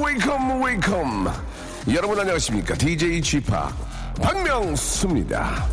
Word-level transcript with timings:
welcome, 0.00 0.60
welcome. 0.62 1.30
여러분 1.92 2.18
안녕하십니까? 2.20 2.74
DJ 2.74 3.22
Chip 3.22 3.50
박명수입니다. 4.20 5.66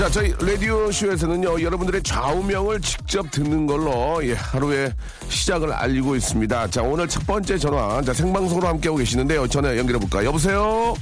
자, 0.00 0.08
저희 0.08 0.32
라디오쇼에서는요, 0.40 1.60
여러분들의 1.60 2.02
좌우명을 2.02 2.80
직접 2.80 3.30
듣는 3.30 3.66
걸로, 3.66 4.18
예, 4.26 4.32
하루의 4.32 4.94
시작을 5.28 5.74
알리고 5.74 6.16
있습니다. 6.16 6.68
자, 6.68 6.80
오늘 6.80 7.06
첫 7.06 7.26
번째 7.26 7.58
전화, 7.58 8.00
자, 8.00 8.14
생방송으로 8.14 8.66
함께하고 8.66 8.96
계시는데요. 8.96 9.46
전화 9.48 9.76
연결해볼까요? 9.76 10.28
여보세요? 10.28 10.94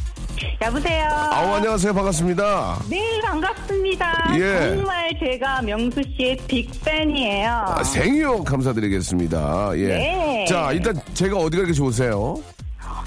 여보세요. 0.60 1.06
아우, 1.30 1.54
안녕하세요. 1.54 1.94
반갑습니다. 1.94 2.82
네, 2.90 3.20
반갑습니다. 3.22 4.32
예. 4.36 4.74
정말 4.74 5.12
제가 5.20 5.62
명수 5.62 6.02
씨의 6.16 6.36
빅팬이에요. 6.48 7.50
아, 7.50 7.84
생유 7.84 8.42
감사드리겠습니다. 8.42 9.70
예. 9.76 9.86
네. 9.86 10.44
자, 10.48 10.72
일단 10.72 11.00
제가 11.14 11.36
어디가 11.36 11.60
이렇게 11.60 11.72
좋으세요? 11.72 12.34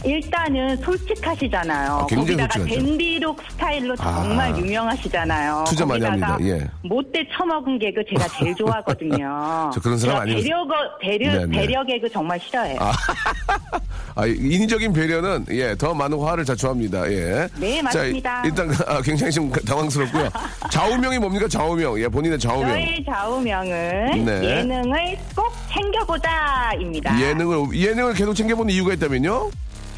일단은 0.03 0.77
솔직하시잖아요. 0.77 1.91
아, 1.91 2.05
굉장히 2.07 2.37
거기다가. 2.37 2.65
댄디룩 2.65 3.37
스타일로 3.51 3.95
정말 3.95 4.51
아. 4.53 4.57
유명하시잖아요. 4.57 5.63
투자 5.67 5.85
많이 5.85 6.01
거기다가 6.03 6.33
합니다. 6.33 6.55
예. 6.57 6.67
못돼 6.87 7.27
처먹은 7.33 7.79
개그 7.79 8.03
제가 8.09 8.27
제일 8.29 8.55
좋아하거든요. 8.55 9.69
저 9.73 9.79
그런 9.79 9.97
사람 9.97 10.21
아니에요. 10.21 10.41
배려, 10.41 10.67
배려, 10.99 11.31
네, 11.31 11.45
네. 11.45 11.57
배려 11.59 11.85
개그 11.85 12.09
정말 12.09 12.39
싫어해요. 12.39 12.79
아, 14.15 14.25
인위적인 14.25 14.91
배려는, 14.93 15.45
예, 15.51 15.75
더 15.75 15.93
많은 15.93 16.19
화를 16.19 16.45
자초합니다. 16.45 17.11
예. 17.11 17.47
네, 17.57 17.81
맞습니다. 17.81 18.41
자, 18.41 18.47
일단, 18.47 18.71
아, 18.87 19.01
굉장히 19.01 19.31
좀 19.31 19.51
당황스럽고요. 19.51 20.29
좌우명이 20.71 21.19
뭡니까? 21.19 21.47
좌우명. 21.47 21.99
예, 21.99 22.07
본인의 22.07 22.39
좌우명. 22.39 22.69
저의 22.69 23.05
좌우명은 23.05 24.25
네. 24.25 24.43
예능을 24.43 25.17
꼭 25.35 25.53
챙겨보자입니다. 25.71 27.19
예능을 27.21 27.73
예능을 27.73 28.13
계속 28.13 28.33
챙겨보는 28.33 28.73
이유가 28.73 28.93
있다면요? 28.93 29.49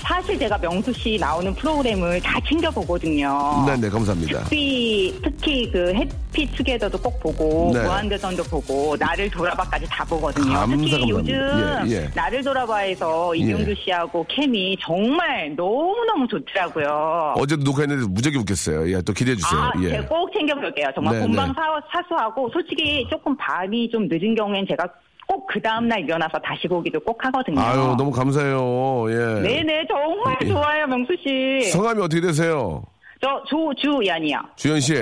사실 0.03 0.37
제가 0.37 0.57
명수 0.57 0.91
씨 0.93 1.17
나오는 1.19 1.53
프로그램을 1.55 2.21
다 2.21 2.37
챙겨 2.47 2.69
보거든요. 2.69 3.63
네, 3.65 3.77
네, 3.77 3.89
감사합니다. 3.89 4.43
특히, 4.43 5.17
특히 5.23 5.71
그 5.71 5.93
해피 5.95 6.45
투게더도 6.51 6.97
꼭 6.99 7.19
보고 7.21 7.71
네. 7.73 7.81
무한대전도 7.83 8.43
보고 8.43 8.95
나를 8.97 9.29
돌아봐까지 9.29 9.85
다 9.89 10.03
보거든요. 10.03 10.53
감사, 10.53 10.75
특히 10.75 10.91
감사합니다. 10.91 11.37
요즘 11.37 11.91
예, 11.91 11.95
예. 11.95 12.09
나를 12.13 12.43
돌아봐에서 12.43 13.33
이경규 13.33 13.73
씨하고 13.83 14.25
케미 14.27 14.75
정말 14.81 15.55
너무 15.55 15.95
너무 16.05 16.27
좋더라고요. 16.27 17.35
어제도 17.37 17.63
녹화했는데 17.63 18.07
무지하게 18.09 18.39
웃겼어요. 18.39 18.91
예, 18.91 19.01
또 19.01 19.13
기대해 19.13 19.35
주세요. 19.37 19.59
아, 19.59 19.71
예. 19.81 19.89
제가 19.89 20.07
꼭 20.07 20.31
챙겨 20.33 20.53
볼게요. 20.55 20.89
정말 20.93 21.15
네, 21.15 21.21
본방 21.21 21.47
네. 21.47 21.53
사, 21.55 22.01
사수하고 22.01 22.49
솔직히 22.51 23.07
조금 23.09 23.35
밤이 23.37 23.89
좀 23.89 24.07
늦은 24.09 24.35
경우엔 24.35 24.65
제가 24.69 24.85
꼭 25.33 25.47
그 25.47 25.61
다음날 25.61 26.01
일어나서 26.01 26.37
다시 26.39 26.67
보기도 26.67 26.99
꼭 26.99 27.23
하거든요. 27.25 27.59
아유, 27.59 27.95
너무 27.97 28.11
감사해요. 28.11 29.05
예. 29.09 29.41
네네 29.41 29.85
정말 29.87 30.37
예. 30.43 30.47
좋아요 30.47 30.87
명수 30.87 31.13
씨. 31.23 31.69
성함이 31.71 32.01
어떻게 32.01 32.21
되세요? 32.21 32.83
저 33.21 33.41
조주연이요. 33.47 34.37
주현 34.55 34.79
씨. 34.79 34.93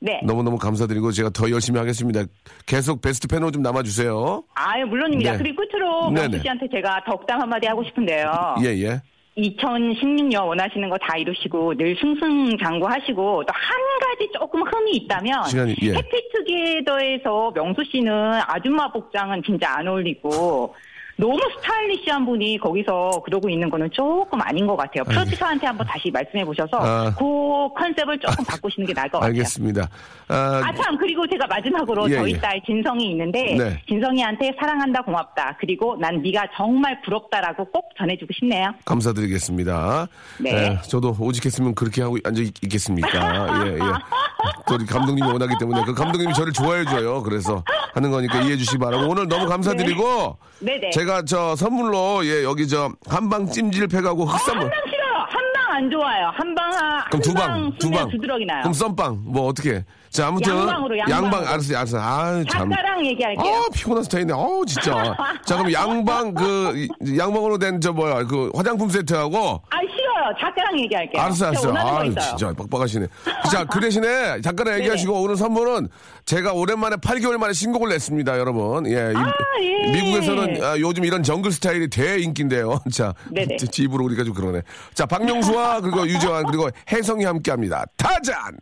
네. 0.00 0.20
너무너무 0.24 0.56
감사드리고 0.58 1.10
제가 1.12 1.30
더 1.30 1.50
열심히 1.50 1.78
하겠습니다. 1.80 2.22
계속 2.66 3.00
베스트 3.02 3.26
팬으로 3.28 3.50
좀 3.50 3.62
남아 3.62 3.82
주세요. 3.82 4.42
아유 4.54 4.86
물론입니다. 4.86 5.32
네. 5.32 5.38
그리고 5.38 5.62
끝으로 5.62 6.10
네네. 6.10 6.28
명수 6.28 6.42
씨한테 6.42 6.68
제가 6.72 7.02
덕담 7.04 7.40
한마디 7.40 7.66
하고 7.66 7.82
싶은데요. 7.84 8.56
예, 8.62 8.66
예. 8.82 9.00
2016년 9.36 10.46
원하시는 10.46 10.88
거 10.90 10.96
다 10.98 11.16
이루시고 11.16 11.74
늘 11.76 11.96
승승장구하시고 12.00 13.44
또 13.44 13.52
한가 13.52 14.07
지 14.18 14.28
조금 14.32 14.62
흠이 14.62 14.92
있다면 14.96 15.44
시간이, 15.44 15.76
예. 15.82 15.94
해피 15.94 16.28
투게더에서 16.32 17.52
명수 17.54 17.84
씨는 17.84 18.40
아줌마 18.46 18.90
복장은 18.90 19.42
진짜 19.42 19.78
안 19.78 19.88
어울리고 19.88 20.74
너무 21.20 21.36
스타일리시한 21.58 22.24
분이 22.24 22.58
거기서 22.58 23.22
그러고 23.24 23.50
있는 23.50 23.68
거는 23.68 23.90
조금 23.92 24.40
아닌 24.40 24.66
것 24.68 24.76
같아요. 24.76 25.02
프로듀서한테 25.02 25.66
한번 25.66 25.84
다시 25.86 26.10
말씀해 26.12 26.44
보셔서 26.44 26.78
아. 26.78 27.12
그 27.18 27.74
컨셉을 27.74 28.20
조금 28.20 28.44
바꾸시는 28.44 28.86
게 28.86 28.94
나을 28.94 29.08
것 29.08 29.18
같아요. 29.18 29.30
알겠습니다. 29.30 29.88
아, 30.28 30.62
아 30.64 30.72
참 30.80 30.96
그리고 30.96 31.26
제가 31.26 31.46
마지막으로 31.48 32.08
예, 32.10 32.14
저희 32.14 32.32
예. 32.34 32.38
딸 32.38 32.60
진성이 32.64 33.10
있는데 33.10 33.56
네. 33.56 33.82
진성이한테 33.88 34.52
사랑한다 34.60 35.02
고맙다 35.02 35.56
그리고 35.58 35.96
난 35.98 36.22
네가 36.22 36.46
정말 36.56 37.00
부럽다라고 37.02 37.64
꼭 37.64 37.90
전해주고 37.98 38.32
싶네요. 38.38 38.72
감사드리겠습니다. 38.84 40.06
네. 40.38 40.50
예, 40.52 40.78
저도 40.88 41.16
오직했으면 41.18 41.74
그렇게 41.74 42.02
하고 42.02 42.16
앉아 42.24 42.40
있, 42.42 42.54
겠습니까 42.60 43.66
예, 43.66 43.72
예. 43.72 43.78
또 44.68 44.74
우리 44.74 44.86
감독님이 44.86 45.26
원하기 45.26 45.54
때문에 45.58 45.82
그 45.84 45.94
감독님이 45.94 46.32
저를 46.34 46.52
좋아해 46.52 46.84
줘요. 46.84 47.22
그래서 47.22 47.64
하는 47.94 48.10
거니까 48.10 48.40
이해해 48.42 48.56
주시기 48.56 48.78
바라고 48.78 49.08
오늘 49.08 49.26
너무 49.26 49.46
감사드리고 49.46 50.36
네 50.60 50.78
네. 50.78 50.90
제가 50.90 51.07
저 51.26 51.56
선물로 51.56 52.24
예 52.26 52.44
여기 52.44 52.66
저 52.68 52.90
한방 53.08 53.46
찜질 53.46 53.88
팩하고 53.88 54.24
흑산물 54.26 54.64
한방 54.64 54.80
싫어요. 54.86 55.26
한방 55.28 55.76
안 55.76 55.90
좋아요. 55.90 56.30
한방 56.34 56.72
하 56.72 57.04
그럼 57.06 57.22
두 57.22 57.34
방, 57.34 57.42
한방 57.50 57.72
두 57.78 57.86
쓰면 57.86 58.00
방. 58.00 58.10
두드러기 58.10 58.44
나요. 58.46 58.60
그럼 58.62 58.72
썸빵 58.72 59.18
뭐 59.26 59.46
어떻게? 59.48 59.84
자 60.10 60.28
아무튼 60.28 60.56
양방으로, 60.56 60.98
양방으로. 60.98 61.36
알았어요, 61.48 61.76
알았어요. 61.78 62.00
아 62.02 62.44
참. 62.50 62.70
작가랑 62.70 63.04
얘기할게요. 63.06 63.54
아 63.54 63.66
피곤한 63.74 64.02
스타일이네. 64.04 64.32
어 64.32 64.62
진짜. 64.66 65.14
자 65.44 65.56
그럼 65.56 65.72
양방 65.72 66.34
그 66.34 66.72
이- 67.04 67.18
양방으로 67.18 67.58
된 67.58 67.80
저 67.80 67.92
뭐야 67.92 68.24
그 68.24 68.50
화장품 68.54 68.88
세트하고 68.88 69.62
아 69.70 69.76
싫어요. 70.18 70.34
작가랑 70.40 70.80
얘기할게요. 70.80 71.22
알았어, 71.22 71.46
알았어. 71.46 71.72
아, 71.74 72.04
있어요. 72.04 72.24
진짜 72.36 72.52
빡빡하시네. 72.52 73.06
자, 73.50 73.64
그 73.64 73.80
대신에 73.80 74.40
잠깐 74.40 74.68
얘기하시고 74.80 75.12
오늘 75.22 75.36
선물은 75.36 75.88
제가 76.24 76.52
오랜만에 76.52 76.96
8개월 76.96 77.36
만에 77.38 77.52
신곡을 77.52 77.88
냈습니다, 77.90 78.38
여러분. 78.38 78.86
예. 78.86 79.12
이- 79.12 79.16
아, 79.16 79.32
예. 79.62 79.92
미국에서는 79.92 80.62
아, 80.64 80.78
요즘 80.78 81.04
이런 81.04 81.22
정글 81.22 81.52
스타일이 81.52 81.88
대인기인데요. 81.88 82.80
자, 82.92 83.14
네네. 83.30 83.56
집으로 83.56 84.04
우리가 84.04 84.24
좀 84.24 84.34
그러네. 84.34 84.62
자, 84.94 85.06
박명수와 85.06 85.80
그리고 85.82 86.06
유재환 86.06 86.44
그리고 86.46 86.68
혜성이 86.90 87.24
함께 87.24 87.50
합니다. 87.50 87.84
타잔! 87.96 88.58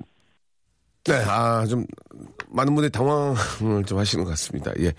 네, 1.05 1.15
아, 1.29 1.65
좀, 1.67 1.87
많은 2.49 2.75
분들이 2.75 2.91
당황을 2.91 3.85
좀 3.87 3.99
하시는 3.99 4.25
것 4.25 4.31
같습니다. 4.31 4.73
예. 4.81 4.93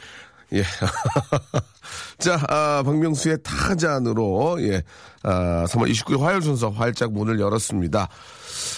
예. 0.53 0.63
자, 2.19 2.40
아, 2.47 2.84
박명수의 2.84 3.40
타잔으로, 3.44 4.58
예, 4.62 4.84
아, 5.24 5.66
3월 5.66 5.91
29일 5.91 6.19
화요일 6.19 6.42
순서 6.42 6.69
활짝 6.69 7.12
문을 7.12 7.39
열었습니다. 7.39 8.07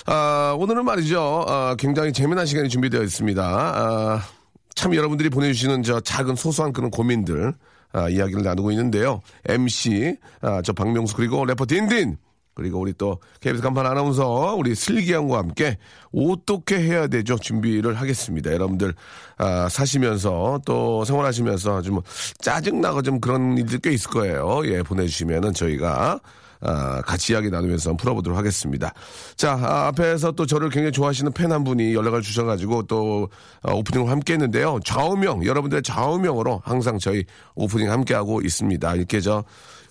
아, 0.07 0.55
오늘은 0.57 0.85
말이죠. 0.85 1.45
아, 1.47 1.75
굉장히 1.77 2.11
재미난 2.13 2.45
시간이 2.45 2.69
준비되어 2.69 3.03
있습니다. 3.03 3.43
아, 3.43 4.21
참 4.75 4.95
여러분들이 4.95 5.29
보내주시는 5.29 5.83
저 5.83 5.99
작은 5.99 6.35
소소한 6.35 6.73
그런 6.73 6.89
고민들, 6.89 7.53
아, 7.91 8.09
이야기를 8.09 8.43
나누고 8.43 8.71
있는데요. 8.71 9.21
MC, 9.45 10.17
아, 10.41 10.61
저 10.63 10.73
박명수 10.73 11.15
그리고 11.15 11.45
래퍼 11.45 11.65
딘딘, 11.65 12.17
그리고 12.59 12.79
우리 12.79 12.93
또 12.93 13.19
KBS 13.39 13.63
간판 13.63 13.85
아나운서 13.85 14.55
우리 14.55 14.75
슬기양과 14.75 15.37
함께 15.37 15.77
어떻게 16.13 16.77
해야 16.77 17.07
되죠 17.07 17.37
준비를 17.37 17.95
하겠습니다. 17.95 18.51
여러분들 18.51 18.93
아, 19.37 19.69
사시면서 19.69 20.59
또 20.65 21.05
생활하시면서 21.05 21.77
아주 21.77 21.93
뭐 21.93 22.03
짜증나고 22.39 23.01
좀 23.01 23.21
그런 23.21 23.57
일들 23.57 23.79
꽤 23.79 23.91
있을 23.91 24.11
거예요. 24.11 24.61
예 24.65 24.83
보내주시면은 24.83 25.53
저희가 25.53 26.19
아, 26.61 27.01
같이 27.03 27.31
이야기 27.31 27.49
나누면서 27.49 27.93
풀어보도록 27.93 28.37
하겠습니다. 28.37 28.93
자, 29.37 29.53
아, 29.53 29.87
앞에서 29.87 30.33
또 30.33 30.45
저를 30.45 30.69
굉장히 30.69 30.91
좋아하시는 30.91 31.31
팬 31.31 31.49
한 31.49 31.63
분이 31.63 31.95
연락을 31.95 32.21
주셔가지고 32.21 32.83
또 32.83 33.29
어, 33.63 33.73
오프닝을 33.73 34.11
함께 34.11 34.33
했는데요. 34.33 34.79
좌우명, 34.83 35.45
여러분들의 35.45 35.81
좌우명으로 35.83 36.61
항상 36.63 36.99
저희 36.99 37.23
오프닝 37.55 37.89
함께하고 37.89 38.41
있습니다. 38.41 38.95
이렇게 38.95 39.21
저, 39.21 39.43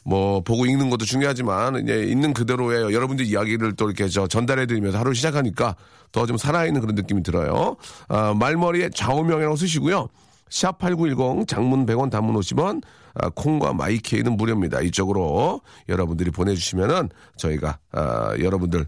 뭐 0.09 0.41
보고 0.41 0.65
읽는 0.65 0.89
것도 0.89 1.05
중요하지만 1.05 1.83
이제 1.83 2.03
있는 2.05 2.33
그대로의 2.33 2.95
여러분들 2.95 3.27
이야기를 3.27 3.75
또 3.77 3.85
이렇게 3.91 4.09
저 4.09 4.27
전달해드리면서 4.27 4.99
하루 4.99 5.13
시작하니까 5.13 5.77
더 6.13 6.25
좀 6.25 6.39
살아있는 6.39 6.81
그런 6.81 6.95
느낌이 6.95 7.23
들어요. 7.23 7.77
아, 8.09 8.33
말머리에 8.35 8.89
좌우명이라고 8.95 9.57
쓰시고요. 9.57 10.09
샵8910 10.51 11.47
장문 11.47 11.85
100원 11.85 12.11
단문 12.11 12.35
50원 12.37 12.83
아, 13.15 13.29
콩과 13.35 13.75
마이케이는 13.75 14.37
무료입니다. 14.37 14.81
이쪽으로 14.81 15.61
여러분들이 15.91 16.31
보내주시면은 16.31 17.11
저희가 17.37 17.79
아, 17.93 18.33
여러분들 18.39 18.87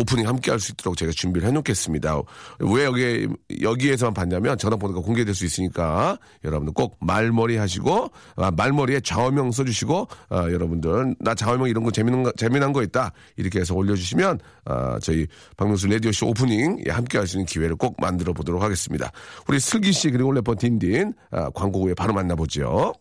오프닝 0.00 0.26
함께 0.26 0.50
할 0.50 0.60
수 0.60 0.72
있도록 0.72 0.96
제가 0.96 1.12
준비를 1.12 1.48
해놓겠습니다. 1.48 2.20
왜 2.60 2.84
여기, 2.84 3.28
여기에서만 3.62 4.12
봤냐면 4.14 4.58
전화번호가 4.58 5.00
공개될 5.00 5.34
수 5.34 5.44
있으니까 5.46 6.18
여러분들 6.44 6.74
꼭 6.74 6.96
말머리 7.00 7.56
하시고, 7.56 8.10
아, 8.36 8.50
말머리에 8.50 9.00
좌우명 9.00 9.52
써주시고, 9.52 10.08
아, 10.28 10.42
여러분들, 10.50 11.14
나 11.20 11.34
좌우명 11.34 11.68
이런 11.68 11.84
거 11.84 11.90
재미난 11.90 12.22
거, 12.22 12.32
재미난 12.32 12.72
거 12.72 12.82
있다. 12.82 13.12
이렇게 13.36 13.60
해서 13.60 13.74
올려주시면, 13.74 14.38
아, 14.66 14.98
저희 15.00 15.26
박명수 15.56 15.86
라디오쇼 15.88 16.28
오프닝 16.28 16.84
예, 16.86 16.90
함께 16.90 17.18
할 17.18 17.26
수 17.26 17.36
있는 17.36 17.46
기회를 17.46 17.76
꼭 17.76 17.96
만들어 18.00 18.32
보도록 18.32 18.62
하겠습니다. 18.62 19.12
우리 19.48 19.60
슬기 19.60 19.92
씨 19.92 20.10
그리고 20.10 20.32
래퍼 20.32 20.56
딘딘, 20.56 21.12
아, 21.30 21.50
광고 21.50 21.84
후에 21.84 21.94
바로 21.94 22.12
만나보죠. 22.12 22.92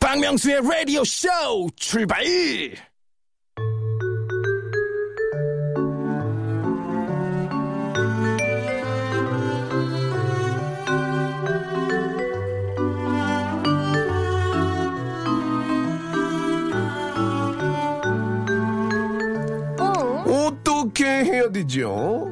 박명수의 0.00 0.60
라디오 0.62 1.02
쇼 1.04 1.28
출발! 1.76 2.22
어떻게 20.98 21.04
해야 21.04 21.48
되죠? 21.52 22.28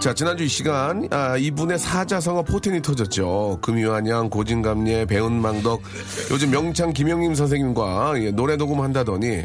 자, 0.00 0.14
지난주 0.14 0.44
이 0.44 0.48
시간, 0.48 1.06
아, 1.10 1.36
이분의 1.36 1.78
사자성어 1.78 2.44
포텐이 2.44 2.80
터졌죠. 2.80 3.58
금유한양, 3.60 4.30
고진감래, 4.30 5.04
배은망덕, 5.06 5.82
요즘 6.30 6.50
명창 6.50 6.92
김영림 6.94 7.34
선생님과 7.34 8.14
예, 8.22 8.30
노래 8.30 8.56
녹음한다더니, 8.56 9.42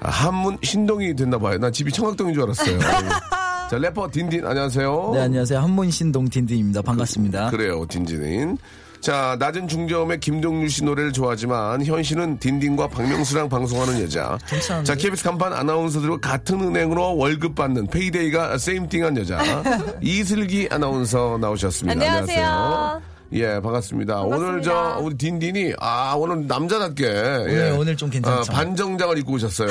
아, 0.00 0.10
한문 0.10 0.58
신동이 0.62 1.14
됐나 1.14 1.38
봐요. 1.38 1.58
난 1.58 1.72
집이 1.72 1.92
청학동인 1.92 2.34
줄 2.34 2.42
알았어요. 2.42 2.78
자, 3.70 3.78
래퍼 3.78 4.10
딘딘, 4.10 4.44
안녕하세요. 4.44 5.10
네, 5.14 5.20
안녕하세요. 5.20 5.60
한문 5.60 5.90
신동 5.92 6.28
딘딘입니다. 6.28 6.82
반갑습니다. 6.82 7.50
그 7.50 7.56
래요, 7.56 7.86
딘딘인. 7.86 8.58
자, 9.00 9.36
낮은 9.38 9.66
중저음의 9.68 10.20
김동률 10.20 10.68
씨 10.68 10.84
노래를 10.84 11.12
좋아하지만 11.12 11.84
현 11.84 12.02
씨는 12.02 12.38
딘딘과 12.38 12.88
박명수랑 12.88 13.48
방송하는 13.48 14.00
여자. 14.02 14.36
괜찮은데? 14.46 14.86
자, 14.86 14.94
KBS 14.94 15.24
간판 15.24 15.52
아나운서들과 15.52 16.18
같은 16.20 16.60
은행으로 16.60 17.16
월급 17.16 17.54
받는 17.54 17.86
payday가 17.86 18.58
same 18.58 18.77
thing한 18.77 19.16
여자. 19.16 19.40
이슬기 20.02 20.68
아나운서 20.70 21.38
나오셨습니다. 21.40 21.92
안녕하세요. 21.92 23.19
예, 23.32 23.60
반갑습니다. 23.60 24.22
오늘 24.22 24.60
저 24.60 24.98
우리 25.00 25.16
딘딘이 25.16 25.74
아 25.78 26.14
오늘 26.16 26.46
남자답게 26.48 27.04
예. 27.04 27.70
오늘 27.78 27.96
좀 27.96 28.10
괜찮죠? 28.10 28.52
아, 28.52 28.54
반정장을 28.54 29.16
입고 29.18 29.34
오셨어요. 29.34 29.68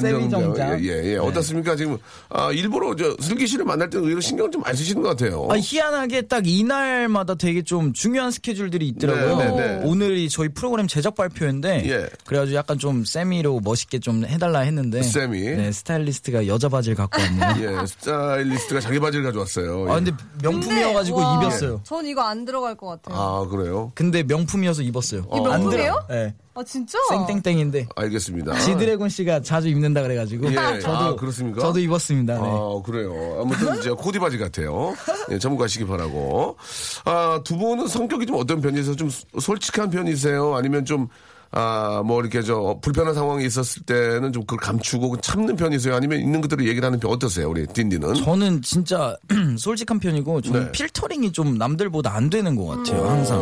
세미정장. 0.00 0.82
예, 0.82 0.88
예. 0.88 1.12
예. 1.12 1.16
어떻습니까 1.16 1.76
지금 1.76 1.98
아, 2.30 2.50
일부러 2.50 2.96
저 2.96 3.14
슬기 3.20 3.46
씨를 3.46 3.66
만날 3.66 3.90
때 3.90 3.98
의외로 3.98 4.20
신경 4.20 4.50
좀 4.50 4.62
많이 4.62 4.76
쓰시는 4.76 5.02
것 5.02 5.10
같아요. 5.10 5.46
아, 5.50 5.56
희한하게 5.58 6.22
딱 6.22 6.46
이날마다 6.46 7.34
되게 7.34 7.62
좀 7.62 7.92
중요한 7.92 8.30
스케줄들이 8.30 8.88
있더라고요. 8.88 9.36
네, 9.36 9.44
네, 9.50 9.76
네. 9.78 9.80
오늘이 9.84 10.30
저희 10.30 10.48
프로그램 10.48 10.86
제작 10.86 11.14
발표인데 11.14 11.82
예. 11.86 12.08
그래가지고 12.24 12.56
약간 12.56 12.78
좀 12.78 13.04
세미로 13.04 13.60
멋있게 13.62 13.98
좀 13.98 14.24
해달라 14.24 14.60
했는데 14.60 15.02
세미. 15.02 15.40
네, 15.40 15.72
스타일리스트가 15.72 16.46
여자 16.46 16.70
바지를 16.70 16.96
갖고 16.96 17.20
왔네요. 17.20 17.54
예, 17.82 17.86
스타일리스트가 17.86 18.80
자기 18.80 18.98
바지를 18.98 19.26
가져왔어요. 19.26 19.90
아 19.90 19.96
예. 19.96 20.04
근데 20.04 20.12
명품이어가지고 20.42 21.18
와, 21.18 21.42
입었어요. 21.42 21.80
전 21.84 22.06
이거 22.06 22.22
안 22.22 22.46
들어갈 22.46 22.74
것 22.74 22.86
같아요. 22.86 22.93
아, 23.06 23.46
그래요? 23.50 23.92
근데 23.94 24.22
명품이어서 24.22 24.82
입었어요. 24.82 25.26
이안 25.32 25.42
명품이에요? 25.42 26.04
네. 26.08 26.34
아 26.56 26.62
진짜? 26.62 26.98
땡땡땡인데 27.26 27.88
알겠습니다. 27.96 28.56
지드래곤 28.60 29.08
씨가 29.08 29.42
자주 29.42 29.68
입는다 29.68 30.02
그래가지고 30.02 30.50
예, 30.52 30.78
저도 30.80 30.96
아, 30.96 31.16
그렇습니까? 31.16 31.60
저도 31.60 31.80
입었습니다. 31.80 32.34
네. 32.34 32.40
아, 32.48 32.80
그래요. 32.84 33.40
아무튼 33.42 33.76
이제 33.78 33.90
코디 33.90 34.20
바지 34.20 34.38
같아요. 34.38 34.94
예, 35.32 35.38
참고하시기 35.38 35.84
바라고. 35.86 36.56
아, 37.06 37.40
두 37.44 37.56
분은 37.58 37.88
성격이 37.88 38.26
좀 38.26 38.36
어떤 38.36 38.60
편이세요? 38.60 38.94
좀 38.94 39.10
소- 39.10 39.26
솔직한 39.40 39.90
편이세요? 39.90 40.54
아니면 40.54 40.84
좀, 40.84 41.08
아, 41.56 42.02
뭐 42.04 42.20
이렇게 42.20 42.42
저 42.42 42.78
불편한 42.82 43.14
상황이 43.14 43.46
있었을 43.46 43.82
때는 43.82 44.32
좀 44.32 44.42
그걸 44.42 44.58
감추고 44.58 45.20
참는 45.20 45.54
편이세요? 45.54 45.94
아니면 45.94 46.18
있는 46.18 46.40
그대로 46.40 46.64
얘기를 46.64 46.84
하는 46.84 46.98
편 46.98 47.12
어떠세요? 47.12 47.48
우리 47.48 47.64
딘딘은? 47.64 48.14
저는 48.14 48.60
진짜 48.62 49.16
솔직한 49.56 50.00
편이고 50.00 50.40
저는 50.40 50.64
네. 50.64 50.72
필터링이 50.72 51.30
좀 51.30 51.56
남들보다 51.56 52.12
안 52.12 52.28
되는 52.28 52.56
것 52.56 52.66
같아요 52.66 53.08
항상 53.08 53.40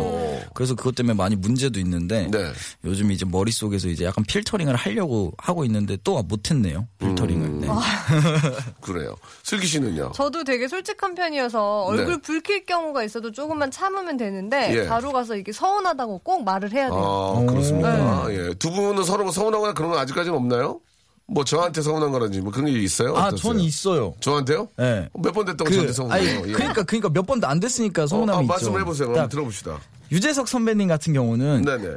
그래서 0.53 0.75
그것 0.75 0.95
때문에 0.95 1.13
많이 1.15 1.35
문제도 1.35 1.79
있는데 1.79 2.27
네. 2.31 2.51
요즘 2.83 3.11
이제 3.11 3.25
머릿속에서 3.25 3.87
이제 3.87 4.05
약간 4.05 4.23
필터링을 4.25 4.75
하려고 4.75 5.33
하고 5.37 5.65
있는데 5.65 5.97
또 6.03 6.21
못했네요 6.23 6.87
필터링을 6.99 7.47
음. 7.47 7.59
네. 7.61 7.67
그래요. 8.81 9.15
슬기 9.43 9.67
씨는요? 9.67 10.11
저도 10.13 10.43
되게 10.43 10.67
솔직한 10.67 11.15
편이어서 11.15 11.83
얼굴 11.83 12.15
네. 12.15 12.21
붉힐 12.21 12.65
경우가 12.65 13.03
있어도 13.03 13.31
조금만 13.31 13.71
참으면 13.71 14.17
되는데 14.17 14.75
예. 14.75 14.87
바로 14.87 15.11
가서 15.11 15.35
이게 15.35 15.51
서운하다고 15.51 16.19
꼭 16.19 16.43
말을 16.43 16.71
해야 16.71 16.89
돼요. 16.89 17.35
아, 17.37 17.45
그렇습니까? 17.45 18.27
예. 18.29 18.53
두 18.55 18.71
분은 18.71 19.03
서로 19.03 19.29
서운하거나 19.31 19.73
그런 19.73 19.91
건 19.91 19.99
아직까지는 19.99 20.37
없나요? 20.37 20.79
뭐 21.27 21.43
저한테 21.45 21.81
서운한 21.81 22.11
거라든지 22.11 22.41
뭐 22.41 22.51
그런 22.51 22.65
게 22.71 22.79
있어요? 22.79 23.15
아, 23.15 23.27
어떠세요? 23.27 23.37
전 23.53 23.59
있어요. 23.59 24.13
저한테요? 24.19 24.67
네. 24.77 25.09
몇 25.13 25.31
번 25.33 25.45
됐다고 25.45 25.65
그, 25.65 25.73
저한테 25.73 25.93
서운해요? 25.93 26.15
아니, 26.41 26.49
예. 26.49 26.53
그러니까, 26.53 26.83
그러니까 26.83 27.09
몇 27.09 27.25
번도 27.25 27.47
안 27.47 27.59
됐으니까 27.59 28.07
서운함이 28.07 28.35
어, 28.35 28.39
아, 28.39 28.41
있죠. 28.43 28.47
말씀을 28.53 28.81
해보세요. 28.81 29.07
딱 29.09 29.13
한번 29.21 29.29
들어봅시다. 29.29 29.79
유재석 30.11 30.47
선배님 30.47 30.87
같은 30.87 31.13
경우는 31.13 31.63
네네. 31.63 31.95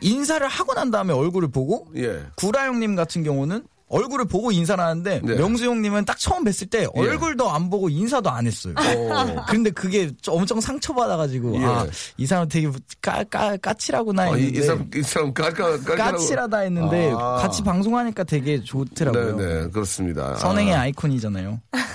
인사를 0.00 0.46
하고 0.46 0.74
난 0.74 0.90
다음에 0.90 1.12
얼굴을 1.12 1.48
보고 1.50 1.88
예. 1.96 2.22
구라 2.36 2.66
형님 2.66 2.94
같은 2.94 3.24
경우는 3.24 3.64
얼굴을 3.88 4.26
보고 4.26 4.52
인사를 4.52 4.82
하는데 4.82 5.20
네. 5.22 5.34
명수 5.34 5.64
형님은 5.64 6.04
딱 6.04 6.18
처음 6.18 6.44
뵀을 6.44 6.70
때 6.70 6.82
예. 6.82 6.88
얼굴도 6.94 7.50
안 7.50 7.70
보고 7.70 7.88
인사도 7.88 8.30
안 8.30 8.46
했어요. 8.46 8.74
어. 8.76 9.44
근데 9.48 9.70
그게 9.70 10.10
좀 10.20 10.34
엄청 10.34 10.60
상처받아가지고 10.60 11.60
예. 11.60 11.64
아, 11.64 11.86
이 12.16 12.26
사람 12.26 12.48
되게 12.48 12.70
까, 13.00 13.24
까, 13.24 13.56
까칠하구나 13.56 14.22
아, 14.24 14.28
이, 14.36 14.42
했는데 14.42 14.58
이 14.58 14.62
사람, 14.62 14.90
이 14.94 15.02
사람 15.02 15.34
깔깔, 15.34 15.82
깔깔. 15.84 16.12
까칠하다 16.12 16.58
했는데 16.58 17.12
아. 17.16 17.36
같이 17.36 17.62
방송하니까 17.62 18.24
되게 18.24 18.62
좋더라고요. 18.62 19.36
네네, 19.36 19.70
그렇습니다. 19.70 20.34
선행의 20.36 20.74
아, 20.74 20.80
아이콘이잖아요. 20.82 21.60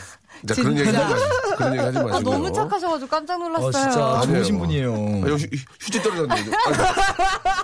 자, 0.45 0.55
그런 0.55 0.77
얘기 0.77 0.89
하지. 0.89 0.97
마시고. 0.97 1.55
그런 1.55 1.73
얘기 1.73 1.83
하지 1.85 1.97
마시고. 1.99 2.15
아, 2.15 2.19
너무 2.19 2.51
착하셔가지고 2.51 3.09
깜짝 3.09 3.37
놀랐어요. 3.39 3.67
어, 3.67 3.71
진짜. 3.71 4.21
좋으신 4.25 4.59
분이에요. 4.59 4.93
아, 4.93 5.27
휴지 5.79 6.01
떨어졌네. 6.03 6.35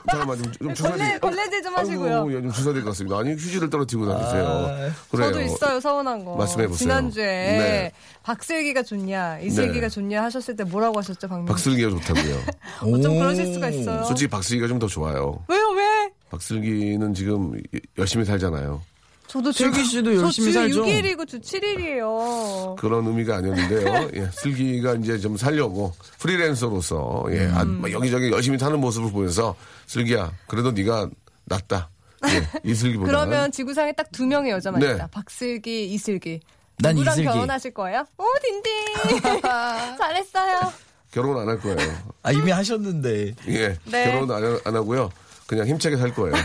잠깐만, 0.09 0.41
좀, 0.41 0.51
좀 0.53 0.73
주사 0.73 0.89
걸레, 0.91 1.17
걸레질 1.19 1.63
좀 1.63 1.75
하시고요. 1.75 2.15
아이고, 2.17 2.33
예, 2.35 2.41
좀 2.41 2.51
주사 2.51 2.71
될것 2.73 2.91
같습니다. 2.91 3.17
아니, 3.19 3.31
휴지를 3.33 3.69
떨어뜨리고 3.69 4.07
다니세요. 4.07 4.45
아, 4.47 4.89
그래요. 5.11 5.31
저도 5.31 5.41
있어요 5.41 5.79
서운한 5.79 6.25
거. 6.25 6.35
말씀해 6.35 6.67
보세요. 6.67 6.77
지난주에 6.77 7.25
네. 7.25 7.91
박슬기가 8.23 8.83
좋냐 8.83 9.39
이슬기가 9.39 9.87
네. 9.87 9.89
좋냐 9.89 10.23
하셨을 10.23 10.55
때 10.55 10.63
뭐라고 10.63 10.99
하셨죠 10.99 11.27
박명? 11.27 11.45
박슬기가 11.45 11.89
좋다고요. 11.89 12.35
어, 12.81 13.01
좀 13.01 13.15
오. 13.15 13.19
그러실 13.19 13.53
수가 13.53 13.69
있어요. 13.69 14.03
솔직히 14.05 14.29
박슬기가 14.29 14.67
좀 14.67 14.79
더 14.79 14.87
좋아요. 14.87 15.43
왜요 15.49 15.69
왜? 15.71 16.09
박슬기는 16.29 17.13
지금 17.13 17.53
열심히 17.97 18.23
살잖아요. 18.23 18.81
저도 19.29 19.51
슬기 19.51 19.83
씨도 19.85 20.15
열심히 20.15 20.51
살죠. 20.51 20.73
저주 20.83 20.89
6일이고 20.91 21.27
주 21.27 21.39
7일이에요. 21.39 22.75
그런 22.77 23.05
의미가 23.05 23.37
아니었는데요. 23.37 24.09
예, 24.15 24.29
슬기가 24.33 24.95
이제 24.95 25.19
좀 25.19 25.37
살려고 25.37 25.93
프리랜서로서 26.19 27.25
예, 27.31 27.45
아, 27.53 27.61
음. 27.61 27.79
막 27.81 27.91
여기저기 27.91 28.31
열심히 28.31 28.57
사는 28.57 28.79
모습을 28.79 29.11
보면서 29.11 29.55
슬기야, 29.85 30.31
그래도 30.47 30.71
네가 30.71 31.09
낫다. 31.45 31.89
예, 32.25 32.47
이슬기보다. 32.69 33.07
그러면 33.11 33.51
지구상에 33.51 33.93
딱 33.93 34.07
두 34.11 34.25
명의 34.25 34.51
여자만 34.51 34.81
네. 34.81 34.93
있다. 34.93 35.07
박슬기, 35.07 35.85
이슬기. 35.93 36.39
난 36.79 36.95
누구랑 36.95 37.13
이슬기. 37.13 37.29
결혼하실 37.29 37.73
거예요? 37.75 38.05
오 38.17 38.23
딘딘 38.41 39.31
잘했어요. 39.97 40.73
결혼 41.11 41.37
안 41.39 41.47
할 41.49 41.59
거예요. 41.59 41.77
아 42.23 42.31
이미 42.31 42.49
하셨는데 42.51 43.35
예, 43.47 43.77
네. 43.85 44.11
결혼 44.11 44.31
안, 44.31 44.43
하- 44.43 44.59
안 44.65 44.75
하고요. 44.75 45.11
그냥 45.49 45.65
힘차게 45.65 45.97
살 45.97 46.13
거예요. 46.13 46.35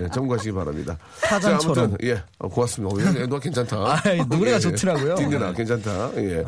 예, 0.00 0.08
참고하시기 0.12 0.52
바랍니다. 0.52 0.98
자, 1.40 1.58
아무튼 1.64 1.96
예, 2.02 2.22
어, 2.38 2.46
고맙습니다. 2.46 2.94
어, 2.94 2.98
예, 3.18 3.26
너 3.26 3.38
괜찮다. 3.40 3.74
아, 3.78 4.02
노래가 4.28 4.58
좋더라고요. 4.58 5.14
딘딘아, 5.14 5.52
괜찮다. 5.54 6.10
예. 6.16 6.44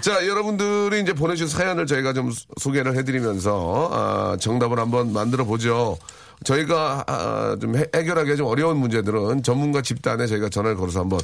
자, 0.00 0.24
여러분들이 0.28 1.00
이제 1.02 1.12
보내주신 1.12 1.48
사연을 1.58 1.86
저희가 1.86 2.12
좀 2.12 2.30
소- 2.30 2.46
소개를 2.60 2.96
해드리면서 2.96 3.90
아, 3.92 4.36
정답을 4.38 4.78
한번 4.78 5.12
만들어 5.12 5.44
보죠. 5.44 5.98
저희가 6.44 7.04
아, 7.06 7.56
좀 7.60 7.76
해, 7.76 7.84
해결하기 7.94 8.36
좀 8.36 8.46
어려운 8.46 8.78
문제들은 8.78 9.42
전문가 9.42 9.82
집단에 9.82 10.26
저희가 10.26 10.48
전화를 10.48 10.76
걸어서 10.76 11.00
한번 11.00 11.20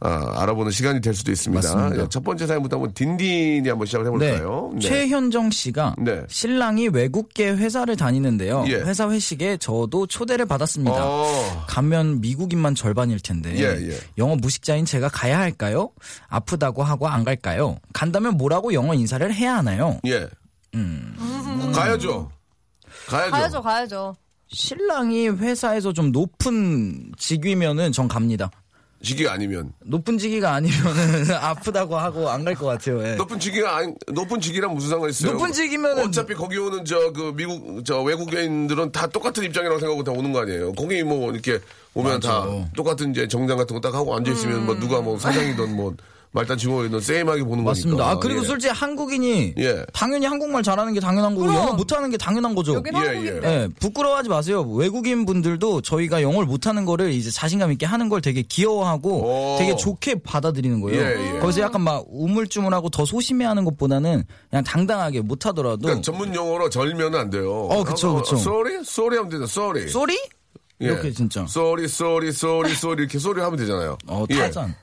아, 0.00 0.42
알아보는 0.42 0.70
시간이 0.72 1.00
될 1.00 1.14
수도 1.14 1.32
있습니다. 1.32 1.74
맞습니다. 1.74 2.02
예, 2.02 2.08
첫 2.10 2.22
번째 2.22 2.46
사연부터 2.46 2.76
한번 2.76 2.92
딘딘이 2.92 3.66
한번 3.66 3.86
시작을 3.86 4.06
해볼까요? 4.06 4.72
네. 4.74 4.80
최현정 4.80 5.50
씨가 5.50 5.94
네. 5.98 6.22
신랑이 6.28 6.88
외국계 6.88 7.52
회사를 7.52 7.96
다니는데요. 7.96 8.64
예. 8.68 8.74
회사 8.74 9.08
회식에 9.08 9.56
저도 9.56 10.06
초대를 10.06 10.44
받았습니다. 10.44 10.96
어. 10.98 11.64
가면 11.68 12.20
미국인만 12.20 12.74
절반일 12.74 13.20
텐데 13.20 13.54
예, 13.56 13.90
예. 13.90 13.98
영어 14.18 14.36
무식자인 14.36 14.84
제가 14.84 15.08
가야 15.08 15.38
할까요? 15.38 15.90
아프다고 16.28 16.82
하고 16.82 17.08
안 17.08 17.24
갈까요? 17.24 17.78
간다면 17.94 18.36
뭐라고 18.36 18.74
영어 18.74 18.92
인사를 18.92 19.32
해야 19.32 19.56
하나요? 19.56 19.98
예. 20.06 20.28
가야죠. 21.74 22.30
가야죠. 23.08 23.30
가야죠, 23.30 23.62
가야죠. 23.62 24.16
신랑이 24.48 25.28
회사에서 25.28 25.92
좀 25.92 26.12
높은 26.12 27.12
직위면은 27.18 27.92
전 27.92 28.08
갑니다. 28.08 28.50
직위가 29.02 29.32
아니면 29.34 29.72
높은 29.84 30.16
직위가 30.18 30.54
아니면은 30.54 31.30
아프다고 31.36 31.96
하고 31.96 32.30
안 32.30 32.44
갈 32.44 32.54
것 32.56 32.66
같아요. 32.66 33.06
예. 33.06 33.14
높은 33.16 33.38
직위가 33.38 33.76
아니 33.76 33.92
높은 34.12 34.40
직위랑 34.40 34.74
무슨 34.74 34.88
상관 34.90 35.10
있어요? 35.10 35.32
높은 35.32 35.52
직위면은 35.52 36.06
어차피 36.08 36.34
거기 36.34 36.56
오는 36.56 36.84
저 36.84 37.12
그 37.12 37.32
미국 37.36 37.84
저 37.84 38.02
외국인들은 38.02 38.92
다 38.92 39.06
똑같은 39.06 39.44
입장이라고 39.44 39.78
생각하고 39.80 40.02
다 40.02 40.12
오는 40.12 40.32
거 40.32 40.40
아니에요. 40.40 40.72
거기 40.72 41.02
뭐 41.02 41.30
이렇게 41.30 41.58
오면 41.94 42.14
맞아. 42.14 42.28
다 42.40 42.46
똑같은 42.74 43.10
이제 43.10 43.28
정장 43.28 43.58
같은 43.58 43.74
거 43.78 43.80
딱 43.80 43.94
하고 43.94 44.16
앉아 44.16 44.32
있으면 44.32 44.64
뭐 44.64 44.74
누가 44.78 45.00
뭐 45.02 45.18
사장이든 45.18 45.76
뭐 45.76 45.94
말단 46.32 46.58
직원이든 46.58 47.00
same하게 47.00 47.44
보는 47.44 47.64
맞습니다. 47.64 48.04
거니까. 48.04 48.10
아 48.10 48.20
그리고 48.20 48.42
예. 48.42 48.46
솔직히 48.46 48.72
한국인이 48.72 49.54
예. 49.56 49.84
당연히 49.94 50.26
한국말 50.26 50.62
잘하는 50.62 50.92
게 50.92 51.00
당연한 51.00 51.34
거고 51.34 51.46
그럼. 51.46 51.56
영어 51.56 51.72
못하는 51.72 52.10
게 52.10 52.18
당연한 52.18 52.54
거죠. 52.54 52.74
여긴 52.74 52.94
예, 52.94 52.98
한국인데. 52.98 53.48
예, 53.48 53.68
부끄러워하지 53.80 54.28
마세요. 54.28 54.60
외국인 54.62 55.24
분들도 55.24 55.80
저희가 55.80 56.20
영어를 56.22 56.46
못하는 56.46 56.84
거를 56.84 57.10
이제 57.12 57.30
자신감 57.30 57.72
있게 57.72 57.86
하는 57.86 58.08
걸 58.10 58.20
되게 58.20 58.42
귀여워하고 58.42 59.54
오. 59.54 59.56
되게 59.58 59.76
좋게 59.76 60.16
받아들이는 60.24 60.80
거예요. 60.82 61.00
예, 61.00 61.36
예. 61.36 61.38
거기서 61.38 61.62
약간 61.62 61.80
막 61.82 62.04
우물쭈물하고 62.10 62.90
더 62.90 63.06
소심해하는 63.06 63.64
것보다는 63.64 64.24
그냥 64.50 64.64
당당하게 64.64 65.22
못하더라도 65.22 65.82
그러니까 65.82 66.02
전문 66.02 66.34
용어로 66.34 66.68
절면은 66.68 67.18
안 67.18 67.30
돼요. 67.30 67.50
어, 67.70 67.82
그쵸, 67.82 68.14
그쵸. 68.16 68.36
sorry, 68.36 68.74
sorry 68.80 69.16
하면 69.16 69.30
되죠. 69.30 69.44
sorry. 69.44 69.88
sorry 69.88 70.14
예. 70.82 70.86
이렇게 70.86 71.10
진짜. 71.12 71.46
sorry, 71.48 71.84
sorry, 71.86 72.28
sorry, 72.28 72.72
sorry 72.72 73.00
이렇게 73.04 73.18
소리 73.18 73.40
하면 73.40 73.56
되잖아요. 73.58 73.96
어 74.08 74.26
예. 74.30 74.34
타잔. 74.36 74.74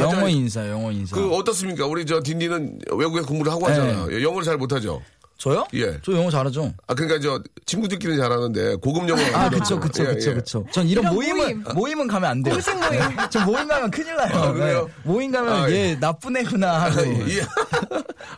영어 0.00 0.28
인사, 0.28 0.68
영어 0.68 0.90
인사. 0.92 1.14
그 1.16 1.34
어떻습니까? 1.34 1.86
우리 1.86 2.04
저 2.06 2.22
딘딘은 2.22 2.80
외국에 2.96 3.20
공부를 3.20 3.52
하고 3.52 3.66
하잖아요. 3.66 4.08
예, 4.12 4.22
영어를 4.22 4.44
잘 4.44 4.56
못하죠. 4.56 5.02
저요? 5.36 5.66
예. 5.74 5.98
저 6.02 6.12
영어 6.12 6.30
잘하죠. 6.30 6.72
아 6.86 6.94
그러니까 6.94 7.20
저 7.20 7.42
친구들끼리는 7.66 8.20
잘하는데 8.20 8.76
고급 8.76 9.08
영어. 9.08 9.20
아, 9.34 9.50
그쵸, 9.50 9.78
그쵸, 9.80 10.04
예, 10.04 10.14
그쵸, 10.14 10.30
예. 10.30 10.34
그쵸. 10.34 10.64
전 10.70 10.86
이런 10.86 11.04
이런 11.04 11.14
모임은, 11.14 11.64
모임. 11.74 12.00
은 12.00 12.06
가면 12.06 12.30
안 12.30 12.42
돼요. 12.42 12.54
공식 12.54 12.74
모임. 12.76 13.00
저 13.30 13.44
모임 13.44 13.68
가면 13.68 13.90
큰일 13.90 14.16
나요. 14.16 14.34
아, 14.34 14.52
그래요? 14.52 14.86
네. 14.86 14.92
모임 15.04 15.30
가면 15.32 15.52
아, 15.52 15.70
얘 15.70 15.98
나쁜 15.98 16.36
애구나 16.36 16.82
하고. 16.84 17.02
예. 17.30 17.42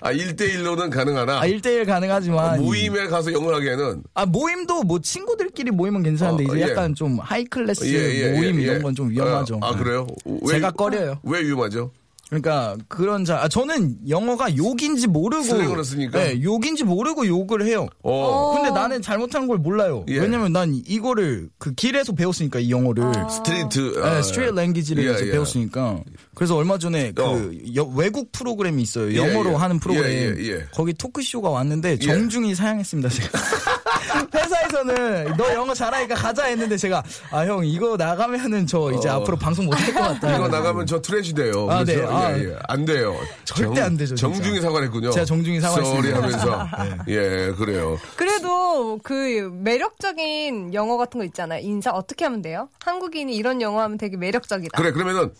아 0.00 0.12
1대1로는 0.12 0.90
가능하나 0.90 1.40
아, 1.40 1.46
1대1 1.46 1.86
가능하지만. 1.86 2.62
모임에 2.62 3.06
가서 3.06 3.32
영어를 3.32 3.58
하기에는 3.58 4.02
아, 4.14 4.26
모임도 4.26 4.82
뭐 4.84 4.98
친구들끼리 5.00 5.70
모임은 5.70 6.02
괜찮은데 6.02 6.44
어, 6.44 6.54
이제 6.56 6.66
예. 6.66 6.70
약간 6.70 6.94
좀 6.94 7.18
high 7.20 7.44
class 7.44 7.86
예, 7.86 8.24
예, 8.24 8.32
모임 8.32 8.58
예, 8.58 8.62
이런 8.64 8.76
예. 8.76 8.80
건좀 8.80 9.10
위험하죠. 9.10 9.60
아, 9.62 9.68
아, 9.68 9.76
그래요? 9.76 10.06
왜, 10.24 10.54
제가 10.54 10.70
꺼려요. 10.72 11.18
왜 11.22 11.40
위험하죠? 11.42 11.90
그러니까 12.28 12.76
그런 12.88 13.24
자, 13.24 13.38
아, 13.40 13.48
저는 13.48 14.08
영어가 14.08 14.56
욕인지 14.56 15.06
모르고. 15.06 15.44
slang으로 15.44 15.82
쓰니까? 15.84 16.18
네, 16.18 16.42
욕인지 16.42 16.82
모르고 16.82 17.26
욕을 17.26 17.64
해요. 17.64 17.86
어. 18.02 18.52
근데 18.54 18.70
나는 18.70 19.00
잘못한 19.00 19.46
걸 19.46 19.58
몰라요. 19.58 20.04
예. 20.08 20.18
왜냐면 20.18 20.52
난 20.52 20.74
이거를 20.86 21.50
그 21.58 21.72
길에서 21.74 22.12
배웠으니까 22.14 22.58
이 22.58 22.70
영어를. 22.70 23.04
street. 23.30 23.92
네, 23.94 24.02
아, 24.02 24.22
street 24.22 24.54
language를 24.54 25.06
예, 25.06 25.14
이제 25.14 25.26
예. 25.28 25.30
배웠으니까. 25.30 26.00
그래서 26.34 26.56
얼마 26.56 26.78
전에 26.78 27.12
그 27.12 27.22
어. 27.22 27.50
여- 27.76 27.84
외국 27.94 28.32
프로그램이 28.32 28.82
있어요. 28.82 29.12
예, 29.12 29.16
영어로 29.18 29.50
예. 29.52 29.54
하는 29.54 29.78
프로그램. 29.78 30.10
예, 30.10 30.34
예, 30.36 30.48
예. 30.52 30.66
거기 30.74 30.92
토크쇼가 30.94 31.48
왔는데 31.48 31.98
정중히 32.00 32.56
사양했습니다, 32.56 33.08
제가. 33.08 33.38
회사에서는 34.34 35.36
너 35.36 35.52
영어 35.54 35.74
잘하니까 35.74 36.14
가자 36.14 36.44
했는데 36.44 36.76
제가 36.76 37.02
아 37.30 37.46
형 37.46 37.64
이거 37.64 37.96
나가면은 37.96 38.66
저 38.66 38.90
이제 38.92 39.08
앞으로 39.08 39.36
방송 39.36 39.66
못 39.66 39.74
할 39.76 39.92
것 39.94 40.00
같다. 40.00 40.28
어. 40.32 40.36
이거 40.36 40.48
나가면 40.48 40.86
저 40.86 41.00
trash 41.00 41.34
돼요. 41.34 41.68
아, 41.70 41.84
네. 41.84 42.02
아. 42.04 42.36
예, 42.36 42.44
예. 42.50 42.56
안 42.68 42.84
돼요. 42.84 43.14
절대 43.44 43.80
안 43.80 43.96
되죠, 43.96 44.14
진짜. 44.16 44.20
정중히 44.34 44.60
사과를 44.60 44.86
했군요. 44.86 45.10
제가 45.10 45.24
정중히 45.24 45.60
사과했습니다. 45.60 46.08
네. 46.08 46.14
하면서. 46.14 46.68
예, 47.08 47.52
그래요. 47.56 47.98
그래도 48.16 48.98
그 49.02 49.50
매력적인 49.62 50.74
영어 50.74 50.96
같은 50.96 51.18
거 51.20 51.24
있잖아요. 51.26 51.60
인사 51.62 51.90
어떻게 51.90 52.24
하면 52.24 52.42
돼요? 52.42 52.68
한국인이 52.84 53.34
이런 53.34 53.60
영어 53.62 53.80
하면 53.82 53.98
되게 53.98 54.16
매력적이다. 54.16 54.76
그래, 54.76 54.92
그러면은 54.92 55.32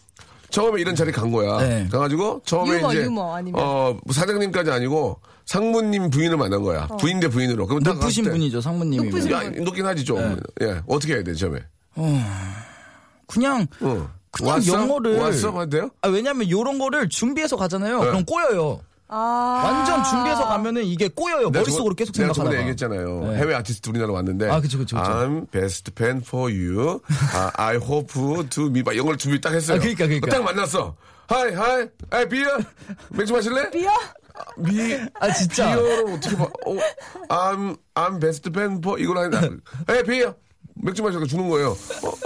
처음에 0.51 0.81
이런 0.81 0.95
자리 0.95 1.11
간 1.13 1.33
거야. 1.33 1.59
네. 1.59 1.89
가가지고 1.91 2.43
처음에 2.45 2.79
유머, 2.79 2.93
이제 2.93 3.03
유머 3.03 3.35
아니면? 3.35 3.61
어 3.63 3.99
사장님까지 4.13 4.71
아니고 4.71 5.19
상무님 5.47 6.11
부인을 6.11 6.37
만난 6.37 6.63
거야. 6.63 6.87
부인 7.01 7.21
대 7.21 7.29
부인으로. 7.29 7.67
그럼 7.67 7.83
딱 7.83 7.95
높으신 7.95 8.25
갔을 8.25 8.33
때 8.33 8.39
분이죠, 8.39 8.61
상무님이. 8.61 9.05
높으신 9.11 9.31
야, 9.31 9.43
높긴 9.65 9.87
하지 9.87 10.05
좀. 10.05 10.41
예, 10.61 10.83
어떻게 10.87 11.15
해야 11.15 11.23
돼 11.23 11.35
처음에? 11.35 11.61
그냥 13.27 13.67
응. 13.83 14.09
그냥 14.31 14.55
왔어? 14.55 14.73
영어를 14.73 15.19
왔어? 15.19 15.67
돼요? 15.69 15.89
아, 16.03 16.09
왜냐면 16.09 16.51
요런 16.51 16.79
거를 16.79 17.09
준비해서 17.09 17.57
가잖아요. 17.57 18.01
네. 18.01 18.07
그럼 18.07 18.25
꼬여요. 18.25 18.81
아. 19.09 19.63
완전 19.65 20.03
준비해서 20.03 20.47
가면은 20.47 20.85
이게 20.85 21.09
꼬여요. 21.09 21.49
내가 21.51 21.61
머릿속으로 21.61 21.95
저번- 21.95 21.97
계속 21.97 22.13
내가 22.13 22.35
생각하다가. 22.35 22.45
저번에 22.45 22.59
얘기했잖아요. 22.61 23.31
네. 23.33 23.39
해외 23.39 23.55
아티스트 23.55 23.89
우리나라 23.89 24.13
왔는데. 24.13 24.51
아, 24.51 24.61
그쵸, 24.61 24.79
그쵸, 24.79 24.97
그쵸. 24.97 25.09
I'm 25.09 25.49
best 25.53 25.93
fan 25.97 26.21
for 26.27 26.53
you. 26.53 27.01
아, 27.33 27.51
I 27.55 27.77
hope 27.77 28.13
to 28.51 28.65
meet. 28.67 28.83
막 28.85 28.93
이런 28.95 29.07
걸 29.07 29.17
준비 29.17 29.41
딱 29.41 29.55
했어요. 29.55 29.77
아, 29.77 29.81
그러니까, 29.81 30.07
그러니까. 30.07 30.29
딱 30.31 30.43
만났어. 30.43 30.97
하이, 31.29 31.55
하이, 31.55 31.87
하이, 32.11 32.29
비어? 32.29 32.47
맥주 33.11 33.33
마실래? 33.33 33.71
비어? 33.71 33.91
비, 34.65 34.97
아, 35.21 35.33
진짜. 35.33 35.75
비어를 35.77 36.15
어떻게 36.15 36.37
봐. 36.37 36.45
어, 36.45 36.77
I'm, 37.29 37.77
I'm 37.95 38.21
best 38.21 38.49
fan 38.49 38.79
for, 38.79 39.01
이걸 39.01 39.19
하는데. 39.19 39.57
헤이, 39.91 40.03
비어! 40.05 40.35
맥주 40.79 41.03
마실까 41.03 41.25
주는 41.25 41.49
거예요. 41.49 41.71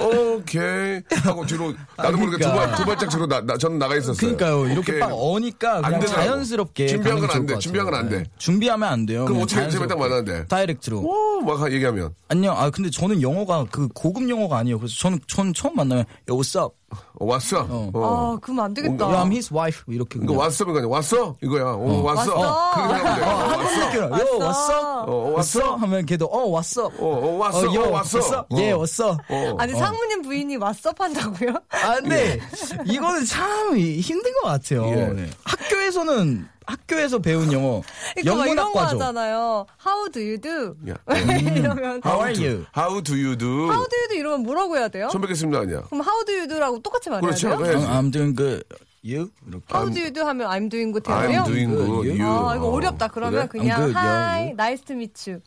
어, 0.01 0.07
오케이. 0.35 1.01
하고 1.23 1.47
뒤로, 1.47 1.73
나도 1.97 2.17
모르게 2.17 2.37
두, 2.37 2.51
그러니까. 2.51 2.67
발, 2.67 2.75
두 2.77 2.85
발짝 2.85 3.09
뒤로 3.11 3.27
나, 3.29 3.41
나, 3.41 3.57
저는 3.57 3.79
나가 3.79 3.95
있었어요. 3.95 4.17
그러니까요. 4.17 4.67
이렇게 4.67 4.91
오케이. 4.93 4.99
딱 4.99 5.11
어니까 5.13 5.77
안 5.77 5.83
그냥 5.83 6.01
되더라고. 6.01 6.23
자연스럽게 6.27 6.87
준비한 6.89 7.21
건게안 7.21 7.47
돼. 7.47 7.55
것 7.55 7.61
준비한 7.61 7.87
같아요. 7.87 8.01
건안 8.03 8.19
돼. 8.19 8.25
네. 8.25 8.31
준비하면 8.39 8.89
안 8.93 9.07
돼요. 9.07 9.25
그럼 9.27 9.43
어떻게 9.43 9.69
처음에 9.71 9.87
딱. 9.87 9.97
만났는데? 10.01 10.47
다이렉트로. 10.49 10.99
오, 10.99 11.41
막 11.43 11.73
얘기하면. 11.73 12.13
안녕. 12.27 12.59
아 12.59 12.71
근데 12.71 12.91
저는 12.91 13.23
영어가 13.23 13.67
그 13.71 13.87
고급 13.95 14.29
영어가 14.29 14.59
아니에요. 14.59 14.79
그래서 14.81 14.97
저는 14.99 15.21
전 15.29 15.55
처음 15.55 15.77
만나면 15.77 16.05
Yo, 16.29 16.37
what's 16.37 16.61
up? 16.61 16.75
어, 16.91 17.25
왔어? 17.27 17.67
어. 17.69 17.91
아, 17.95 18.39
그럼 18.41 18.61
안 18.61 18.75
되겠다. 18.75 19.05
Yo, 19.07 19.17
I'm 19.17 19.31
his 19.31 19.53
wife. 19.55 19.83
이렇게 19.87 20.19
이거 20.19 20.27
그냥. 20.27 20.41
왔어? 20.41 20.65
그러니까 20.65 20.89
왔어? 20.89 21.37
이거야. 21.43 21.65
어, 21.65 22.03
왔어. 22.03 22.35
왔어. 22.39 22.75
그렇게 22.75 23.69
생각하면 23.69 24.19
돼. 24.19 24.25
어, 24.25 24.39
왔어. 24.39 24.73
what's 24.73 24.73
up? 24.73 25.11
어, 25.11 25.15
어, 25.15 25.33
왔어? 25.37 25.59
왔어? 25.61 25.75
하면 25.77 26.07
걔도 26.07 26.27
어 26.27 26.49
왔어. 26.51 26.87
어, 26.87 26.91
어, 26.99 27.37
왔어. 27.39 27.59
어, 27.59 27.63
어, 27.63 27.91
왔어. 27.91 28.19
왔어? 28.19 28.41
어. 28.41 28.47
예, 28.59 28.73
왔어. 28.73 29.11
어. 29.29 29.57
아니, 29.59 29.73
상무님 29.75 30.23
부인이 30.23 30.57
왓썹 30.59 30.99
한다고요? 30.99 31.55
아, 31.71 31.95
근데 31.97 32.41
이거는 32.87 33.25
참 33.25 33.77
힘든 33.79 34.33
것 34.43 34.49
같아요. 34.49 34.87
예. 34.89 34.95
네. 35.15 35.31
학교에서는 35.71 36.49
학교에서 36.67 37.19
배운 37.19 37.53
영어 37.53 37.83
그러니까 38.15 38.37
막 38.37 38.47
이런 38.47 38.57
거 38.73 38.81
영문학과죠. 38.81 38.97
하잖아요. 38.97 39.67
How 39.85 40.11
do 40.11 40.21
you 40.23 40.39
do? 40.41 40.77
야. 40.89 40.95
이러면 41.17 42.01
How 42.05 42.21
are 42.23 42.35
you? 42.35 42.67
How 42.77 43.03
do 43.03 43.15
you 43.15 43.37
do? 43.37 43.71
How 43.71 43.87
do 43.89 43.97
you 43.97 44.09
do 44.09 44.19
이러면 44.19 44.43
뭐라고 44.43 44.77
해야 44.77 44.89
돼요? 44.89 45.09
처음 45.11 45.23
뵙겠습니다, 45.23 45.61
아니야. 45.61 45.83
그럼 45.83 46.03
how 46.03 46.25
do 46.25 46.35
you 46.35 46.49
do라고 46.49 46.81
똑같이 46.81 47.11
말해야 47.11 47.31
그렇죠. 47.31 47.49
돼요? 47.49 47.59
네. 47.59 47.75
I'm, 47.75 47.89
I'm 47.89 48.13
doing 48.13 48.37
good. 48.37 48.65
You? 49.03 49.31
이렇게. 49.49 49.65
How 49.73 49.91
do 49.91 49.99
you 50.01 50.13
do 50.13 50.23
하면 50.27 50.51
I'm 50.51 50.71
doing 50.71 50.93
good 50.93 51.09
해요? 51.11 51.43
I'm 51.43 51.47
doing 51.47 51.71
good. 51.75 52.21
You? 52.21 52.49
아, 52.49 52.57
이거 52.57 52.69
어렵다. 52.69 53.09
그러면 53.09 53.49
그래? 53.49 53.63
그냥 53.63 53.81
I'm 53.81 53.85
good, 53.87 53.97
yeah, 53.97 54.29
Hi, 54.29 54.41
you. 54.45 54.55
nice 54.55 54.85
to 54.85 54.95
meet 54.95 55.31
you. 55.31 55.41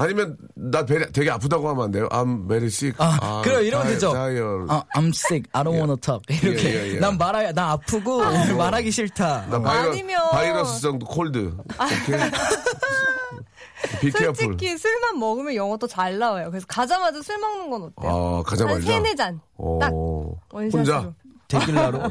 아니면 0.00 0.36
나 0.54 0.84
배- 0.86 1.10
되게 1.10 1.28
아프다고 1.28 1.68
하면 1.70 1.84
안 1.86 1.90
돼요? 1.90 2.08
I'm 2.10 2.46
very 2.46 2.66
sick. 2.68 2.94
아, 2.98 3.42
그럼 3.44 3.62
이러면 3.64 3.86
tired, 3.86 3.94
되죠. 3.94 4.12
tired. 4.12 4.66
아, 4.68 4.84
I'm 4.94 5.08
sick. 5.08 5.50
I 5.52 5.64
don't 5.64 5.74
wanna 5.76 5.96
talk. 5.96 6.22
이렇게. 6.28 6.68
예, 6.70 6.74
예, 6.74 6.94
예. 6.94 6.98
난 7.00 7.18
말아, 7.18 7.50
나 7.52 7.72
아프고 7.72 8.18
오늘 8.18 8.54
말하기 8.54 8.90
싫다. 8.92 9.46
나 9.50 9.60
바이러, 9.60 9.90
아니면- 9.90 10.30
바이러스성 10.30 11.00
콜드. 11.00 11.56
오케이. 11.58 12.18
Be 14.00 14.10
careful. 14.10 14.34
솔직히 14.34 14.76
술만 14.76 15.18
먹으면 15.18 15.54
영어 15.54 15.76
더잘 15.76 16.18
나와요. 16.18 16.50
그래서 16.50 16.66
가자마자 16.68 17.20
술 17.22 17.38
먹는 17.38 17.70
건 17.70 17.82
어때요? 17.96 18.10
아, 18.10 18.34
한 18.36 18.42
가자마자. 18.44 18.80
세네 18.80 19.14
잔. 19.14 19.40
어. 19.56 19.78
딱 19.80 19.92
혼자? 20.52 21.12
원샷으로. 21.52 22.10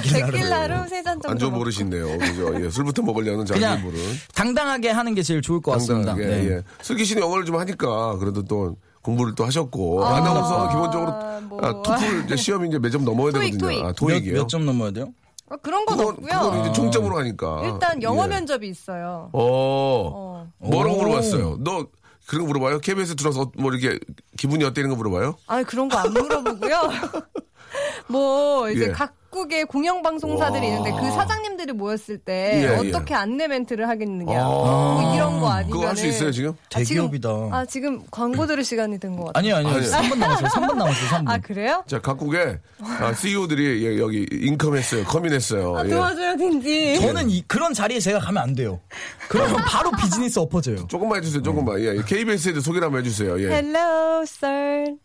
데킬라로 0.00 0.88
세잔 0.88 1.20
정도. 1.20 1.28
안 1.30 1.38
좋은 1.38 1.52
먹고. 1.52 1.64
버릇이네요. 1.64 2.18
그죠? 2.18 2.64
예, 2.64 2.70
술부터 2.70 3.02
먹으려는 3.02 3.44
자, 3.44 3.54
그냥 3.54 3.72
안 3.72 3.80
좋은 3.82 3.92
버릇. 3.92 4.02
당당하게 4.34 4.90
하는 4.90 5.14
게 5.14 5.22
제일 5.22 5.42
좋을 5.42 5.60
것 5.60 5.72
같습니다. 5.72 6.14
당당하게. 6.14 6.36
네. 6.42 6.50
예. 6.50 6.62
슬기 6.80 7.04
씨는 7.04 7.22
영어를 7.22 7.44
좀 7.44 7.56
하니까 7.58 8.16
그래도 8.18 8.42
또 8.44 8.76
공부를 9.02 9.34
또 9.34 9.44
하셨고 9.44 10.04
아 10.06 10.20
나운서 10.20 10.68
기본적으로 10.70 11.12
뭐. 11.42 11.60
아, 11.62 11.72
토플 11.82 12.24
이제 12.24 12.36
시험이 12.36 12.68
이제 12.68 12.78
몇 12.78 12.90
점 12.90 13.04
넘어야 13.04 13.32
토익, 13.32 13.52
되거든요. 13.52 13.68
토익. 13.68 13.82
아, 13.84 13.86
몇, 13.88 13.94
토익이요. 13.96 14.34
몇 14.34 14.46
점 14.48 14.64
넘어야 14.64 14.90
돼요? 14.90 15.12
어, 15.50 15.56
그런 15.62 15.84
건 15.84 15.98
그건, 15.98 16.14
없고요. 16.14 16.40
그건 16.40 16.60
이제 16.60 16.72
총점으로 16.72 17.18
하니까. 17.18 17.60
일단 17.64 18.02
영어 18.02 18.24
예. 18.24 18.28
면접이 18.28 18.68
있어요. 18.68 19.28
어. 19.32 19.42
어. 19.42 20.46
뭐라고 20.58 20.96
오. 20.96 21.02
물어봤어요? 21.02 21.58
너 21.60 21.86
그런 22.32 22.46
거 22.46 22.52
물어봐요? 22.54 22.78
KBS 22.80 23.14
들어서 23.16 23.52
뭐 23.58 23.70
이렇게 23.70 23.98
기분이 24.38 24.64
어때 24.64 24.80
이런 24.80 24.88
거 24.90 24.96
물어봐요? 24.96 25.36
아 25.48 25.62
그런 25.64 25.90
거 25.90 25.98
안 25.98 26.10
물어보고요. 26.14 26.80
뭐 28.08 28.70
이제 28.70 28.86
예. 28.88 28.92
각 28.92 29.14
국의 29.32 29.64
공영방송사들이 29.64 30.66
있는데 30.68 30.92
그 30.92 31.10
사장님들이 31.10 31.72
모였을 31.72 32.18
때 32.18 32.62
예, 32.62 32.68
어떻게 32.68 33.14
안내 33.14 33.48
멘트를 33.48 33.88
하겠느냐 33.88 34.38
아. 34.40 34.44
뭐 34.46 35.14
이런 35.14 35.40
거 35.40 35.48
아니면 35.48 35.70
그거 35.72 35.88
할 35.88 35.96
수 35.96 36.06
있어요 36.06 36.30
지금? 36.30 36.50
아, 36.50 36.82
지금- 36.82 37.08
대기업이다. 37.08 37.28
아 37.50 37.64
지금 37.66 38.02
광고 38.10 38.46
들을 38.46 38.62
시간이 38.62 39.00
된 39.00 39.16
것 39.16 39.24
같아요. 39.32 39.32
아니요, 39.54 39.56
아니요. 39.56 39.76
아니요. 39.78 39.90
3분 39.90 40.18
남았어요. 40.18 40.46
3분 40.48 40.74
남았어요. 40.76 41.08
3분. 41.08 41.28
아 41.30 41.38
그래요? 41.38 41.82
자 41.88 42.00
각국의 42.00 42.58
아, 42.80 43.12
CEO들이 43.14 43.86
예, 43.86 43.98
여기 43.98 44.26
인컴했어요, 44.30 45.04
커민했어요. 45.04 45.76
아, 45.78 45.84
예. 45.86 45.88
도와줘요 45.90 46.36
딘지. 46.36 47.00
저는 47.00 47.30
이, 47.30 47.42
그런 47.48 47.72
자리에 47.72 48.00
제가 48.00 48.18
가면 48.20 48.42
안 48.42 48.54
돼요. 48.54 48.80
그러면 49.28 49.56
바로 49.66 49.90
비즈니스 49.92 50.38
엎어져요. 50.38 50.86
조금만 50.88 51.18
해주세요, 51.18 51.42
조금만. 51.42 51.80
예, 51.80 51.96
KBS에도 52.06 52.60
소개를 52.60 52.86
한번 52.86 53.00
해주세요. 53.00 53.40
예. 53.40 53.46
Hello 53.50 54.20
sir. 54.22 54.96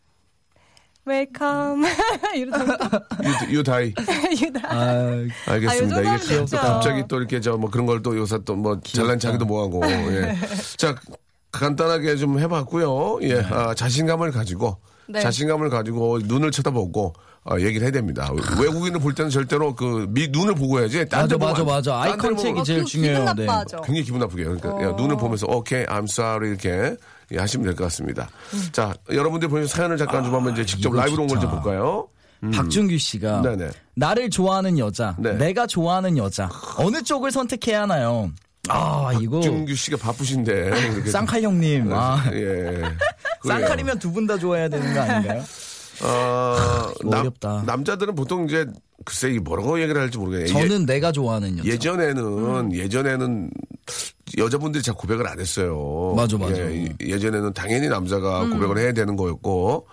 유, 3.52 3.58
유다이. 3.58 3.94
유다. 4.42 4.60
아, 4.64 5.26
알겠습니다. 5.48 5.96
아, 5.96 6.00
요 6.00 6.16
이게 6.16 6.18
또 6.36 6.46
됐죠. 6.46 6.58
갑자기 6.58 7.04
또 7.08 7.18
이렇게 7.18 7.40
저 7.42 7.58
뭐 7.58 7.70
그런 7.70 7.86
걸 7.86 8.02
또 8.04 8.16
요새 8.18 8.38
또 8.46 8.56
뭐 8.56 8.80
잘난 8.84 9.18
차기도 9.20 9.46
뭐하고. 9.46 9.82
예. 9.90 10.36
자 10.78 10.96
간단하게 11.52 12.16
좀 12.18 12.40
해봤고요. 12.40 13.20
예, 13.24 13.40
아, 13.50 13.74
자신감을 13.74 14.32
가지고 14.32 14.78
네. 15.08 15.22
자신감을 15.22 15.70
가지고 15.70 16.20
눈을 16.24 16.52
쳐다보고 16.52 17.14
아, 17.46 17.58
얘기를 17.60 17.84
해야 17.84 17.92
됩니다. 17.92 18.30
외국인을 18.62 19.00
볼 19.00 19.16
때는 19.16 19.32
절대로 19.32 19.74
그 19.74 20.06
미, 20.10 20.28
눈을 20.28 20.54
보고 20.56 20.80
해야지. 20.80 21.08
딴 21.08 21.22
맞아, 21.22 21.38
맞아, 21.38 21.62
안- 21.62 21.66
맞아. 21.66 22.02
아이 22.02 22.18
컨택이 22.18 22.64
제일 22.66 22.80
그 22.82 22.86
중요해요. 22.86 23.20
기분 23.26 23.36
네. 23.38 23.48
굉장히 23.86 24.04
기분 24.04 24.20
나쁘게. 24.20 24.44
그러니까 24.44 24.70
야, 24.84 24.92
눈을 24.98 25.16
보면서 25.16 25.48
오케이, 25.48 25.86
I'm 25.86 26.04
sorry 26.04 26.50
이렇게 26.50 26.98
예, 27.31 27.38
하시면 27.39 27.65
될 27.65 27.75
것 27.75 27.84
같습니다. 27.86 28.29
자, 28.72 28.93
여러분들 29.12 29.50
보신 29.50 29.67
사연을 29.67 29.98
잠깐 29.98 30.24
좀 30.24 30.34
한번 30.36 30.53
이제 30.53 30.65
직접 30.65 30.89
이거 30.89 31.00
라이브로 31.01 31.24
온 31.24 31.27
걸 31.29 31.39
좀. 31.39 31.50
볼까요? 31.51 32.07
박준규 32.53 32.98
씨가 33.00 33.41
네네. 33.41 33.69
나를 33.96 34.29
좋아하는 34.29 34.77
여자, 34.77 35.15
네. 35.19 35.34
내가 35.34 35.65
좋아하는 35.65 36.17
여자 36.17 36.50
어느 36.77 37.01
쪽을 37.01 37.31
선택해야 37.31 37.81
하나요? 37.81 38.31
아 38.69 39.12
이거 39.19 39.39
준규 39.41 39.74
씨가 39.75 39.98
바쁘신데. 39.98 41.05
쌍칼 41.10 41.41
형님, 41.43 41.91
아 41.93 42.24
예. 42.34 42.84
쌍칼이면 43.48 43.98
두 44.00 44.12
분 44.12 44.27
다 44.27 44.38
좋아해야 44.38 44.69
되는 44.69 44.93
거 44.93 45.00
아닌가요? 45.01 45.43
어, 46.03 46.91
이거 47.01 47.19
어렵다. 47.19 47.63
남자들은 47.65 48.13
보통 48.13 48.46
이제 48.46 48.65
글쎄 49.03 49.31
이 49.31 49.39
뭐라고 49.39 49.81
얘기를 49.81 50.00
할지 50.00 50.17
모르겠네요. 50.19 50.48
저는 50.53 50.86
내가 50.86 51.12
좋아하는 51.12 51.57
여자. 51.57 51.67
예, 51.67 51.72
예전에는 51.74 52.72
예전에는 52.74 53.50
여자분들이 54.38 54.84
잘 54.84 54.96
고백을 54.96 55.27
안 55.27 55.39
했어요. 55.39 56.13
맞아, 56.15 56.38
맞아. 56.38 56.55
예, 56.60 56.88
예전에는 57.01 57.53
당연히 57.53 57.88
남자가 57.88 58.48
고백을 58.50 58.77
해야 58.77 58.91
되는 58.93 59.15
거였고 59.15 59.88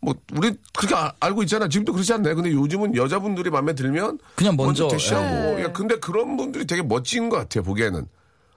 뭐 0.00 0.14
우리 0.36 0.52
그렇게 0.76 0.94
아- 0.94 1.12
알고 1.20 1.42
있잖아. 1.44 1.68
지금도 1.68 1.92
그렇지 1.92 2.12
않나요? 2.12 2.36
근데 2.36 2.52
요즘은 2.52 2.94
여자분들이 2.96 3.50
마음에 3.50 3.74
들면 3.74 4.18
그냥 4.36 4.56
먼저, 4.56 4.88
대시하고. 4.88 5.60
예, 5.60 5.70
근데 5.72 5.98
그런 5.98 6.36
분들이 6.36 6.66
되게 6.66 6.82
멋진 6.82 7.28
것 7.28 7.36
같아요. 7.36 7.64
보기에는 7.64 8.06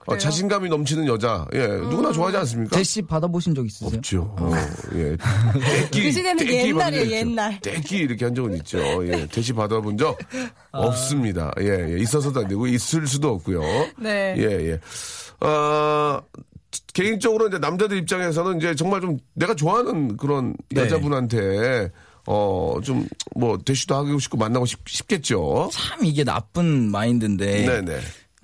어, 0.05 0.17
자신감이 0.17 0.70
넘치는 0.70 1.05
여자. 1.08 1.46
예, 1.53 1.67
누구나 1.67 2.12
좋아하지 2.12 2.38
않습니까? 2.38 2.75
대시 2.75 3.01
받아보신 3.01 3.53
적 3.53 3.65
있으세요? 3.65 3.98
없죠. 3.98 4.36
어, 4.39 4.51
예. 4.96 5.15
떼끼, 5.91 6.03
그 6.03 6.12
시대는 6.12 6.48
옛날이에요. 6.48 7.12
옛날. 7.12 7.60
떼끼 7.62 7.98
이렇게 7.98 8.25
한 8.25 8.34
적은 8.34 8.55
있죠. 8.58 8.79
예. 9.08 9.27
대시 9.27 9.53
받아본 9.53 9.98
적 9.98 10.17
없습니다. 10.72 11.51
예, 11.60 11.93
예. 11.93 12.00
있어서도 12.00 12.41
안 12.41 12.48
되고, 12.48 12.67
있을 12.67 13.05
수도 13.05 13.29
없고요. 13.29 13.62
네. 13.98 14.36
예, 14.38 14.72
예. 14.72 15.46
어, 15.46 16.22
개인적으로 16.93 17.48
이제 17.48 17.58
남자들 17.60 17.98
입장에서는 17.98 18.58
이제 18.58 18.75
정말 18.75 19.01
좀 19.01 19.17
내가 19.34 19.53
좋아하는 19.55 20.17
그런 20.17 20.55
네. 20.70 20.81
여자분한테 20.81 21.91
어, 22.27 22.75
좀, 22.84 23.08
뭐, 23.36 23.58
대시도 23.58 23.96
하고 23.96 24.20
싶고 24.20 24.38
만나고 24.38 24.65
싶, 24.65 24.88
싶겠죠. 24.88 25.70
참 25.72 26.05
이게 26.05 26.24
나쁜 26.24 26.91
마인드인데 26.91 27.65
네네. 27.65 28.00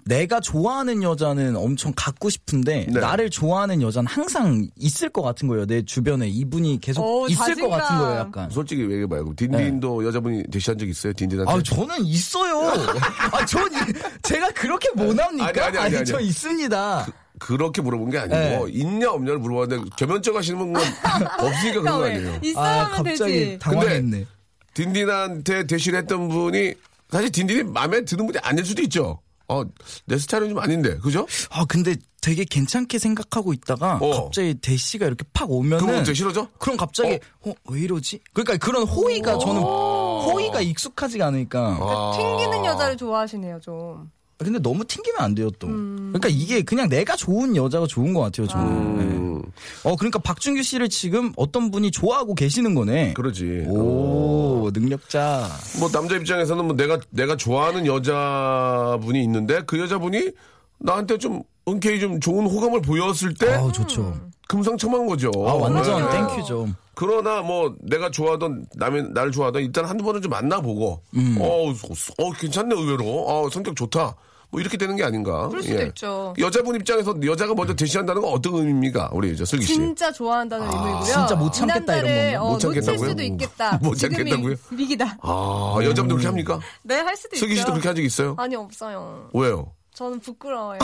내가 0.08 0.40
좋아하는 0.40 1.04
여자는 1.04 1.56
엄청 1.56 1.92
갖고 1.96 2.30
싶은데 2.30 2.86
네. 2.90 3.00
나를 3.00 3.30
좋아하는 3.30 3.82
여자는 3.82 4.08
항상 4.08 4.68
있을 4.78 5.10
것 5.10 5.22
같은 5.22 5.48
거예요. 5.48 5.66
내 5.66 5.82
주변에 5.84 6.28
이분이 6.28 6.80
계속 6.82 7.04
오, 7.04 7.28
있을 7.28 7.38
자신감. 7.48 7.70
것 7.70 7.78
같은 7.78 7.98
거예요. 7.98 8.20
약간. 8.20 8.50
솔직히 8.50 8.84
얘기해 8.84 9.08
봐요. 9.08 9.24
그럼 9.24 9.36
딘딘도 9.36 10.06
여자분이 10.06 10.44
대시한 10.52 10.78
적 10.78 10.88
있어요? 10.88 11.14
딘딘한테? 11.14 11.52
아, 11.52 11.62
저는 11.62 12.06
있어요. 12.06 12.62
아, 13.32 13.46
전 13.46 13.66
이- 13.74 13.94
제가 14.24 14.50
그렇게 14.52 14.90
못합니까? 14.96 15.46
아니, 15.48 15.60
아니, 15.60 15.78
아니, 15.78 15.96
아니. 15.98 16.06
저 16.06 16.20
있습니다. 16.20 17.08
그렇게 17.40 17.82
물어본 17.82 18.10
게 18.10 18.18
아니고 18.18 18.36
네. 18.68 18.72
있냐 18.74 19.12
없냐를 19.12 19.38
물어봤는데 19.40 19.90
겸연쩍 19.98 20.36
하시는 20.36 20.58
건 20.74 20.82
없으니까 21.40 21.82
그런 21.82 22.00
거 22.00 22.06
아니에요. 22.06 22.40
있어야 22.42 22.82
아, 22.86 22.90
갑자기 22.90 23.18
되지. 23.32 23.60
당황했네. 23.60 24.26
딘딘한테 24.74 25.68
대신했던 25.68 26.30
분이 26.30 26.74
사실 27.12 27.32
딘딘이 27.32 27.64
마음에 27.64 28.04
드는 28.06 28.26
분이 28.26 28.40
아닐 28.42 28.66
수도 28.66 28.82
있죠. 28.84 29.20
어, 29.50 29.64
내 30.06 30.18
스타일은 30.18 30.50
좀 30.50 30.60
아닌데, 30.60 30.98
그죠? 30.98 31.26
아, 31.50 31.66
근데 31.66 31.96
되게 32.22 32.44
괜찮게 32.44 33.00
생각하고 33.00 33.54
있다가 33.54 34.00
어. 34.02 34.24
갑자기 34.24 34.56
대시가 34.56 35.06
이렇게 35.06 35.24
팍 35.32 35.50
오면은 35.50 35.86
그럼 35.86 36.02
어떻게 36.02 36.14
싫어져? 36.14 36.50
그럼 36.60 36.76
갑자기 36.76 37.20
어, 37.42 37.54
왜 37.70 37.80
이러지? 37.82 38.20
그러니까 38.34 38.58
그런 38.58 38.84
호의가 38.84 39.38
저는 39.38 39.62
호의가 39.62 40.62
익숙하지가 40.62 41.28
않으니까. 41.28 41.78
아. 41.80 42.14
튕기는 42.18 42.66
여자를 42.66 42.98
좋아하시네요 42.98 43.60
좀. 43.62 44.12
근데 44.38 44.60
너무 44.60 44.86
튕기면 44.86 45.20
안 45.20 45.34
돼요 45.36 45.50
또. 45.60 45.68
그러니까 45.68 46.30
이게 46.30 46.62
그냥 46.62 46.88
내가 46.90 47.16
좋은 47.16 47.56
여자가 47.56 47.88
좋은 47.88 48.14
것 48.14 48.22
같아요 48.22 48.48
저는. 48.48 48.68
음, 48.68 49.42
네. 49.42 49.52
어 49.90 49.96
그러니까 49.96 50.20
박준규 50.20 50.62
씨를 50.62 50.90
지금 50.90 51.34
어떤 51.38 51.72
분이 51.72 51.90
좋아하고 51.92 52.36
계시는 52.36 52.76
거네. 52.76 53.14
그러지. 53.14 53.66
오 53.68 54.70
능력자. 54.74 55.50
뭐 55.80 55.90
남자 55.90 56.16
입장에서는 56.16 56.66
뭐 56.66 56.76
내가 56.76 57.00
내가 57.10 57.36
좋아하는 57.36 57.86
여자분이 57.86 59.24
있는데 59.24 59.62
그 59.66 59.80
여자분이 59.80 60.32
나한테 60.80 61.18
좀 61.18 61.42
흔쾌히 61.66 62.00
좀 62.00 62.20
좋은 62.20 62.46
호감을 62.46 62.82
보였을 62.82 63.34
때 63.34 63.48
아 63.50 63.72
좋죠. 63.72 64.20
금상첨화인 64.48 65.08
거죠. 65.08 65.32
아 65.36 65.54
완전 65.54 66.10
네. 66.10 66.28
thank 66.28 66.45
you죠. 66.45 66.68
그러나 66.94 67.42
뭐 67.42 67.76
내가 67.82 68.10
좋아하던 68.10 68.68
남의 68.76 69.10
나를 69.14 69.32
좋아하던 69.32 69.62
일단 69.64 69.86
한두 69.86 70.04
번은 70.04 70.22
좀 70.22 70.30
만나보고 70.32 71.02
음. 71.16 71.38
어, 71.40 71.70
어 71.70 72.32
괜찮네 72.40 72.74
의외로 72.76 73.26
어 73.28 73.50
성격 73.50 73.76
좋다 73.76 74.16
뭐 74.50 74.62
이렇게 74.62 74.78
되는 74.78 74.96
게 74.96 75.04
아닌가 75.04 75.50
그럴 75.50 75.62
수도 75.62 75.82
있죠. 75.84 76.34
여자분 76.40 76.76
입장에서 76.76 77.14
여자가 77.26 77.54
먼저 77.54 77.74
대시한다는 77.76 78.22
건 78.22 78.32
어떤 78.32 78.54
의미입니까 78.56 79.10
우리 79.14 79.36
저 79.36 79.44
슬기 79.44 79.66
씨 79.66 79.74
진짜 79.74 80.12
좋아한다는 80.12 80.66
의미고요. 80.68 81.02
진짜 81.04 81.36
못 81.36 81.52
참겠다, 81.52 81.96
이 81.98 82.00
이런 82.00 82.32
건가? 82.34 82.42
어, 82.46 82.50
못 82.54 82.60
참겠다고요? 82.60 82.96
놓칠 82.96 83.10
수도 83.10 83.24
있겠다. 83.24 83.78
못 83.84 83.96
참겠다고요? 83.96 84.56
위기다. 84.72 85.18
아 85.22 85.76
여자분들 85.84 86.16
그렇게 86.16 86.28
합니까 86.28 86.60
네, 86.84 86.96
할 87.00 87.16
수도 87.18 87.36
있죠. 87.36 87.46
슬기 87.46 87.56
씨도 87.58 87.72
그렇게 87.74 87.88
한 87.90 87.96
적 87.98 88.04
있어요 88.04 88.36
아니 88.38 88.56
없어요. 88.56 89.30
왜요 89.34 89.72
저는 89.94 90.20
부끄러워요. 90.22 90.80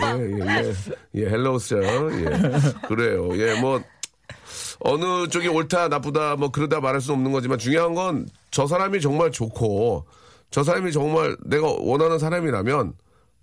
예 0.00 0.04
예 0.06 0.40
예 0.40 0.68
예, 0.68 0.74
예, 1.22 1.26
hello 1.30 1.58
예 1.72 2.88
그래요 2.88 3.36
예 3.38 3.60
뭐 3.60 3.80
어느 4.80 5.28
쪽이 5.28 5.48
옳다 5.48 5.88
나쁘다 5.88 6.36
뭐 6.36 6.50
그러다 6.50 6.80
말할 6.80 7.00
수는 7.00 7.16
없는 7.18 7.32
거지만 7.32 7.58
중요한 7.58 7.94
건 7.94 8.26
저 8.50 8.66
사람이 8.66 9.00
정말 9.02 9.30
좋고 9.30 10.06
저 10.50 10.62
사람이 10.62 10.92
정말 10.92 11.36
내가 11.44 11.68
원하는 11.78 12.18
사람이라면 12.18 12.94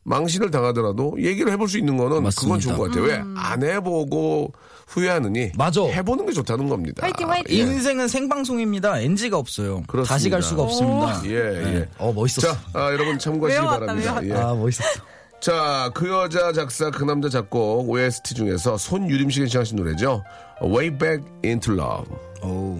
망신을 0.04 0.52
당하더라도 0.52 1.16
얘기를 1.20 1.52
해볼 1.52 1.68
수 1.68 1.78
있는 1.80 1.98
거는 1.98 2.10
그건 2.10 2.24
맞습니다. 2.24 2.60
좋은 2.60 2.78
것 2.78 2.84
같아요. 2.90 3.04
왜안 3.06 3.64
해보고 3.64 4.54
후회하느니 4.88 5.52
맞아. 5.58 5.82
해보는 5.84 6.28
게 6.28 6.32
좋다는 6.32 6.70
겁니다. 6.70 7.04
화이팅, 7.04 7.28
화이팅. 7.30 7.56
예. 7.58 7.62
인생은 7.62 8.08
생방송입니다. 8.08 9.00
NG가 9.00 9.38
없어요. 9.38 9.82
그렇습니다. 9.88 10.14
다시 10.14 10.30
갈 10.30 10.44
수가 10.44 10.62
없습니다. 10.64 11.22
예, 11.26 11.32
예. 11.78 11.90
어 11.98 12.14
멋있었어. 12.14 12.54
자, 12.54 12.60
아, 12.74 12.92
여러분 12.92 13.18
참고하시기 13.18 13.60
외워왔다, 13.60 13.80
바랍니다. 13.88 14.20
예. 14.24 14.34
아 14.34 14.54
멋있었어. 14.54 15.02
자, 15.42 15.92
그 15.94 16.08
여자 16.10 16.52
작사, 16.54 16.90
그 16.92 17.04
남자 17.04 17.30
작곡 17.30 17.90
OST 17.90 18.36
중에서 18.36 18.78
손유림 18.78 19.30
씨가 19.32 19.46
신청하신 19.48 19.78
노래죠. 19.78 20.24
Way 20.62 20.98
Back 20.98 21.26
Into 21.44 21.74
Love. 21.74 22.16
오. 22.44 22.80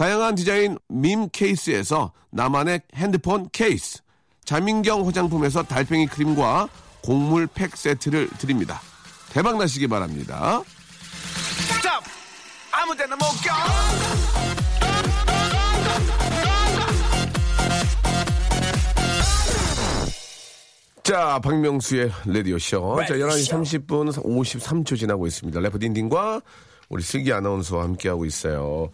다양한 0.00 0.34
디자인 0.34 0.78
밈 0.88 1.28
케이스에서 1.28 2.12
나만의 2.30 2.80
핸드폰 2.94 3.50
케이스, 3.52 4.00
자민경 4.46 5.06
화장품에서 5.06 5.62
달팽이 5.62 6.06
크림과 6.06 6.70
곡물 7.02 7.46
팩 7.46 7.76
세트를 7.76 8.30
드립니다. 8.38 8.80
대박 9.28 9.58
나시기 9.58 9.86
바랍니다. 9.88 10.62
Stop! 11.74 12.02
아무 12.72 12.96
데나 12.96 13.14
못 13.14 13.24
가! 13.44 13.66
자, 21.02 21.38
박명수의 21.40 22.10
라디오쇼. 22.24 23.02
자, 23.06 23.14
11시 23.16 23.86
30분 23.86 24.14
53초 24.14 24.98
지나고 24.98 25.26
있습니다. 25.26 25.60
래퍼 25.60 25.78
딘딘과 25.78 26.40
우리 26.88 27.02
슬기 27.02 27.34
아나운서와 27.34 27.84
함께하고 27.84 28.24
있어요. 28.24 28.90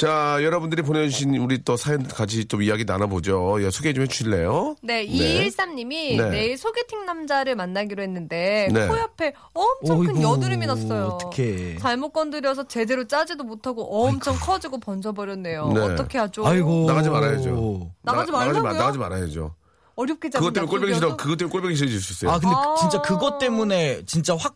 자, 0.00 0.38
여러분들이 0.42 0.80
보내주신 0.80 1.36
우리 1.36 1.62
또 1.62 1.76
사연 1.76 2.08
같이 2.08 2.46
좀 2.46 2.62
이야기 2.62 2.86
나눠보죠. 2.86 3.62
예, 3.62 3.68
소개 3.70 3.92
좀 3.92 4.04
해주실래요? 4.04 4.76
네, 4.82 5.04
네. 5.04 5.46
213님이 5.46 6.16
네. 6.16 6.30
내일 6.30 6.56
소개팅 6.56 7.04
남자를 7.04 7.54
만나기로 7.54 8.02
했는데 8.02 8.70
네. 8.72 8.88
코 8.88 8.98
옆에 8.98 9.34
엄청 9.52 9.98
큰 10.06 10.16
어이구, 10.16 10.22
여드름이 10.22 10.64
났어요. 10.64 11.06
어떡해. 11.08 11.76
잘못 11.80 12.12
건드려서 12.12 12.66
제대로 12.66 13.06
짜지도 13.06 13.44
못하고 13.44 14.06
엄청 14.06 14.34
커지고 14.36 14.80
번져버렸네요. 14.80 15.68
네. 15.74 15.80
어떻게 15.80 16.16
하죠? 16.16 16.46
아이고. 16.46 16.86
나가지 16.86 17.10
말아야죠. 17.10 17.90
나가지 18.00 18.00
나- 18.00 18.12
나가지, 18.12 18.32
마- 18.32 18.38
말라고요? 18.46 18.72
나가지 18.72 18.98
말아야죠. 18.98 19.54
어렵게 19.96 20.30
잡은 20.30 20.40
그것 20.46 20.52
때문에 20.54 20.70
꼴보기 20.70 20.94
싫어, 20.94 21.16
그것 21.18 21.36
때문에 21.36 21.52
꼴보기 21.52 21.76
싫어질 21.76 22.00
수 22.00 22.12
있어요. 22.14 22.30
아 22.34 22.38
근데 22.38 22.54
아. 22.56 22.74
진짜 22.80 23.02
그것 23.02 23.36
때문에 23.38 24.00
진짜 24.06 24.34
확 24.34 24.54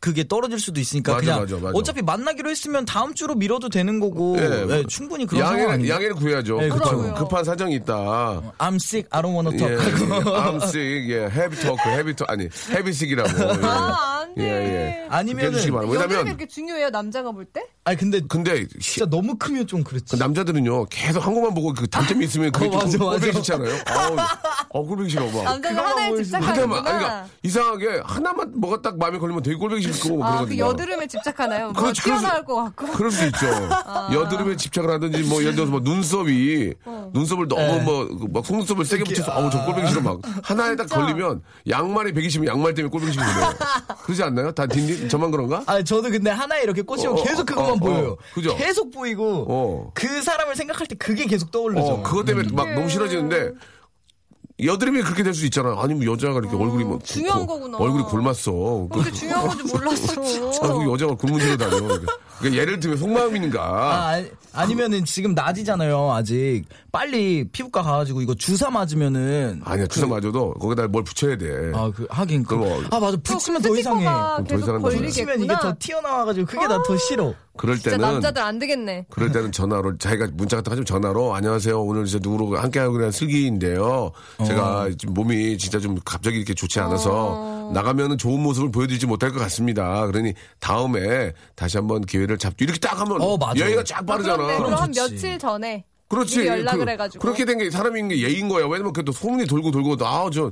그게 0.00 0.26
떨어질 0.26 0.58
수도 0.58 0.80
있으니까 0.80 1.12
맞아, 1.12 1.20
그냥 1.24 1.40
맞아, 1.40 1.56
맞아. 1.56 1.78
어차피 1.78 2.00
만나기로 2.00 2.48
했으면 2.48 2.86
다음 2.86 3.12
주로 3.14 3.34
미뤄도 3.34 3.68
되는 3.68 4.00
거고 4.00 4.34
예, 4.38 4.66
예, 4.70 4.84
충분히 4.88 5.26
그런 5.26 5.44
양해를, 5.44 5.62
상황 5.64 5.88
양해를 5.88 6.14
구해야죠. 6.14 6.56
네, 6.58 6.68
급한. 6.70 7.14
급한 7.14 7.44
사정이 7.44 7.74
있다. 7.76 7.92
I'm 8.58 8.76
sick, 8.76 9.06
I 9.10 9.20
don't 9.22 9.34
wanna 9.34 9.52
예, 9.52 9.58
talk 9.58 9.76
하고 10.10 10.30
I'm 10.36 10.56
sick, 10.62 11.06
예, 11.10 11.26
heavy 11.28 11.56
talk, 11.60 11.78
heavy 11.84 12.14
talk, 12.14 12.26
아니, 12.28 12.48
heavy 12.70 12.90
sick이라고. 12.90 13.28
예. 13.38 14.19
아, 14.20 14.22
안 14.22 14.34
돼. 14.34 14.42
예, 14.42 14.48
예. 15.04 15.06
아니면은 15.08 15.50
해주시기 15.50 15.72
바랍니다. 15.72 15.94
여드름이 16.02 16.14
왜냐면, 16.14 16.36
그렇게 16.36 16.46
중요해요, 16.52 16.90
남자가 16.90 17.32
볼 17.32 17.44
때? 17.44 17.62
아니 17.84 17.96
근데 17.96 18.20
근데, 18.28 18.66
시- 18.80 19.00
진짜 19.00 19.06
너무 19.08 19.36
크면 19.36 19.66
좀 19.66 19.82
그렇지 19.82 20.04
그 20.10 20.16
남자들은요, 20.16 20.86
계속 20.86 21.26
한 21.26 21.34
것만 21.34 21.54
보고 21.54 21.72
그 21.72 21.88
단점이 21.88 22.24
있으면 22.26 22.52
그게 22.52 22.66
어, 22.66 22.70
좀 22.70 22.78
맞아, 22.80 22.98
꼴보기 22.98 23.26
맞아. 23.26 23.32
싫잖아요. 23.32 23.74
아우, 23.86 24.16
어, 24.70 24.82
꼴보기 24.86 25.08
싫어, 25.10 25.24
막. 25.26 25.44
남자는 25.44 25.60
그거만 25.62 25.84
하나에. 25.90 26.04
하나만, 26.04 26.22
집착하는구나. 26.24 26.76
아니, 26.78 26.84
그러니까 26.84 27.26
이상하게 27.42 28.00
하나만 28.04 28.52
뭐가 28.60 28.82
딱 28.82 28.98
마음에 28.98 29.18
걸리면 29.18 29.42
되게 29.42 29.56
꼴보기 29.56 29.82
싫고 29.92 30.16
뭐 30.18 30.26
아, 30.26 30.30
그 30.30 30.36
그러거든요. 30.48 30.64
여드름에 30.66 31.06
집착하나요? 31.06 31.72
뭐 31.72 31.82
그렇지, 31.82 32.02
그럴 32.02 32.16
수- 32.18 32.22
튀어나올 32.24 32.44
것 32.44 32.54
같고. 32.56 32.86
그럴 32.92 33.10
수 33.10 33.24
있죠. 33.26 33.46
아. 33.86 34.10
여드름에 34.12 34.56
집착을 34.56 34.90
하든지 34.90 35.22
뭐 35.24 35.40
예를 35.40 35.54
들어서 35.54 35.70
뭐 35.70 35.80
눈썹이 35.80 36.74
어. 36.84 37.10
눈썹을 37.14 37.48
너무 37.48 37.60
네. 37.62 37.80
뭐막 37.80 38.44
속눈썹을 38.46 38.84
세게 38.84 39.04
붙여서 39.04 39.32
아우 39.32 39.50
저 39.50 39.64
꼴보기 39.64 39.88
싫어 39.88 40.00
막 40.02 40.20
하나에 40.42 40.76
딱 40.76 40.88
걸리면 40.88 41.42
양말이 41.68 42.12
120이면 42.12 42.46
양말 42.48 42.74
때문에 42.74 42.90
꼴보기 42.90 43.12
싫은 43.12 43.26
거예요. 43.26 43.54
그러지 44.10 44.22
않나요? 44.24 44.50
다 44.52 44.66
딘딘 44.66 45.08
저만 45.08 45.30
그런가? 45.30 45.62
아 45.66 45.82
저도 45.82 46.10
근데 46.10 46.30
하나에 46.30 46.62
이렇게 46.62 46.82
꽂히면 46.82 47.18
어, 47.18 47.22
계속 47.22 47.46
그것만 47.46 47.70
어, 47.70 47.74
어, 47.74 47.76
보여요 47.76 48.16
그죠? 48.34 48.56
계속 48.56 48.90
보이고 48.90 49.46
어. 49.48 49.90
그 49.94 50.22
사람을 50.22 50.56
생각할 50.56 50.86
때 50.86 50.96
그게 50.96 51.26
계속 51.26 51.50
떠오르죠 51.52 51.80
어, 51.80 52.02
그것 52.02 52.24
때문에 52.24 52.48
막 52.52 52.74
너무 52.74 52.88
싫어지는데 52.88 53.52
여드름이 54.66 55.02
그렇게 55.02 55.22
될 55.22 55.34
수 55.34 55.44
있잖아. 55.46 55.74
아니 55.80 55.94
뭐 55.94 56.04
여자가 56.12 56.38
이렇게 56.40 56.56
얼굴이 56.56 56.84
뭐 56.84 56.96
어, 56.96 56.98
중요한 57.02 57.40
굵고 57.40 57.54
거구나. 57.60 57.78
얼굴이 57.78 58.04
굶었어. 58.04 58.88
그렇게 58.92 59.10
중요한 59.12 59.48
건지 59.48 59.72
몰랐어. 59.74 60.20
아, 60.62 60.72
그 60.74 60.92
여자가 60.92 61.14
굶은지로 61.14 61.56
다녀. 61.56 61.76
그러니까 62.40 62.60
예를 62.62 62.80
들면 62.80 62.98
속마음인가. 62.98 63.62
아, 63.62 64.08
아니, 64.08 64.30
아니 64.52 64.74
면은 64.74 65.04
지금 65.04 65.34
낮이잖아요 65.34 66.10
아직 66.12 66.64
빨리 66.90 67.44
피부과 67.52 67.82
가가지고 67.82 68.22
이거 68.22 68.34
주사 68.34 68.70
맞으면은 68.70 69.60
아니야 69.64 69.86
주사 69.86 70.06
맞아도 70.06 70.54
거기다 70.54 70.88
뭘 70.88 71.04
붙여야 71.04 71.36
돼. 71.38 71.72
아 71.74 71.90
그 71.94 72.06
하긴 72.10 72.42
그, 72.44 72.56
그럼 72.58 72.84
아 72.90 72.98
맞아 72.98 73.16
붙이면 73.22 73.62
더 73.62 73.76
이상해 73.76 74.04
더 74.04 74.56
이상한 74.56 74.82
거죠. 74.82 74.98
붙이면 74.98 75.42
이게. 75.44 75.54
더 75.60 75.74
튀어나와가지고 75.78 76.46
그게 76.46 76.66
나더 76.66 76.96
싫어 76.96 77.34
그럴 77.56 77.76
진짜 77.76 77.90
때는 77.90 78.12
남자들 78.14 78.42
안 78.42 78.58
되겠네. 78.58 79.06
그럴 79.10 79.30
때는 79.32 79.52
전화로 79.52 79.98
자기가 79.98 80.28
문자 80.34 80.56
같은 80.56 80.70
거 80.70 80.72
하시면 80.72 80.86
전화로 80.86 81.34
안녕하세요 81.34 81.80
오늘 81.82 82.06
이제 82.06 82.18
누구로 82.22 82.56
함께하고 82.58 82.94
그냥 82.94 83.10
슬기인데요 83.10 84.12
제가 84.50 84.88
지금 84.98 85.14
몸이 85.14 85.56
진짜 85.58 85.78
좀 85.78 85.98
갑자기 86.04 86.36
이렇게 86.36 86.54
좋지 86.54 86.80
않아서 86.80 87.70
나가면은 87.72 88.18
좋은 88.18 88.40
모습을 88.42 88.70
보여드리지 88.72 89.06
못할 89.06 89.30
것 89.32 89.38
같습니다 89.40 90.06
그러니 90.06 90.34
다음에 90.58 91.32
다시 91.54 91.76
한번 91.78 92.02
기회를 92.04 92.36
잡죠 92.38 92.64
이렇게 92.64 92.78
딱 92.80 93.00
하면 93.00 93.20
어, 93.20 93.36
맞아. 93.36 93.64
예의가 93.64 93.84
쫙 93.84 94.04
빠르잖아 94.04 94.36
그런데 94.36 94.56
그럼 94.64 94.74
한 94.74 94.92
좋지. 94.92 95.14
며칠 95.14 95.38
전에 95.38 95.84
그렇지 96.08 96.44
연락을 96.46 96.84
그, 96.86 96.90
해가지고. 96.90 97.22
그렇게 97.22 97.44
된 97.44 97.58
게 97.58 97.70
사람인 97.70 98.08
게 98.08 98.18
예의인 98.20 98.48
거야 98.48 98.66
왜냐면 98.66 98.92
그또 98.92 99.12
소문이 99.12 99.46
돌고 99.46 99.70
돌고 99.70 99.96
아저 100.04 100.50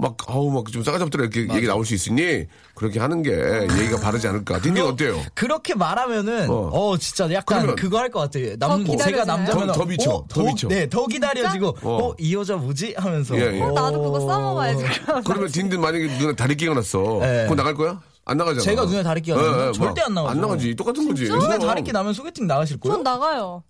막 0.00 0.16
아우 0.26 0.50
막 0.50 0.64
좀 0.72 0.82
싸가지 0.82 1.04
없더라 1.04 1.24
이렇게 1.24 1.52
얘기 1.54 1.66
나올 1.66 1.84
수 1.84 1.94
있으니 1.94 2.46
그렇게 2.74 2.98
하는 3.00 3.22
게 3.22 3.30
예의가 3.32 3.98
바르지 4.00 4.26
않을까 4.28 4.60
딘딘 4.60 4.82
어때요? 4.84 5.20
그렇게 5.34 5.74
말하면은 5.74 6.48
어. 6.48 6.70
어, 6.72 6.96
진짜 6.96 7.30
약간 7.32 7.60
그러면- 7.60 7.76
그거 7.76 7.98
할 7.98 8.10
것 8.10 8.20
같아요. 8.20 8.56
남더 8.58 8.96
제가? 8.96 9.24
남자면 9.24 9.66
더- 9.68 9.72
더 9.72 9.84
미쳐, 9.84 10.10
어, 10.10 10.26
더 10.28 10.42
미쳐. 10.42 10.68
네, 10.68 10.88
더 10.88 11.06
기다려지고 11.06 11.76
어. 11.82 12.12
어이 12.18 12.34
여자 12.34 12.56
뭐지 12.56 12.94
하면서 12.96 13.36
예, 13.36 13.56
예. 13.58 13.62
어, 13.62 13.70
나도 13.72 14.02
그거 14.02 14.20
써먹어야지. 14.20 14.84
그럼. 15.04 15.22
그러면 15.24 15.48
딘딘 15.50 15.80
만약에 15.80 16.06
눈에 16.18 16.34
다리 16.34 16.56
끼가 16.56 16.74
났어. 16.74 17.18
네. 17.20 17.44
그럼 17.44 17.56
나갈 17.56 17.74
거야? 17.74 18.00
안 18.24 18.36
나가잖아. 18.36 18.60
제가 18.62 18.84
눈에 18.84 19.02
다리 19.02 19.20
끼가 19.22 19.38
예, 19.38 19.42
나면 19.50 19.68
예, 19.68 19.72
절대 19.72 20.00
막안 20.02 20.14
나가죠. 20.14 20.30
안 20.32 20.40
나가지. 20.40 20.74
똑같은 20.76 21.08
거지. 21.08 21.24
눈에 21.24 21.38
그럼. 21.46 21.60
다리 21.60 21.82
끼 21.82 21.92
나면 21.92 22.12
소개팅 22.12 22.46
나가실 22.46 22.78
거예요? 22.80 22.94
전 22.96 23.02
나가요. 23.02 23.62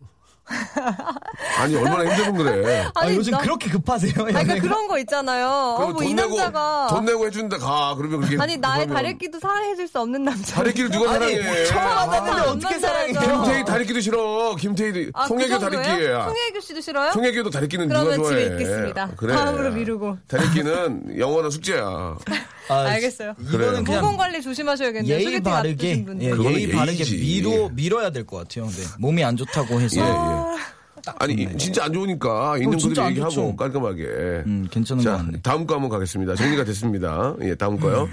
아니 1.59 1.77
얼마나 1.77 2.15
힘든 2.17 2.35
그래. 2.37 2.85
아, 2.95 3.01
아니, 3.01 3.17
요즘 3.17 3.33
나- 3.33 3.39
그렇게 3.39 3.71
급하세요? 3.71 4.13
아니, 4.17 4.33
그러니까 4.33 4.41
연애가? 4.57 4.63
그런 4.63 4.89
거 4.89 4.99
있잖아요. 4.99 5.47
어, 5.49 5.77
그럼 5.79 5.93
뭐이돈 5.95 6.17
내고 6.17 6.37
남자가. 6.37 6.87
돈 6.91 7.05
내고 7.05 7.27
해준다 7.27 7.59
가. 7.59 7.95
그러면 7.97 8.21
그게 8.21 8.37
아니, 8.41 8.57
나의 8.57 8.87
다래끼도 8.89 9.39
사랑해줄 9.39 9.89
수 9.89 10.01
없는 10.01 10.25
남자. 10.25 10.57
다리끼를 10.57 10.91
누가 10.91 11.13
사랑해? 11.13 11.65
처음 11.67 11.85
만났는데 11.85 12.41
아, 12.41 12.51
어떻게 12.51 12.75
안 12.75 12.81
사랑해? 12.81 13.13
김태희 13.13 13.65
다리끼도 13.65 14.01
싫어. 14.01 14.57
김태희 14.57 15.11
아, 15.15 15.27
송혜교 15.27 15.59
그? 15.59 15.71
다리끼야. 15.71 16.25
송혜교 16.25 16.61
씨도 16.61 16.81
싫어요? 16.81 17.13
송혜교도 17.13 17.51
다리끼는 17.51 17.89
누가 17.89 18.01
그러면 18.01 18.19
좋아해? 18.23 18.45
집에 18.45 18.53
있겠습니다. 18.55 19.11
그래. 19.17 19.35
다음으로 19.35 19.71
미루고. 19.73 20.19
다리끼는 20.29 21.19
영원한 21.19 21.51
숙제야. 21.51 22.17
아, 22.73 22.81
알겠어요. 22.91 23.35
이거는 23.41 23.85
모공 23.85 24.17
관리 24.17 24.41
조심하셔야겠네요. 24.43 25.13
예의 25.15 25.25
소개팅 25.25 25.43
바르게. 25.43 26.05
예, 26.21 26.31
예의 26.31 26.69
바르게. 26.71 27.05
미뤄 27.05 27.69
밀어야 27.71 28.11
될 28.11 28.25
것 28.25 28.37
같아요. 28.39 28.67
네. 28.69 28.83
몸이 28.99 29.23
안 29.25 29.37
좋다고 29.37 29.81
해서 29.81 30.01
예, 30.01 30.05
예. 30.05 30.71
아니 31.19 31.33
이- 31.35 31.59
진짜 31.59 31.85
안 31.85 31.93
좋으니까 31.93 32.59
있는 32.59 32.77
그대로 32.79 33.03
안 33.03 33.11
얘기하고 33.11 33.31
좋죠. 33.33 33.57
깔끔하게. 33.57 34.03
음, 34.47 34.69
괜찮은 34.71 35.03
것 35.03 35.11
자, 35.11 35.17
같네. 35.17 35.39
다음 35.43 35.67
거 35.67 35.75
한번 35.75 35.89
가겠습니다. 35.91 36.35
정리가 36.35 36.65
됐습니다. 36.65 37.35
예, 37.43 37.55
다음 37.55 37.79
거요. 37.79 38.09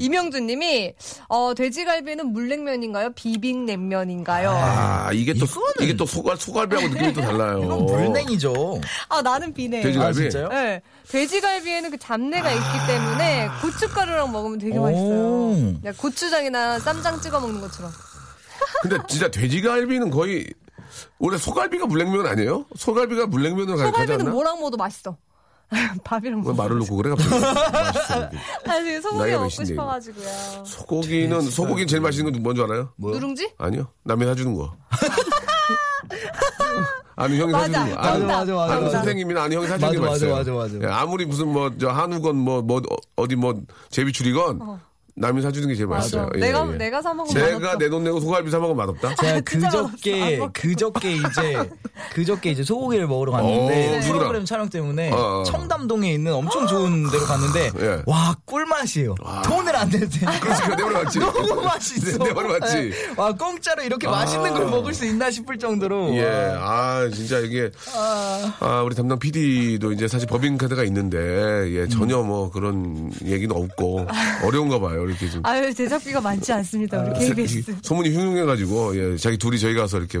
이명주님이 0.00 0.94
어, 1.28 1.52
돼지갈비는 1.54 2.32
물냉면인가요? 2.32 3.10
비빔냉면인가요? 3.14 4.50
아, 4.50 5.10
이게 5.12 5.34
또, 5.34 5.46
이거는- 5.46 5.82
이게 5.82 5.96
또 5.96 6.06
소갈, 6.06 6.36
소갈비하고 6.36 6.88
느낌이 6.88 7.12
또 7.12 7.20
달라요. 7.20 7.60
이건 7.64 7.86
물냉이죠. 7.86 8.80
아 9.08 9.22
나는 9.22 9.52
비네. 9.54 9.80
돼지갈비? 9.82 10.08
아, 10.08 10.12
진짜요? 10.12 10.48
네, 10.48 10.82
돼지갈비에는 11.08 11.90
그 11.90 11.98
잡내가 11.98 12.50
있기 12.50 12.86
때문에 12.86 13.48
고춧가루랑 13.62 14.32
먹으면 14.32 14.58
되게 14.58 14.78
맛있어요. 14.78 15.24
오. 15.24 15.74
네, 15.82 15.92
고추장이나 15.92 16.78
쌈장 16.78 17.20
찍어 17.20 17.40
먹는 17.40 17.60
것처럼. 17.60 17.90
근데 18.82 18.98
진짜 19.08 19.30
돼지갈비는 19.30 20.10
거의, 20.10 20.46
원래 21.18 21.36
소갈비가 21.38 21.86
물냉면 21.86 22.26
아니에요? 22.26 22.66
소갈비가 22.76 23.26
물냉면으로 23.26 23.76
가, 23.76 23.84
가지 23.84 23.92
소갈비는 23.92 24.20
않나? 24.20 24.30
뭐랑 24.30 24.58
먹어도 24.58 24.76
맛있어. 24.76 25.16
밥이랑 26.04 26.38
왜 26.40 26.44
먹어. 26.44 26.54
말을 26.62 26.78
놓고 26.78 26.96
그래, 26.96 27.10
갑자기. 27.10 27.34
아 28.68 28.82
지금 28.82 29.00
소고기 29.02 29.18
나이가 29.20 29.38
먹고 29.38 29.48
몇인데, 29.48 29.64
싶어가지고요. 29.64 30.64
소고기는, 30.64 31.40
소고기는 31.42 31.86
제일 31.88 32.02
맛있는 32.02 32.32
건 32.32 32.42
뭔지 32.42 32.62
알아요? 32.62 32.90
누룽지? 32.98 33.54
아니요. 33.58 33.86
남이 34.04 34.24
사주는 34.24 34.54
거. 34.54 34.74
아니, 37.16 37.38
형이 37.38 37.52
맞아. 37.52 37.72
사주는 37.72 37.94
거. 37.96 38.00
아니. 38.02 38.24
맞아, 38.24 38.54
맞아, 38.54 38.80
맞아. 38.80 38.90
선생님이나 38.98 39.42
아니 39.44 39.54
형이 39.54 39.68
사주는 39.68 39.92
게 39.92 39.98
맞아, 39.98 40.10
맛있어요. 40.10 40.34
맞아, 40.34 40.52
맞아, 40.52 40.74
맞아. 40.74 40.88
예, 40.88 40.92
아무리 40.92 41.24
무슨 41.26 41.48
뭐 41.52 41.70
저 41.78 41.88
한우건 41.90 42.36
뭐뭐 42.36 42.82
어디 43.16 43.36
뭐 43.36 43.54
제비추리건 43.90 44.60
남이 45.16 45.42
사주는 45.42 45.68
게 45.68 45.74
제일. 45.76 45.86
맛있어요. 45.86 46.28
예, 46.34 46.40
내가 46.40 46.66
예. 46.72 46.76
내가 46.76 47.00
사 47.00 47.14
먹으면 47.14 47.44
내가. 47.60 47.78
내 47.78 47.88
돈 47.88 48.02
내고 48.02 48.18
소갈비 48.18 48.50
사 48.50 48.58
먹으면 48.58 48.76
맛없다. 48.76 49.14
제가 49.14 49.40
그저께. 49.42 50.40
그저께 50.52 51.12
이제 51.12 51.70
그저께 52.14 52.50
이제 52.50 52.64
소고기를 52.64 53.06
먹으러 53.06 53.30
갔는데 53.32 53.62
오, 53.62 53.96
누구랑? 54.00 54.18
프로그램 54.18 54.44
촬영 54.44 54.68
때문에 54.68 55.12
어, 55.12 55.40
어. 55.40 55.42
청담동에 55.44 56.12
있는 56.12 56.32
엄청 56.34 56.66
좋은 56.66 57.04
데로 57.10 57.24
갔는데 57.26 57.70
예. 57.78 58.02
와 58.06 58.34
꿀맛이에요. 58.44 59.14
돈을 59.44 59.76
안 59.76 59.88
낼 59.90 60.00
때. 60.08 60.26
그렇지, 60.40 60.62
그거 60.62 60.74
내버려 60.74 61.02
맞지. 61.04 61.18
너무 61.22 61.62
맛있어. 61.62 62.24
내 62.24 62.32
말이 62.32 62.48
맞지. 62.58 62.74
네. 62.76 62.90
와 63.16 63.32
공짜로 63.32 63.82
이렇게 63.84 64.08
맛있는 64.08 64.52
걸 64.52 64.66
먹을 64.66 64.92
수 64.94 65.04
있나 65.06 65.30
싶을 65.30 65.58
정도로. 65.58 66.12
예, 66.16 66.24
와. 66.24 66.74
아 67.04 67.10
진짜 67.14 67.38
이게 67.38 67.70
아 67.94 68.82
우리 68.84 68.94
담당 68.96 69.18
PD도 69.20 69.92
이제 69.92 70.08
사실 70.08 70.26
법인 70.26 70.58
카드가 70.58 70.82
있는데 70.84 71.18
예 71.72 71.86
전혀 71.86 72.18
뭐 72.22 72.50
그런 72.50 73.12
얘기는 73.24 73.54
없고 73.54 74.06
어려운가 74.42 74.80
봐요 74.80 75.03
이렇게 75.08 75.28
좀 75.28 75.40
아유 75.44 75.72
제작비가 75.72 76.20
많지 76.20 76.52
않습니다. 76.52 77.02
우리 77.02 77.26
KBS. 77.26 77.76
소문이 77.82 78.14
흉흉해가지고 78.14 78.96
예 78.96 79.16
자기 79.16 79.36
둘이 79.36 79.58
저희 79.58 79.74
가서 79.74 79.98
이렇게 79.98 80.18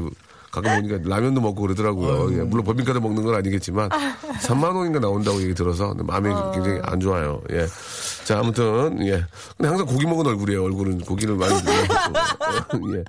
가끔 0.50 0.76
보니까 0.76 0.98
라면도 1.08 1.40
먹고 1.40 1.62
그러더라고요. 1.62 2.38
예, 2.38 2.42
물론 2.42 2.64
법인카드 2.64 2.98
먹는 2.98 3.24
건 3.24 3.34
아니겠지만 3.34 3.88
3만 3.88 4.76
원인가 4.76 5.00
나온다고 5.00 5.42
얘기 5.42 5.52
들어서 5.52 5.94
마음이 5.94 6.28
굉장히 6.54 6.78
안 6.84 7.00
좋아요. 7.00 7.42
예. 7.50 7.66
자, 8.24 8.38
아무튼 8.38 8.98
예. 9.06 9.22
근데 9.56 9.68
항상 9.68 9.86
고기 9.86 10.06
먹은 10.06 10.26
얼굴이에요. 10.26 10.64
얼굴은 10.64 11.00
고기를 11.00 11.34
많이 11.36 11.52
먹고. 11.54 12.96
예. 12.96 13.04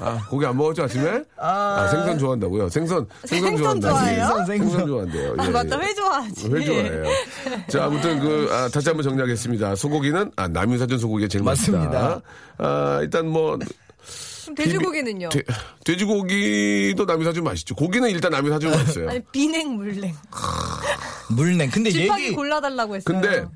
아, 0.00 0.26
고기 0.28 0.46
안 0.46 0.56
먹었죠 0.56 0.84
아침에? 0.84 1.22
아, 1.36 1.86
생선 1.90 2.18
좋아한다고요. 2.18 2.68
생선 2.70 3.06
생선, 3.24 3.56
생선 3.56 3.80
좋아한다. 3.80 4.04
생선, 4.04 4.46
생선 4.46 4.86
좋아한대요. 4.86 5.34
아, 5.38 5.46
예, 5.46 5.50
맞다. 5.50 5.82
예. 5.82 5.86
회 5.86 5.94
좋아하지. 5.94 6.50
회 6.50 6.64
좋아해요. 6.64 7.04
자, 7.68 7.84
아무튼 7.84 8.20
그 8.20 8.48
아, 8.50 8.68
다시 8.68 8.88
한번 8.88 9.02
정리하겠습니다. 9.04 9.74
소고기는 9.76 10.32
아, 10.36 10.48
남유사전 10.48 10.98
소고기가 10.98 11.28
제일. 11.28 11.44
맛있다. 11.44 12.20
아, 12.58 12.98
일단 13.02 13.28
뭐 13.28 13.58
돼지고기는요? 14.56 15.28
돼, 15.28 15.42
돼지고기도 15.84 17.04
남유사전 17.04 17.44
맛있죠. 17.44 17.74
고기는 17.74 18.08
일단 18.10 18.32
남유사전 18.32 18.70
맛있어요. 18.72 19.10
아니 19.10 19.20
비냉 19.30 19.76
물냉. 19.76 20.14
물냉. 21.30 21.70
근데 21.70 21.90
얘기 21.90 22.32
골라달라고 22.32 22.96
했어요. 22.96 23.04
근데 23.20 23.46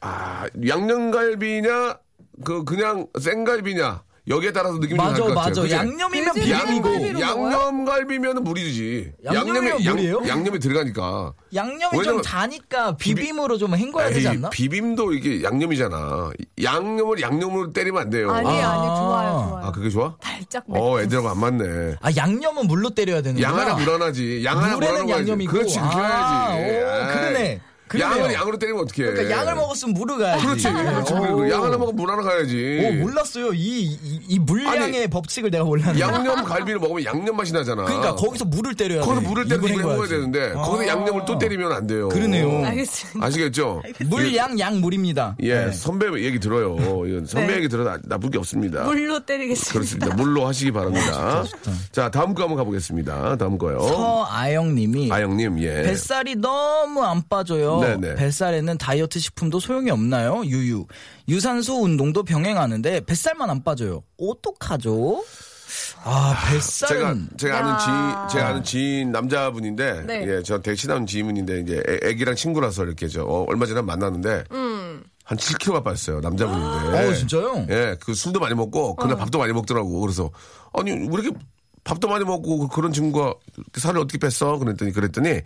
아, 0.00 0.46
양념갈비냐 0.66 1.98
그 2.44 2.64
그냥 2.64 3.06
생갈비냐 3.20 4.02
여기에 4.28 4.52
따라서 4.52 4.74
느낌이 4.74 4.90
좀 4.90 4.98
맞아 4.98 5.10
다를 5.12 5.34
것 5.34 5.34
같아요. 5.34 5.48
맞아. 5.48 5.62
그치? 5.62 5.74
양념이면 5.74 6.34
돼지 6.34 6.52
비빔이고? 6.52 7.20
양념갈비면은 7.20 8.44
물이지. 8.44 9.12
양념이면 9.24 9.82
물이에요? 9.82 10.22
양 10.28 10.44
념이 10.44 10.58
들어가니까. 10.58 11.32
양념이 11.54 11.80
좀 11.80 11.98
왜냐면 11.98 12.22
다니까 12.22 12.96
비빔으로 12.96 13.56
좀 13.56 13.74
헹궈야 13.74 14.10
되지 14.10 14.28
않나? 14.28 14.50
비빔도 14.50 15.14
이게 15.14 15.42
양념이잖아. 15.42 16.30
양념을 16.62 17.22
양념으로 17.22 17.72
때리면 17.72 18.02
안 18.02 18.10
돼요. 18.10 18.30
아니 18.30 18.48
아. 18.60 18.72
아니 18.72 18.86
좋아요 18.86 19.48
좋아요. 19.48 19.60
아, 19.64 19.72
그게 19.72 19.88
좋아? 19.88 20.14
달짝 20.20 20.64
매. 20.68 20.78
어, 20.78 21.00
애들하고 21.00 21.30
안 21.30 21.38
맞네. 21.40 21.96
아 22.02 22.10
양념은 22.14 22.66
물로 22.66 22.90
때려야 22.90 23.22
되는구나. 23.22 23.48
양 23.48 23.58
하나 23.58 23.74
물 23.76 23.88
하나지. 23.88 24.44
양 24.44 24.58
하나 24.58 24.76
물 24.76 24.76
물에는 24.76 24.94
하나 25.00 25.06
가야지. 25.06 25.22
양념이고. 25.30 25.52
그렇지, 25.52 25.78
그렇게 25.78 25.96
아, 25.96 26.50
해야지. 26.50 26.68
오. 26.68 27.14
그러네. 27.14 27.60
그러네요. 27.88 28.18
양을 28.22 28.34
양으로 28.34 28.58
때리면 28.58 28.82
어떡해. 28.82 29.10
그러니까 29.12 29.36
양을 29.38 29.54
먹었으면 29.54 29.94
물을 29.94 30.18
가야지. 30.18 30.44
그렇지. 30.46 30.72
그렇지. 30.72 31.12
오. 31.14 31.50
양 31.50 31.64
하나 31.64 31.76
먹으면 31.78 31.96
물 31.96 32.10
하나 32.10 32.22
가야지. 32.22 32.80
오 32.84 32.92
몰랐어요. 33.04 33.52
이, 33.54 33.84
이, 33.84 34.20
이 34.28 34.38
물량의 34.38 34.82
아니, 34.82 35.06
법칙을 35.08 35.50
내가 35.50 35.64
몰랐는데. 35.64 36.00
양념 36.00 36.44
갈비를 36.44 36.78
먹으면 36.80 37.04
양념 37.04 37.36
맛이 37.36 37.52
나잖아. 37.52 37.84
그러니까 37.84 38.14
거기서 38.14 38.44
물을 38.44 38.74
때려야 38.74 39.00
돼. 39.00 39.06
거기서 39.06 39.28
물을 39.28 39.48
때리고 39.48 39.66
입을 39.68 39.78
이걸 39.80 39.84
먹어야 39.92 40.02
헹궈야지. 40.06 40.14
되는데 40.32 40.58
아. 40.58 40.62
거기서 40.62 40.86
양념을 40.88 41.24
또 41.26 41.38
때리면 41.38 41.72
안 41.72 41.86
돼요. 41.86 42.08
그러네요. 42.08 42.64
알겠습니다. 42.66 43.26
아시겠죠? 43.26 43.82
물, 44.06 44.34
양, 44.36 44.58
양, 44.58 44.80
물입니다. 44.80 45.36
예, 45.40 45.66
네. 45.66 45.72
선배 45.72 46.06
얘기 46.22 46.38
들어요. 46.38 46.76
이건 47.06 47.26
선배 47.26 47.48
네. 47.52 47.56
얘기 47.58 47.68
들어도 47.68 47.90
나- 47.90 47.98
나쁠 48.04 48.30
게 48.30 48.38
없습니다. 48.38 48.84
물로 48.84 49.20
때리겠습니다. 49.24 49.72
그렇습니다. 49.72 50.14
물로 50.14 50.46
하시기 50.46 50.70
바랍니다. 50.72 51.44
자, 51.92 52.10
다음 52.10 52.34
거 52.34 52.42
한번 52.42 52.58
가보겠습니다. 52.58 53.36
다음 53.36 53.56
거요. 53.58 53.80
서아영 53.80 54.74
님이 54.74 55.10
아영 55.12 55.36
님, 55.36 55.58
예. 55.62 55.82
뱃살이 55.82 56.36
너무 56.36 57.02
안 57.04 57.22
빠져요. 57.28 57.77
네네. 57.80 58.14
뱃살에는 58.16 58.78
다이어트 58.78 59.18
식품도 59.18 59.60
소용이 59.60 59.90
없나요? 59.90 60.44
유유. 60.44 60.86
유산소 61.28 61.82
운동도 61.82 62.22
병행하는데 62.22 63.00
뱃살만 63.00 63.50
안 63.50 63.62
빠져요. 63.64 64.02
어떡하죠? 64.18 65.24
아, 66.04 66.34
제가 66.40 66.52
뱃살은 66.52 67.28
제가 67.36 67.58
아는 67.58 67.70
야. 67.70 67.78
지인 67.78 68.28
제가 68.30 68.48
아는 68.48 68.64
지인 68.64 69.12
남자분인데 69.12 70.02
네. 70.06 70.26
예, 70.26 70.42
저 70.42 70.58
되게 70.60 70.74
친한 70.74 71.06
지인분인데 71.06 71.60
이제 71.60 71.82
애, 71.86 72.08
애기랑 72.10 72.36
친구라서 72.36 72.84
이렇게 72.84 73.08
저 73.08 73.22
어, 73.24 73.44
얼마 73.48 73.66
전에 73.66 73.82
만났는데 73.82 74.44
한 75.24 75.36
7kg가 75.36 75.84
빠졌어요. 75.84 76.20
남자분인데. 76.20 77.06
어, 77.08 77.12
진짜요? 77.12 77.66
예, 77.68 77.96
그 78.00 78.14
술도 78.14 78.40
많이 78.40 78.54
먹고 78.54 78.96
그날 78.96 79.16
밥도 79.18 79.38
많이 79.38 79.52
먹더라고. 79.52 80.00
그래서 80.00 80.30
아니 80.72 80.92
왜 80.92 81.04
이렇게 81.04 81.32
밥도 81.84 82.08
많이 82.08 82.24
먹고 82.24 82.68
그런 82.68 82.92
친구가 82.92 83.34
살을 83.74 84.00
어떻게 84.00 84.18
뺐어? 84.18 84.58
그랬더니 84.58 84.92
그랬더니 84.92 85.40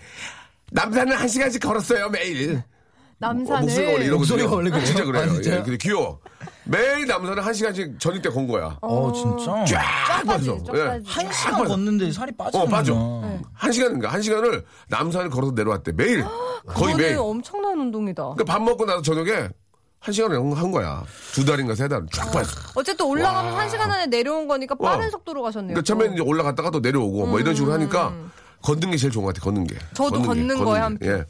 남자는 0.72 1.16
한 1.16 1.28
시간씩 1.28 1.62
걸었어요 1.62 2.08
매일. 2.10 2.62
남산을 3.18 3.56
어, 3.56 3.60
목소리가 3.60 3.92
원래 3.92 4.04
이러거든요. 4.06 4.18
목소리가 4.18 4.50
원래 4.56 4.70
그래요? 4.70 4.84
진짜 4.86 5.04
그래요. 5.04 5.22
아, 5.22 5.28
진짜요? 5.34 5.54
예, 5.58 5.62
근데 5.62 5.76
귀여워. 5.76 6.18
매일 6.64 7.06
남자는 7.06 7.40
한 7.42 7.54
시간씩 7.54 8.00
저녁 8.00 8.20
때 8.20 8.30
건 8.30 8.48
거야. 8.48 8.76
어, 8.82 9.12
진짜? 9.12 9.64
쫙 9.64 10.24
빠져. 10.26 10.58
쫙 10.64 10.74
예. 10.74 10.80
한쫙 11.06 11.32
시간 11.32 11.52
빠져. 11.52 11.64
걷는데 11.68 12.10
살이 12.10 12.32
빠지는 12.36 12.66
어, 12.66 12.68
빠져. 12.68 13.22
한 13.52 13.70
시간인가? 13.70 14.08
한 14.08 14.22
시간을 14.22 14.64
남산을 14.88 15.30
걸어서 15.30 15.52
내려왔대. 15.52 15.92
매일. 15.92 16.24
거의 16.66 16.96
매일. 16.96 17.16
엄청난 17.18 17.78
운동이다. 17.78 18.22
그러니까 18.34 18.44
밥 18.44 18.60
먹고 18.60 18.84
나서 18.86 19.02
저녁에 19.02 19.48
한 20.00 20.12
시간을 20.12 20.36
한 20.56 20.72
거야. 20.72 21.04
두 21.32 21.44
달인가 21.44 21.76
세 21.76 21.86
달. 21.86 22.04
쫙 22.12 22.28
빠져. 22.32 22.50
어쨌든 22.74 23.06
올라가면 23.06 23.54
한 23.54 23.70
시간 23.70 23.88
안에 23.88 24.06
내려온 24.06 24.48
거니까 24.48 24.74
빠른 24.74 25.04
와. 25.04 25.10
속도로 25.10 25.42
가셨네요. 25.42 25.74
그러니까 25.74 25.82
처음에 25.84 26.12
이제 26.14 26.22
올라갔다가 26.22 26.70
또 26.70 26.80
내려오고 26.80 27.26
뭐 27.26 27.38
이런 27.38 27.54
식으로 27.54 27.72
하니까 27.72 28.12
걷는 28.62 28.90
게 28.90 28.96
제일 28.96 29.12
좋은 29.12 29.24
것 29.24 29.34
같아. 29.34 29.44
걷는 29.44 29.66
게. 29.66 29.76
저도 29.94 30.22
걷는 30.22 30.64
거에 30.64 30.80
한 30.80 30.98
게. 30.98 31.08
예. 31.08 31.24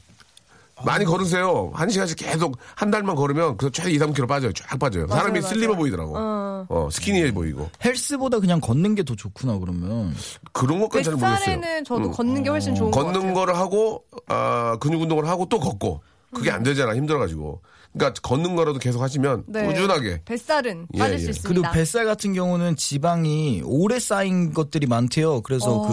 많이 0.85 1.05
걸으세요. 1.05 1.71
한 1.75 1.88
시간씩 1.88 2.16
계속 2.18 2.57
한 2.75 2.90
달만 2.90 3.14
걸으면 3.14 3.57
그 3.57 3.71
최대 3.71 3.92
2, 3.92 3.99
3kg 4.01 4.27
빠져요. 4.27 4.53
쫙 4.53 4.77
빠져요. 4.79 5.07
사람이 5.07 5.40
맞아요. 5.40 5.55
슬림해 5.55 5.77
보이더라고. 5.77 6.14
어, 6.16 6.88
스키니해 6.90 7.33
보이고. 7.33 7.71
헬스보다 7.85 8.40
그냥 8.40 8.61
걷는 8.61 8.97
게 8.97 9.05
더 9.05 9.14
좋구나, 9.14 9.59
그러면. 9.59 10.12
그런 10.53 10.81
것까지 10.81 11.05
잘 11.05 11.14
모르겠어요. 11.14 11.37
뱃살에는 11.38 11.85
저도 11.85 12.05
음. 12.07 12.11
걷는 12.11 12.42
게 12.42 12.51
훨씬 12.51 12.75
좋은 12.75 12.90
것 12.90 12.99
걷는 13.01 13.21
같아요. 13.21 13.35
거를 13.35 13.57
하고 13.57 14.05
아, 14.27 14.77
근육 14.81 15.03
운동을 15.03 15.29
하고 15.29 15.47
또 15.49 15.61
걷고 15.61 16.01
그게 16.35 16.51
안 16.51 16.62
되잖아 16.64 16.97
힘들어가지고 16.97 17.61
그러니까 17.95 18.21
걷는 18.23 18.57
거라도 18.57 18.79
계속 18.79 19.03
하시면 19.03 19.45
네. 19.49 19.67
꾸준하게 19.67 20.23
뱃살은 20.25 20.87
예, 20.95 20.99
빠질 20.99 21.15
예. 21.15 21.19
수 21.19 21.43
그리고 21.43 21.61
있습니다. 21.61 21.71
뱃살 21.73 22.05
같은 22.07 22.33
경우는 22.33 22.77
지방이 22.77 23.63
오래 23.65 23.99
쌓인 23.99 24.55
것들이 24.55 24.87
많대요. 24.87 25.43
그래서 25.43 25.75
어. 25.81 25.89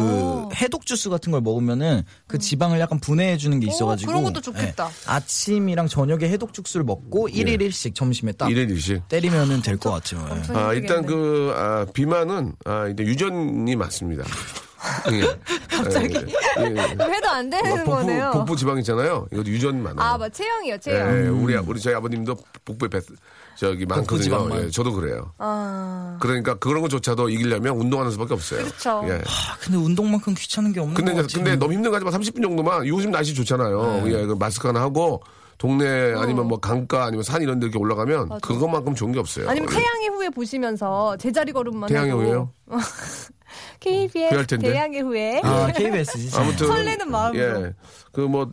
그 0.49 0.55
해독 0.55 0.85
주스 0.85 1.09
같은 1.09 1.31
걸 1.31 1.41
먹으면은 1.41 2.03
그 2.27 2.37
지방을 2.37 2.79
약간 2.79 2.99
분해해 2.99 3.35
주는 3.37 3.59
게 3.59 3.67
오, 3.67 3.69
있어가지고 3.69 4.11
그런 4.11 4.23
것도 4.23 4.39
좋겠다. 4.41 4.87
예. 4.87 4.91
아침이랑 5.11 5.87
저녁에 5.87 6.29
해독 6.29 6.53
주스를 6.53 6.85
먹고 6.85 7.27
일 7.29 7.47
1일 7.47 7.69
1씩 7.69 7.93
점심에 7.95 8.31
딱 8.33 8.49
일일 8.49 8.69
일식. 8.69 9.05
때리면은 9.09 9.61
될 9.61 9.77
것 9.77 9.91
같아요. 9.91 10.25
예. 10.49 10.53
아, 10.57 10.73
일단. 10.73 11.05
그 11.05 11.53
아, 11.55 11.85
비만은 11.93 12.53
아, 12.65 12.87
이제 12.87 13.03
유전이 13.03 13.75
맞습니다. 13.75 14.23
예. 15.11 15.21
갑자기 15.69 16.15
해도 16.15 17.29
안 17.29 17.49
되는 17.49 17.83
복부, 17.83 17.91
거네요. 17.91 18.31
복부 18.31 18.55
지방 18.55 18.77
있잖아요. 18.79 19.27
이것도 19.31 19.49
유전 19.49 19.81
많아요. 19.81 20.05
아, 20.05 20.17
맞 20.17 20.33
체형이요, 20.33 20.73
예, 20.73 20.77
체형. 20.77 21.25
예, 21.25 21.27
우리 21.27 21.55
우리 21.55 21.79
저희 21.79 21.95
아버님도 21.95 22.35
복부에 22.65 22.89
배, 22.89 22.99
저기 23.55 23.85
많거든요. 23.85 24.49
예, 24.57 24.69
저도 24.69 24.93
그래요. 24.93 25.33
아, 25.37 26.17
그러니까 26.19 26.55
그런 26.55 26.81
것조차도 26.81 27.29
이기려면 27.29 27.77
운동하는 27.77 28.11
수밖에 28.11 28.33
없어요. 28.33 28.63
그렇죠. 28.63 29.03
예. 29.07 29.13
아, 29.15 29.57
근데 29.59 29.77
운동만큼 29.77 30.33
귀찮은 30.33 30.73
게 30.73 30.79
없는 30.79 30.95
근데 30.95 31.11
것 31.13 31.21
같아요. 31.23 31.43
근데 31.43 31.55
너무 31.55 31.73
힘든 31.73 31.91
거 31.91 31.97
하지만 31.97 32.13
30분 32.13 32.41
정도만 32.41 32.87
요즘 32.87 33.11
날씨 33.11 33.33
좋잖아요. 33.33 34.01
네. 34.03 34.13
예, 34.13 34.25
그 34.25 34.33
마스크 34.33 34.67
하나 34.67 34.81
하고 34.81 35.21
동네 35.59 36.13
아니면 36.15 36.47
뭐 36.47 36.57
강가 36.59 37.03
아니면 37.05 37.21
산 37.21 37.41
이런 37.41 37.59
데 37.59 37.65
이렇게 37.65 37.77
올라가면 37.77 38.39
그것만큼 38.39 38.95
좋은 38.95 39.11
게 39.11 39.19
없어요. 39.19 39.47
아니면 39.49 39.69
예. 39.71 39.75
태양의 39.75 40.07
후예 40.07 40.29
보시면서 40.29 41.17
제자리 41.17 41.51
걸음만 41.51 41.89
태양의 41.89 42.09
해도 42.11 42.19
후예요? 42.21 42.53
KBS. 43.81 44.57
태양의 44.57 45.01
후예 45.01 45.41
아, 45.43 45.67
KBS지. 45.67 46.37
아무튼 46.37 46.67
설레는 46.67 47.11
마음으로. 47.11 47.65
예. 47.65 47.73
그뭐 48.13 48.51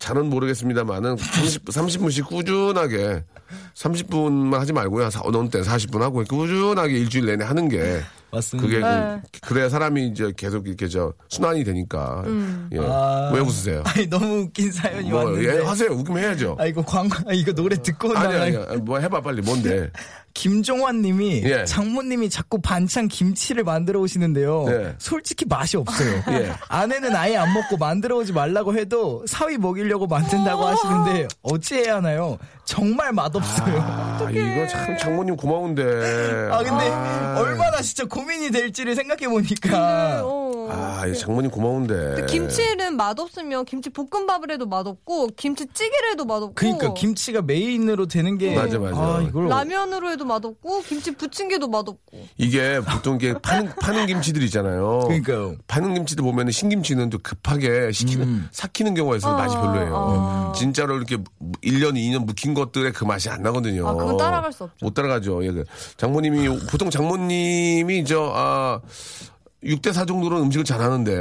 잘은 0.00 0.28
모르겠습니다만은 0.30 1.16
30, 1.16 1.64
30분씩 1.66 2.26
꾸준하게 2.26 3.24
30분만 3.74 4.54
하지 4.58 4.72
말고요. 4.72 5.10
사- 5.10 5.20
어느 5.24 5.48
때 5.48 5.60
40분 5.60 6.00
하고 6.00 6.24
꾸준하게 6.24 6.92
일주일 6.98 7.26
내내 7.26 7.44
하는 7.44 7.68
게 7.68 8.00
맞습니다. 8.30 8.68
그게 8.68 8.80
네. 8.80 9.22
그, 9.32 9.48
그래야 9.48 9.68
사람이 9.68 10.06
이제 10.08 10.32
계속 10.36 10.66
이렇게 10.68 10.88
저 10.88 11.12
순환이 11.28 11.64
되니까. 11.64 12.22
음. 12.26 12.68
예. 12.72 12.78
아. 12.80 13.30
왜 13.32 13.40
웃으세요? 13.40 13.82
아니 13.86 14.06
너무 14.06 14.42
웃긴 14.42 14.70
사연이 14.70 15.08
뭐, 15.10 15.24
왔는데. 15.24 15.56
예, 15.60 15.64
하세요. 15.64 15.90
웃기면 15.90 16.22
해야죠. 16.22 16.56
아 16.58 16.66
이거 16.66 16.82
광고 16.82 17.16
아, 17.26 17.32
이거 17.32 17.52
노래 17.52 17.76
듣고 17.80 18.16
아니. 18.16 18.34
아니, 18.34 18.56
아니, 18.56 18.76
뭐 18.82 18.98
해봐, 18.98 19.20
빨리. 19.22 19.40
뭔데? 19.42 19.90
김종환 20.34 21.02
님이 21.02 21.42
예. 21.44 21.64
장모님이 21.64 22.30
자꾸 22.30 22.60
반찬 22.60 23.08
김치를 23.08 23.64
만들어 23.64 24.00
오시는데요. 24.00 24.64
네. 24.68 24.94
솔직히 24.98 25.44
맛이 25.46 25.76
없어요. 25.76 26.22
예. 26.30 26.52
아내는 26.68 27.14
아예 27.16 27.36
안 27.36 27.52
먹고 27.52 27.76
만들어 27.76 28.16
오지 28.18 28.32
말라고 28.32 28.76
해도 28.76 29.24
사위 29.26 29.56
먹이려고 29.58 30.06
만든다고 30.06 30.64
하시는데 30.66 31.28
어찌해야 31.42 31.96
하나요? 31.96 32.38
정말 32.64 33.12
맛없어요. 33.12 33.80
아, 33.80 34.18
아, 34.20 34.30
이거 34.30 34.66
참 34.66 34.96
장모님 34.98 35.36
고마운데. 35.36 35.82
근데 35.82 36.90
아. 36.90 37.36
얼마나 37.38 37.80
진짜 37.80 38.04
고민이 38.04 38.50
될지를 38.50 38.94
생각해 38.94 39.26
보니까 39.28 40.22
어. 40.22 40.68
아, 40.70 41.06
이 41.06 41.16
장모님 41.16 41.50
고마운데. 41.50 42.26
김치는 42.26 42.96
맛없으면 42.96 43.64
김치 43.64 43.88
볶음밥을 43.88 44.50
해도 44.50 44.66
맛없고 44.66 45.28
김치찌개를 45.28 46.10
해도 46.10 46.26
맛없고 46.26 46.54
그러니까 46.54 46.92
김치가 46.92 47.40
메인으로 47.40 48.06
되는 48.06 48.36
게 48.36 48.54
맞아, 48.54 48.78
맞아. 48.78 48.96
아, 48.96 49.24
이걸 49.26 49.48
라면으로 49.48 50.10
해도 50.18 50.24
맛없고 50.24 50.82
김치 50.82 51.12
부침개도 51.12 51.68
맛없고 51.68 52.26
이게 52.36 52.80
보통 52.80 53.14
이게 53.16 53.32
파는, 53.40 53.72
파는 53.80 54.06
김치들 54.06 54.42
있잖아요. 54.44 55.04
그러니까요. 55.06 55.54
파는 55.68 55.94
김치들 55.94 56.24
보면은 56.24 56.50
신김치는 56.50 57.10
또 57.10 57.18
급하게 57.18 57.92
식히는, 57.92 58.26
음. 58.26 58.48
삭히는 58.50 58.94
경우가 58.94 59.16
있어서 59.16 59.36
맛이 59.36 59.56
아, 59.56 59.60
별로예요. 59.60 60.52
진짜로 60.56 60.96
이렇게 60.96 61.16
1년, 61.62 61.94
2년 61.94 62.26
묵힌 62.26 62.54
것들의 62.54 62.92
그 62.92 63.04
맛이 63.04 63.30
안 63.30 63.42
나거든요. 63.42 63.86
아, 63.86 63.94
그건 63.94 64.16
따라갈 64.16 64.52
수 64.52 64.64
없죠. 64.64 64.84
못 64.84 64.92
따라가죠. 64.94 65.44
예, 65.44 65.52
그 65.52 65.64
장모님이, 65.96 66.48
보통 66.70 66.90
장모님이 66.90 68.04
저, 68.04 68.32
아, 68.34 68.80
6대 69.64 69.92
4 69.92 70.04
정도로는 70.04 70.44
음식을 70.46 70.64
잘하는데. 70.64 71.12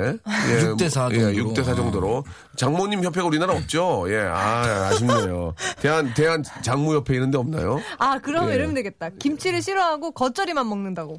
예, 0.50 0.60
6대 0.70 0.90
4 0.90 1.10
예, 1.12 1.20
정도로. 1.34 1.54
6대 1.54 1.64
4 1.64 1.74
정도로. 1.76 2.24
장모님 2.56 3.04
협회가 3.04 3.26
우리나라 3.26 3.54
없죠? 3.54 4.06
예, 4.10 4.20
아, 4.20 4.90
아쉽네요. 4.92 5.56
대한, 5.82 6.14
대한 6.14 6.44
장무협회 6.62 7.16
이런 7.16 7.32
데 7.32 7.38
없나요? 7.40 7.80
아, 7.98 8.20
그러면 8.20 8.52
예. 8.52 8.56
이러면 8.56 8.76
되겠다. 8.76 9.10
김치를 9.20 9.62
싫어하고 9.64 10.12
겉절이만 10.12 10.70
먹는다고. 10.70 11.18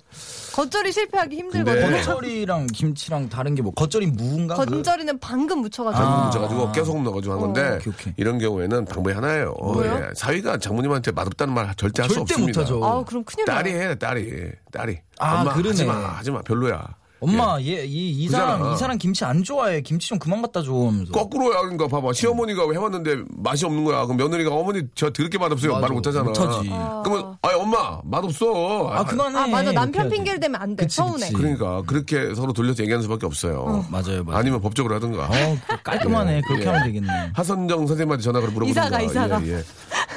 겉절이 0.55 0.93
실패하기 0.93 1.37
힘들거든요. 1.37 1.87
근데- 1.87 2.03
겉절이랑 2.03 2.67
김치랑 2.69 3.29
다른 3.29 3.55
게 3.57 3.63
뭐 3.63 3.73
겉절이 3.73 4.07
무인가? 4.07 4.55
그- 4.55 4.67
겉절이는 4.67 5.19
방금 5.19 5.59
묻혀가지고. 5.63 6.01
방금 6.05 6.21
아. 6.21 6.27
묻혀가지고 6.27 6.73
깨소금 6.73 7.03
넣어가지고 7.03 7.33
한 7.35 7.41
건데 7.41 7.77
오케이, 7.81 7.93
오케이. 7.93 8.15
이런 8.17 8.39
경우에는 8.39 8.85
방법이 8.85 9.13
하나예요. 9.15 9.55
뭐요? 9.61 9.93
예, 10.09 10.15
사위가 10.15 10.59
장모님한테 10.59 11.11
맛없다는 11.11 11.53
말 11.53 11.75
절대 11.75 12.03
할수 12.03 12.15
절대 12.15 12.35
없습니다. 12.35 12.61
못하죠. 12.61 12.85
아우, 12.85 13.05
그럼 13.05 13.25
큰일 13.25 13.45
나요. 13.45 13.57
딸이 13.57 13.73
해, 13.75 13.95
딸이. 13.97 14.51
딸이. 14.71 14.99
아, 15.19 15.41
엄마, 15.41 15.53
그러네. 15.55 15.69
하지 15.71 15.85
마, 15.85 15.95
하지 15.95 16.31
마, 16.31 16.41
별로야. 16.43 16.87
엄마 17.21 17.61
얘이 17.61 18.11
이 18.11 18.29
사람 18.29 18.59
그잖아. 18.59 18.75
이 18.75 18.77
사람 18.79 18.99
김치 18.99 19.25
안 19.25 19.43
좋아해. 19.43 19.81
김치 19.83 20.09
좀 20.09 20.19
그만 20.19 20.41
갖다 20.43 20.63
줘. 20.63 20.73
하면서. 20.73 21.13
거꾸로야, 21.13 21.61
그러니까 21.63 21.89
봐봐. 21.89 22.13
시어머니가 22.13 22.71
해왔는데 22.71 23.25
맛이 23.37 23.67
없는 23.67 23.85
거야. 23.85 24.05
그럼 24.05 24.17
며느리가 24.19 24.55
어머니 24.55 24.83
저 24.95 25.11
드럽게 25.11 25.39
맛없어요. 25.39 25.73
맞아, 25.73 25.81
말을 25.83 25.95
못하잖아. 25.97 26.25
못하지. 26.25 26.69
그러면, 27.05 27.37
아니, 27.43 27.55
엄마, 27.61 28.01
맛없어. 28.05 28.89
아 28.91 29.05
그만해. 29.05 29.39
아, 29.39 29.47
맞아. 29.47 29.73
남편. 29.73 30.09
핑계를 30.09 30.41
대면 30.41 30.61
안 30.61 30.77
돼. 30.77 30.85
그치, 30.85 30.97
서운해. 30.97 31.19
그치. 31.27 31.33
그러니까 31.33 31.83
그렇게 31.87 32.35
서로 32.35 32.53
돌려서 32.53 32.83
얘기하는 32.83 33.03
수밖에 33.03 33.27
없어요. 33.27 33.85
맞아요, 33.91 34.23
맞아요. 34.25 34.39
아니면 34.39 34.61
법적으로 34.61 34.95
하든가. 34.95 35.25
어, 35.25 35.59
그 35.69 35.83
깔끔하네. 35.83 36.37
예, 36.37 36.41
그렇게 36.47 36.63
예. 36.63 36.67
하면 36.69 36.85
되겠네. 36.85 37.31
하선정 37.35 37.87
선생님한테 37.87 38.23
전화를 38.23 38.49
물어보든가. 38.51 39.01
이사가, 39.01 39.01
이사가. 39.03 39.47
예, 39.47 39.55
예. 39.59 39.65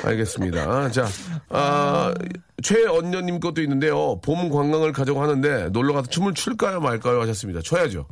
알겠습니다. 0.03 0.91
자, 0.91 1.07
아, 1.49 2.13
최언녀님 2.63 3.39
것도 3.39 3.61
있는데요. 3.61 4.19
봄 4.21 4.49
관광을 4.49 4.93
가자고 4.93 5.21
하는데 5.21 5.69
놀러 5.69 5.93
가서 5.93 6.07
춤을 6.09 6.33
출까요 6.33 6.79
말까요 6.79 7.21
하셨습니다. 7.21 7.61
춰야죠. 7.61 8.07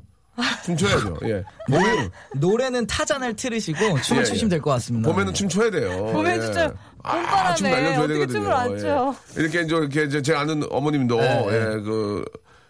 춤 0.64 0.78
춰야죠. 0.78 1.18
예. 1.24 1.44
봄에는, 1.70 2.10
노래는 2.36 2.88
타잔을 2.88 3.36
틀으시고 3.36 4.02
춤을 4.02 4.22
예, 4.22 4.26
추시면 4.26 4.52
예. 4.52 4.56
될것 4.56 4.74
같습니다. 4.76 5.12
봄에는 5.12 5.34
춤 5.34 5.50
춰야 5.50 5.70
돼요. 5.70 6.06
봄에 6.14 6.38
예. 6.38 6.40
진짜 6.40 6.74
아, 7.04 7.56
춤 7.56 7.70
날려줘야 7.70 8.00
어떻게 8.00 8.14
되거든요. 8.14 8.40
춤을 8.40 8.54
안 8.54 8.80
춰. 8.80 9.16
예. 9.38 9.42
이렇게 9.42 9.62
이제 9.62 9.76
이렇게 9.76 10.04
이제 10.04 10.22
제 10.22 10.34
아는 10.34 10.64
어머님도 10.70 11.20
예, 11.20 11.82
그 11.84 12.24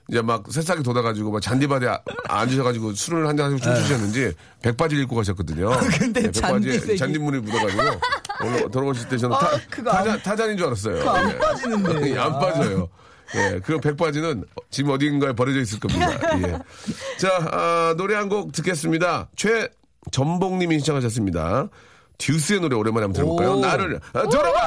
이제 0.09 0.21
막 0.21 0.43
새싹이 0.49 0.81
돋아가지고 0.83 1.31
막 1.31 1.41
잔디밭에 1.41 1.87
아- 1.87 1.99
앉으셔가지고 2.27 2.93
술을 2.93 3.27
한잔 3.27 3.45
하시고 3.53 3.61
춤추셨는지 3.61 4.33
백바지를 4.63 5.03
입고 5.03 5.15
가셨거든요. 5.15 5.69
근데 5.99 6.21
예, 6.23 6.31
백바지에 6.31 6.79
잔디색이- 6.79 6.97
잔디물이 6.97 7.39
묻어가지고 7.41 7.81
올라 8.43 8.67
돌아오실 8.71 9.07
때 9.09 9.17
저는 9.17 9.35
아, 9.35 9.39
타, 9.39 9.57
그거 9.69 9.91
안- 9.91 10.21
타잔 10.21 10.49
인 10.51 10.57
줄 10.57 10.65
알았어요. 10.67 10.95
그거 10.99 11.09
안 11.11 11.29
예. 11.29 11.37
빠지는데. 11.37 12.09
예, 12.11 12.17
안 12.17 12.31
아. 12.33 12.39
빠져요. 12.39 12.89
예, 13.35 13.59
그 13.63 13.77
백바지는 13.79 14.45
지금 14.71 14.91
어딘가에 14.91 15.33
버려져 15.33 15.59
있을 15.59 15.79
겁니다. 15.79 16.09
예. 16.39 16.57
자, 17.19 17.29
아, 17.51 17.93
노래 17.95 18.15
한 18.15 18.27
곡 18.29 18.51
듣겠습니다. 18.53 19.29
최전복님이 19.35 20.79
신청하셨습니다. 20.79 21.67
듀스의 22.17 22.59
노래 22.61 22.75
오랜만에 22.75 23.03
한번 23.05 23.13
들어볼까요? 23.21 23.57
오. 23.57 23.59
나를 23.59 23.99
아, 24.13 24.27
들어봐! 24.27 24.59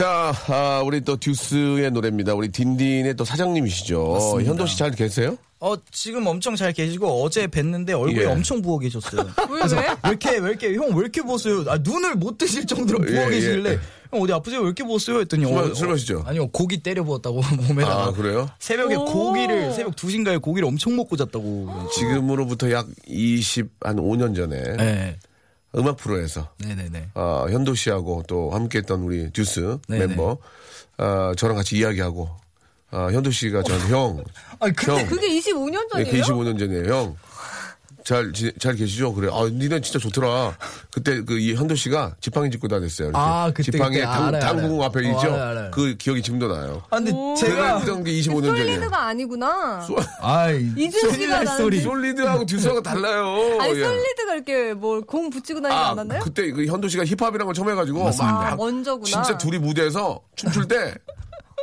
자, 0.00 0.32
아, 0.48 0.80
우리 0.82 1.02
또 1.02 1.16
듀스의 1.18 1.90
노래입니다. 1.90 2.32
우리 2.32 2.48
딘딘의 2.48 3.16
또 3.16 3.26
사장님이시죠. 3.26 4.12
맞습니다. 4.12 4.50
현도 4.50 4.64
씨잘 4.64 4.92
계세요? 4.92 5.36
어 5.62 5.74
지금 5.90 6.26
엄청 6.26 6.56
잘 6.56 6.72
계시고 6.72 7.22
어제 7.22 7.46
뵀는데 7.46 7.90
얼굴이 7.90 8.20
예. 8.20 8.24
엄청 8.24 8.62
부어 8.62 8.78
계셨어요. 8.78 9.28
왜, 9.50 9.60
왜? 9.60 9.88
왜 10.04 10.08
이렇게 10.08 10.38
왜 10.38 10.48
이렇게 10.48 10.74
형 10.74 10.88
왜 10.94 11.00
이렇게 11.02 11.20
부었어요? 11.20 11.66
아 11.68 11.76
눈을 11.76 12.14
못 12.14 12.38
뜨실 12.38 12.64
정도로 12.66 13.00
부어 13.00 13.14
예, 13.14 13.26
예. 13.26 13.28
계시길래 13.30 13.78
형 14.10 14.22
어디 14.22 14.32
아프세요? 14.32 14.60
왜 14.60 14.64
이렇게 14.68 14.84
부었어요? 14.84 15.20
했더니 15.20 15.44
술, 15.44 15.52
어, 15.52 15.68
마- 15.68 15.74
술 15.74 15.88
마시죠? 15.88 16.22
아니요 16.26 16.46
고기 16.46 16.82
때려 16.82 17.04
부었다고 17.04 17.42
몸에다가. 17.68 18.04
아, 18.06 18.12
그래요? 18.12 18.48
새벽에 18.58 18.94
오. 18.94 19.04
고기를 19.04 19.74
새벽 19.74 19.96
2시인가에 19.96 20.40
고기를 20.40 20.66
엄청 20.66 20.96
먹고 20.96 21.18
잤다고. 21.18 21.90
지금으로부터 21.94 22.70
약 22.72 22.86
20, 23.06 23.68
한 23.82 23.96
5년 23.96 24.34
전에 24.34 24.62
네. 24.78 25.18
음악 25.76 25.96
프로에서 25.98 26.52
네네네. 26.58 27.10
어, 27.14 27.46
현도 27.48 27.74
씨하고 27.74 28.24
또 28.26 28.50
함께했던 28.50 29.00
우리 29.02 29.30
듀스 29.32 29.78
네네. 29.88 30.06
멤버 30.08 30.38
어, 30.98 31.32
저랑 31.36 31.56
같이 31.56 31.78
이야기하고 31.78 32.28
어, 32.92 33.08
현도 33.12 33.30
씨가 33.30 33.62
저한테 33.62 33.88
형, 33.88 34.24
아니 34.58 34.74
근데 34.74 35.00
형, 35.00 35.08
그게 35.08 35.28
25년 35.28 35.84
예, 35.98 36.04
전이에요? 36.04 36.10
그 36.10 36.32
25년 36.32 36.58
전이에요, 36.58 36.92
형. 36.92 37.16
잘, 38.04 38.32
지- 38.32 38.52
잘 38.58 38.74
계시죠? 38.74 39.12
그래. 39.14 39.28
아, 39.32 39.44
니네 39.44 39.80
진짜 39.80 39.98
좋더라. 39.98 40.56
그때 40.92 41.22
그 41.22 41.38
이 41.40 41.54
현도 41.54 41.74
씨가 41.74 42.16
지팡이 42.20 42.50
짚고 42.50 42.68
다녔어요. 42.68 43.08
이렇게. 43.08 43.18
아, 43.18 43.50
그때, 43.54 43.70
지팡이에 43.72 44.00
그때. 44.00 44.12
당, 44.12 44.26
알아요, 44.28 44.40
당궁 44.42 44.64
알아요. 44.64 44.82
앞에 44.84 44.98
어, 45.00 45.02
있죠? 45.12 45.28
알아요, 45.32 45.42
알아요. 45.42 45.70
그 45.70 45.96
기억이 45.96 46.22
지금도 46.22 46.48
나요. 46.48 46.82
아 46.90 46.96
근데 46.96 47.12
오. 47.12 47.34
제가 47.36 47.54
제가 47.54 47.78
했던 47.78 48.04
게 48.04 48.12
25년 48.12 48.44
전이에요. 48.46 48.66
솔리드가 48.66 49.02
아니구나. 49.06 49.86
아이 50.20 50.70
이준 50.76 51.12
씨가 51.12 51.42
나는 51.44 51.80
솔리드하고 51.82 52.46
듀스하고 52.46 52.82
달라요. 52.82 53.58
아니 53.60 53.78
예. 53.78 53.84
솔리드가 53.84 54.34
이렇게 54.34 54.74
뭐공 54.74 55.30
붙이고 55.30 55.60
다니지 55.60 55.76
아, 55.78 55.90
않았나요? 55.90 56.20
그때 56.20 56.50
그 56.50 56.66
현도 56.66 56.88
씨가 56.88 57.04
힙합이라는 57.04 57.46
걸 57.46 57.54
처음 57.54 57.70
해가지고 57.70 58.06
아, 58.08 58.12
막 58.18 58.56
먼저구나. 58.56 59.04
진짜 59.06 59.38
둘이 59.38 59.58
무대에서 59.58 60.20
춤출 60.36 60.66
때 60.68 60.94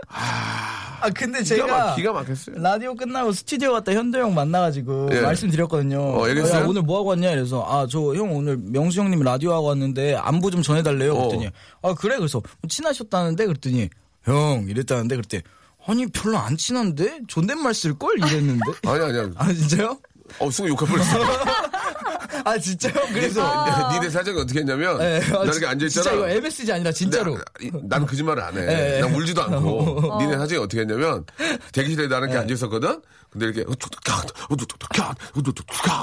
아 0.10 1.10
근데 1.14 1.44
기가, 1.44 1.56
제가 1.56 1.68
막, 1.68 1.96
기가 1.96 2.12
막혔어요. 2.14 2.56
라디오 2.60 2.96
끝나고 2.96 3.32
스튜디오 3.32 3.72
갔다 3.74 3.92
현도 3.94 4.18
형 4.20 4.34
만나가지고 4.34 5.10
예. 5.12 5.22
말씀드렸거든요. 5.22 6.00
어, 6.02 6.28
얘기했어요? 6.30 6.64
야, 6.64 6.66
오늘 6.68 6.82
뭐 6.82 6.98
하고 7.00 7.10
왔냐? 7.10 7.30
그래서 7.30 7.64
아 7.68 7.86
저 7.88 8.16
형 8.16 8.36
오늘 8.36 8.58
명수 8.58 9.00
형님 9.02 9.22
라디오 9.22 9.54
하고 9.54 9.68
왔는데 9.68 10.16
안부 10.16 10.50
좀 10.52 10.62
전해달래요. 10.62 11.14
어. 11.14 11.28
그랬더니 11.28 11.50
아 11.84 11.94
그래 11.94 12.18
그래서 12.18 12.42
친하셨다는데 12.68 13.46
그랬더니 13.46 13.90
형 14.24 14.66
이랬다는데 14.68 15.16
그랬더니 15.16 15.44
아니 15.86 16.08
별로 16.08 16.38
안 16.38 16.58
친한데 16.58 17.22
존댓말 17.28 17.74
쓸 17.74 17.94
걸 17.98 18.18
이랬는데. 18.18 18.62
아니 18.88 19.04
아니야. 19.04 19.30
아 19.36 19.54
진짜요? 19.54 19.98
어 20.40 20.50
순간 20.52 20.72
욕할 20.74 20.88
뻔했어. 20.88 21.18
아 22.44 22.58
진짜요? 22.58 22.94
그래서 23.14 23.42
아. 23.44 23.92
니네 23.94 24.10
사정이 24.10 24.40
어떻게 24.40 24.60
했냐면 24.60 25.02
예, 25.02 25.22
아, 25.32 25.38
나 25.40 25.44
이렇게 25.44 25.66
앉아 25.66 25.86
있잖아. 25.86 26.04
진짜 26.04 26.14
이거 26.14 26.30
MSG 26.30 26.72
아니라 26.72 26.92
진짜로. 26.92 27.38
난 27.84 28.06
거짓말을 28.06 28.44
안 28.44 28.58
해. 28.58 28.62
예, 28.62 28.96
예. 28.98 29.02
난 29.02 29.14
울지도 29.14 29.42
않고. 29.44 30.18
니네 30.20 30.38
사정이 30.38 30.60
어떻게 30.64 30.82
했냐면 30.82 31.26
대기실에 31.74 32.08
나랑 32.08 32.30
이렇게 32.30 32.42
앉아 32.44 32.54
있었거든. 32.54 33.02
근데 33.30 33.46
이렇게 33.48 33.66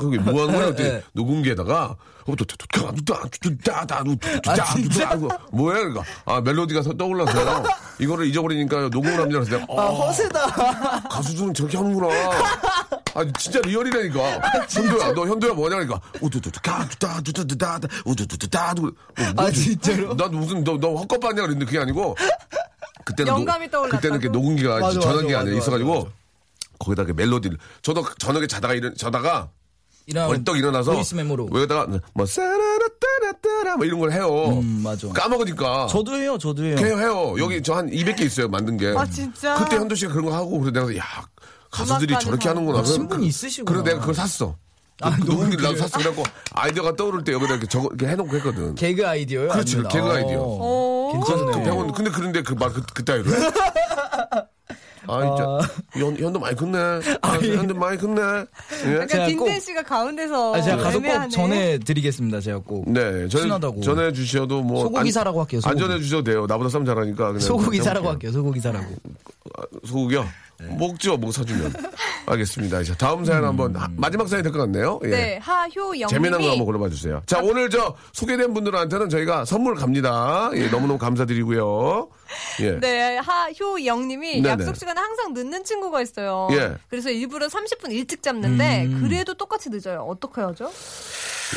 이게 0.07 0.19
뭐 0.19 0.43
하는 0.43 0.55
거야? 0.55 0.67
그랬더니 0.67 0.89
예. 0.89 1.03
녹음기에다가 1.15 1.97
뭐야? 5.53 5.79
그러니까 5.79 6.03
아 6.27 6.41
멜로디가 6.41 6.83
서- 6.83 6.93
떠올라서 6.95 7.63
이거를 7.99 8.27
잊어버리니까 8.27 8.89
녹음을 8.89 9.13
하면 9.15 9.31
그래서 9.31 9.51
내가 9.59 9.63
아 9.71 9.87
어, 9.87 10.07
허세다. 10.07 11.03
가수들은 11.11 11.55
저렇게 11.55 11.77
하는구나. 11.77 12.09
아 13.15 13.25
진짜 13.39 13.61
리얼이라니까. 13.61 14.41
현도야, 14.69 15.13
너 15.15 15.27
현도야 15.27 15.53
뭐냐 15.55 15.77
그러니까 15.77 16.01
우두두두가 16.21 16.89
두다두다두다 16.89 17.79
우두두두다 18.05 18.75
아, 19.37 19.51
진짜로? 19.51 20.17
난 20.17 20.31
무슨 20.33 20.65
너너 20.65 20.95
헛것 20.97 21.21
봤냐 21.21 21.43
그랬는데 21.43 21.65
그게 21.67 21.79
아니고 21.79 22.17
그때는 23.05 23.33
영감이 23.33 23.71
떠올랐다고? 23.71 24.01
그때는 24.01 24.21
이렇게 24.21 24.33
녹음기가 24.33 24.81
맞아, 24.81 24.99
전화기 25.01 25.27
맞아, 25.33 25.39
안에 25.41 25.57
있어가지고 25.59 25.95
맞아. 26.05 26.11
거기다 26.79 27.03
이렇게 27.03 27.13
멜로디를 27.23 27.59
저도 27.83 28.05
저녁에 28.19 28.47
자다가 28.47 28.75
일어 28.75 28.93
자다가 28.95 29.51
이런 30.07 30.27
벌떡 30.27 30.59
일어나서. 30.59 30.93
여기다가 31.55 31.87
뭐 32.13 32.27
사라라따라따라 32.27 33.77
뭐 33.79 33.87
이런 33.87 34.01
걸 34.01 34.13
해요. 34.13 34.49
음, 34.61 34.83
맞아. 34.83 35.09
까먹으니까. 35.09 35.87
저도 35.87 36.15
해요, 36.17 36.37
저도 36.37 36.63
해요. 36.65 36.77
해요, 36.79 36.99
해요. 36.99 37.35
여기 37.39 37.63
저 37.63 37.75
한 37.75 37.89
200개 37.91 38.21
있어요, 38.23 38.49
만든 38.49 38.77
게. 38.77 38.89
아, 38.95 39.07
진짜? 39.07 39.55
그때 39.55 39.77
현도 39.77 39.95
씨가 39.95 40.13
그런 40.13 40.27
거 40.27 40.35
하고, 40.35 40.61
그래서 40.61 40.73
내가, 40.87 40.95
야, 40.99 41.05
가수들이 41.75 42.15
저렇게. 42.21 42.49
하는구나. 42.49 42.79
아, 42.79 42.83
친분이 42.83 43.27
있으시구나. 43.27 43.71
그래서 43.71 43.85
내가 43.85 44.01
그걸 44.01 44.15
샀어. 44.15 44.57
아, 45.01 45.11
그 45.17 45.25
녹음기를 45.25 45.63
나도. 45.65 45.77
샀어. 45.77 45.99
그래갖고 45.99 46.23
아이디어가 46.53 46.95
떠오를 46.97 47.25
때 47.25 47.33
여기다 47.33 47.53
이렇게 47.55 47.67
적어, 47.67 47.89
이렇게 47.93 48.07
해놓고 48.13 48.37
했거든. 48.37 48.75
개그 48.77 49.07
아이디어요? 49.07 49.49
그렇지, 49.49 49.77
아니면- 49.77 49.93
개그 49.93 50.07
아이디어. 50.09 50.39
어. 50.41 51.11
괜찮네. 51.13 51.53
그 51.53 51.63
병원, 51.65 51.93
근데 51.93 52.11
그런데 52.11 52.43
그 52.43 52.53
말, 52.55 52.73
그, 52.73 52.81
그따위로 52.95 53.31
해? 53.31 53.35
아, 55.07 55.21
진짜. 55.21 55.45
현, 56.07 56.17
현도 56.17 56.39
많이 56.41 56.57
컸네. 56.57 56.79
아, 57.21 57.33
현도 57.35 57.75
많이 57.75 57.99
컸네. 57.99 58.23
예? 58.87 59.07
딘딘 59.07 59.37
꼭- 59.39 59.51
씨가 59.61 59.83
가운데서 59.83 60.55
아, 60.55 60.63
제가. 60.63 60.91
꼭 60.91 61.31
전해드리겠습니다, 61.31 62.41
제가 62.41 62.59
꼭. 62.61 62.91
네, 62.91 63.29
전해, 63.29 63.45
친하다고. 63.45 63.81
전해주셔도 63.83 64.63
뭐. 64.63 64.85
소고기 64.85 65.09
안- 65.09 65.13
사라고 65.13 65.41
할게요, 65.41 65.61
안 65.65 65.73
소고기. 65.77 65.81
전해주셔도 65.83 66.25
돼요. 66.25 66.47
나보다 66.49 66.71
쌈 66.71 66.87
잘하니까. 66.87 67.27
그냥 67.27 67.41
소고기 67.41 67.65
해볼게요. 67.65 67.83
사라고 67.85 68.09
할게요, 68.09 68.33
소고기 68.33 68.61
사라고. 68.61 68.87
소고기요? 69.87 70.27
먹죠, 70.79 71.17
뭐 71.17 71.31
사주면. 71.33 71.73
알겠습니다. 72.27 72.83
자, 72.85 72.95
다음 72.95 73.25
사연 73.25 73.45
한번, 73.45 73.77
하- 73.77 73.89
마지막 73.97 74.29
사연이 74.29 74.43
될것 74.45 74.59
같네요. 74.63 74.99
예. 75.05 75.09
네, 75.09 75.39
하효영 75.43 76.09
재미난 76.09 76.41
거 76.41 76.49
한번 76.51 76.65
골라봐 76.65 76.89
주세요. 76.89 77.23
자, 77.27 77.41
오늘 77.43 77.69
저 77.69 77.95
소개된 78.13 78.55
분들한테는 78.55 79.09
저희가 79.11 79.45
선물 79.45 79.75
갑니다. 79.75 80.51
예, 80.55 80.69
너무너무 80.71 80.99
감사드리고요. 80.99 82.09
예. 82.61 82.81
네, 82.81 83.19
하효영 83.19 84.09
님이 84.09 84.41
네네. 84.41 84.49
약속 84.49 84.77
시간에 84.77 84.99
항상 85.01 85.35
늦는 85.35 85.65
친구가 85.65 86.01
있어요. 86.03 86.49
예. 86.53 86.75
그래서 86.89 87.11
일부러 87.11 87.47
30분 87.49 87.93
일찍 87.93 88.23
잡는데 88.23 88.85
음. 88.87 89.01
그래도 89.03 89.35
똑같이 89.35 89.69
늦어요. 89.69 90.07
어떻게 90.09 90.41
하죠? 90.41 90.71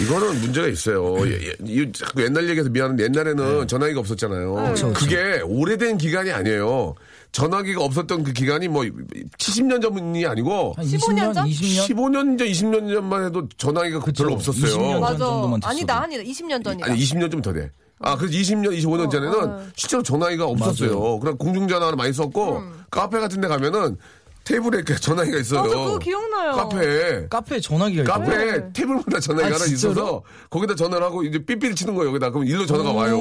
이거는 0.02 0.41
문제가 0.41 0.68
있어요. 0.68 1.16
예, 1.28 1.48
예, 1.48 1.54
이 1.66 1.91
자꾸 1.93 2.22
옛날 2.24 2.43
얘기해서 2.50 2.70
미안한데 2.70 3.06
옛날에는 3.06 3.68
전화기가 3.68 4.00
없었잖아요. 4.02 4.54
그쵸. 4.74 4.93
그게 4.93 5.39
오래된 5.43 5.98
기간이 5.98 6.32
아니에요. 6.32 6.93
전화기가 7.32 7.84
없었던 7.84 8.23
그 8.23 8.34
기간이 8.34 8.67
뭐 8.67 8.84
70년 8.84 9.82
전이 9.82 10.25
아니고 10.25 10.73
한 10.75 10.86
15년 10.86 11.32
20년, 11.32 11.34
전? 11.34 11.47
20년 11.47 11.88
15년 11.88 12.38
전, 12.39 12.47
20년 12.47 12.93
전만 12.93 13.25
해도 13.25 13.47
전화기가 13.57 13.99
그쵸. 13.99 14.23
별로 14.23 14.36
없었어요. 14.36 14.71
20년 14.71 14.91
전. 14.91 15.01
맞아. 15.01 15.17
정도만 15.17 15.59
아니다, 15.63 15.99
됐어도. 16.01 16.03
아니다. 16.03 16.23
20년 16.23 16.63
전이다. 16.63 16.86
아니 16.91 16.99
20년 16.99 17.32
좀 17.32 17.41
더 17.41 17.53
돼. 17.53 17.71
아, 17.99 18.15
그래서 18.15 18.38
20년, 18.38 18.78
25년 18.80 19.09
전에는 19.09 19.43
어. 19.49 19.61
실제로 19.75 20.03
전화기가 20.03 20.45
없었어요. 20.45 21.19
그냥 21.19 21.38
공중전화를 21.38 21.95
많이 21.95 22.13
썼고 22.13 22.61
카페 22.91 23.19
같은 23.19 23.41
데 23.41 23.47
가면은 23.47 23.97
테이블에 24.43 24.84
전화기가 25.01 25.38
있어요. 25.39 25.61
맞아, 25.63 25.75
그거 25.75 25.97
기억나요. 25.99 26.51
카페에. 26.53 27.28
카페에 27.28 27.59
전화기가 27.59 28.03
있다고. 28.03 28.19
카페에 28.23 28.71
테이블마다 28.71 29.19
전화기가 29.19 29.55
아, 29.55 29.59
하나 29.59 29.65
진짜로? 29.65 29.91
있어서 29.93 30.23
거기다 30.49 30.75
전화를 30.75 31.05
하고 31.05 31.23
이제 31.23 31.38
삐삐를 31.43 31.75
치는 31.75 31.95
거예요. 31.95 32.09
여기다 32.11 32.30
그럼 32.32 32.45
일로 32.47 32.65
전화가 32.65 32.91
와요. 32.93 33.17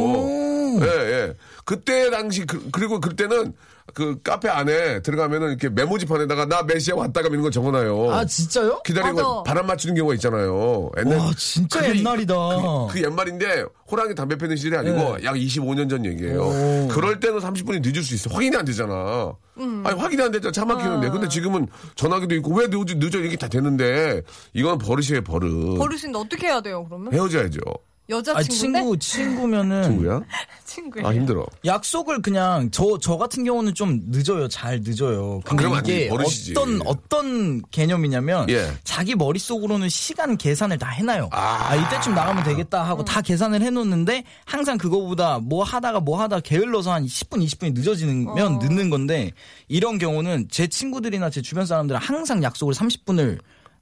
예, 0.83 0.85
예. 0.85 1.35
그때 1.67 2.11
당시 2.11 2.47
그, 2.47 2.71
리고 2.81 3.01
그때는 3.01 3.53
그 3.93 4.21
카페 4.23 4.49
안에 4.49 5.01
들어가면은 5.03 5.49
이렇게 5.49 5.69
메모지판에다가 5.69 6.47
나 6.47 6.63
몇 6.63 6.79
시에 6.79 6.95
왔다가 6.95 7.29
이런 7.29 7.43
거 7.43 7.51
적어놔요. 7.51 8.11
아 8.13 8.25
진짜요? 8.25 8.83
기다리고 8.85 9.17
맞아. 9.17 9.43
바람 9.45 9.67
맞추는 9.67 9.97
경우가 9.97 10.15
있잖아요. 10.15 10.91
옛날 10.99 11.19
와 11.19 11.31
진짜 11.37 11.81
그게 11.81 11.93
이- 11.95 11.99
옛날이다. 11.99 12.35
그, 12.35 12.93
그 12.93 13.03
옛말인데 13.03 13.65
호랑이 13.91 14.15
담배 14.15 14.37
피는 14.39 14.55
시절이 14.57 14.77
아니고 14.77 15.17
네. 15.19 15.25
약 15.25 15.35
25년 15.35 15.91
전 15.91 16.05
얘기예요. 16.07 16.41
오. 16.43 16.89
그럴 16.89 17.19
때는 17.21 17.39
30분이 17.41 17.81
늦을 17.85 18.03
수 18.05 18.15
있어. 18.15 18.31
확인이 18.33 18.57
안 18.57 18.65
되잖아. 18.65 19.33
아니 19.57 19.99
확인이 20.01 20.23
안 20.23 20.31
됐잖아. 20.31 20.53
차 20.53 20.65
막히는데. 20.65 21.11
근데 21.11 21.29
지금은 21.29 21.67
전화기도 21.97 22.35
있고 22.37 22.55
왜 22.55 22.67
늦어, 22.69 22.85
늦어 22.87 23.19
이렇게 23.19 23.37
다 23.37 23.49
되는데 23.49 24.23
이건 24.55 24.79
버릇이에요 24.79 25.23
버릇. 25.23 25.79
버릇인데 25.79 26.17
어떻게 26.19 26.47
해야 26.47 26.61
돼요, 26.61 26.85
그러면? 26.89 27.13
헤어져야죠. 27.13 27.61
아 28.09 28.17
여자친구인데? 28.17 28.79
친구 28.81 28.99
친구면은 28.99 29.83
친구야? 29.83 30.23
친구예요. 30.65 31.09
아 31.09 31.15
힘들어. 31.15 31.47
약속을 31.65 32.23
그냥 32.23 32.71
저저 32.71 33.17
같은 33.17 33.45
경우는 33.45 33.75
좀 33.75 34.01
늦어요. 34.09 34.49
잘 34.49 34.81
늦어요. 34.83 35.41
근데 35.45 35.57
그러면 35.63 35.79
안 35.79 35.87
이게 35.87 36.09
버릇이지. 36.09 36.53
어떤 36.57 36.81
어떤 36.87 37.63
개념이냐면 37.71 38.49
예. 38.51 38.71
자기 38.85 39.15
머릿속으로는 39.15 39.89
시간 39.89 40.37
계산을 40.37 40.79
다 40.79 40.89
해놔요. 40.91 41.31
아. 41.33 41.69
아, 41.71 41.75
이때쯤 41.77 42.15
나가면 42.15 42.45
되겠다 42.45 42.83
하고 42.85 43.05
다 43.05 43.21
계산을 43.23 43.63
해놓는데 43.63 44.25
항상 44.45 44.79
그거보다 44.79 45.39
뭐 45.39 45.65
하다가 45.65 46.01
뭐 46.01 46.21
하다 46.21 46.41
게을러서 46.41 46.93
한 46.93 47.07
10분 47.07 47.45
20분이 47.45 47.73
늦어지면 47.75 48.59
늦는 48.61 48.91
건데 48.91 49.33
이런 49.69 49.99
경우는 49.99 50.49
제 50.51 50.67
친구들이나 50.67 51.31
제 51.31 51.43
주변 51.43 51.67
사람들은 51.67 52.01
항상 52.01 52.43
약속을 52.43 52.75
30분을 52.75 53.39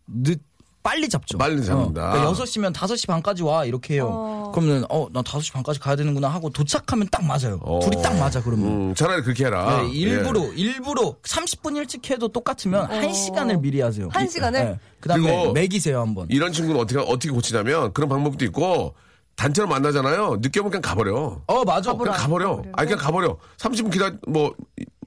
늦 0.07 0.41
빨리 0.85 1.09
잡죠. 1.09 1.39
빨리 1.39 1.65
잡는다. 1.65 2.11
어, 2.11 2.13
그러니까 2.13 2.45
6시면 2.45 2.73
5시 2.75 3.07
반까지 3.09 3.43
와 3.43 3.65
이렇게 3.65 3.95
해요. 3.95 4.53
그러면 4.55 4.85
어, 4.91 5.09
나 5.15 5.23
5시 5.23 5.51
반까지 5.55 5.81
가야 5.81 5.97
되는구나 5.97 6.29
하고 6.29 6.51
도착하면 6.51 7.09
딱 7.11 7.25
맞아요. 7.25 7.59
어. 7.63 7.81
둘이 7.81 8.03
딱 8.03 8.15
맞아 8.19 8.43
그러면. 8.43 8.91
음, 8.91 8.95
차라리 8.95 9.23
그렇게 9.23 9.47
해라. 9.47 9.81
네, 9.83 9.89
일부러 9.93 10.43
예. 10.45 10.53
일부러 10.55 11.15
30분 11.23 11.75
일찍 11.79 12.09
해도 12.11 12.29
똑같으면 12.29 12.85
한 12.85 13.15
시간을 13.15 13.57
미리 13.59 13.81
하세요. 13.81 14.11
한 14.13 14.29
시간을? 14.29 14.79
그다음에 15.01 15.27
그리고 15.27 15.53
매기세요 15.53 16.01
한번. 16.03 16.27
이런 16.29 16.53
친구는 16.53 16.79
어떻게 16.79 17.01
어떻게 17.01 17.31
고치냐면 17.31 17.95
그런 17.95 18.11
방법도 18.11 18.45
있고 18.45 18.95
단체로 19.37 19.67
만나잖아요. 19.67 20.37
늦게 20.43 20.61
오면 20.61 20.71
그냥 20.71 20.83
가버려. 20.83 21.41
어 21.47 21.65
맞아. 21.65 21.95
그냥 21.95 22.15
가버려. 22.15 22.63
아니 22.75 22.89
그냥 22.91 22.99
가버려. 23.03 23.39
30분 23.57 23.91
기다 23.91 24.11
뭐 24.29 24.53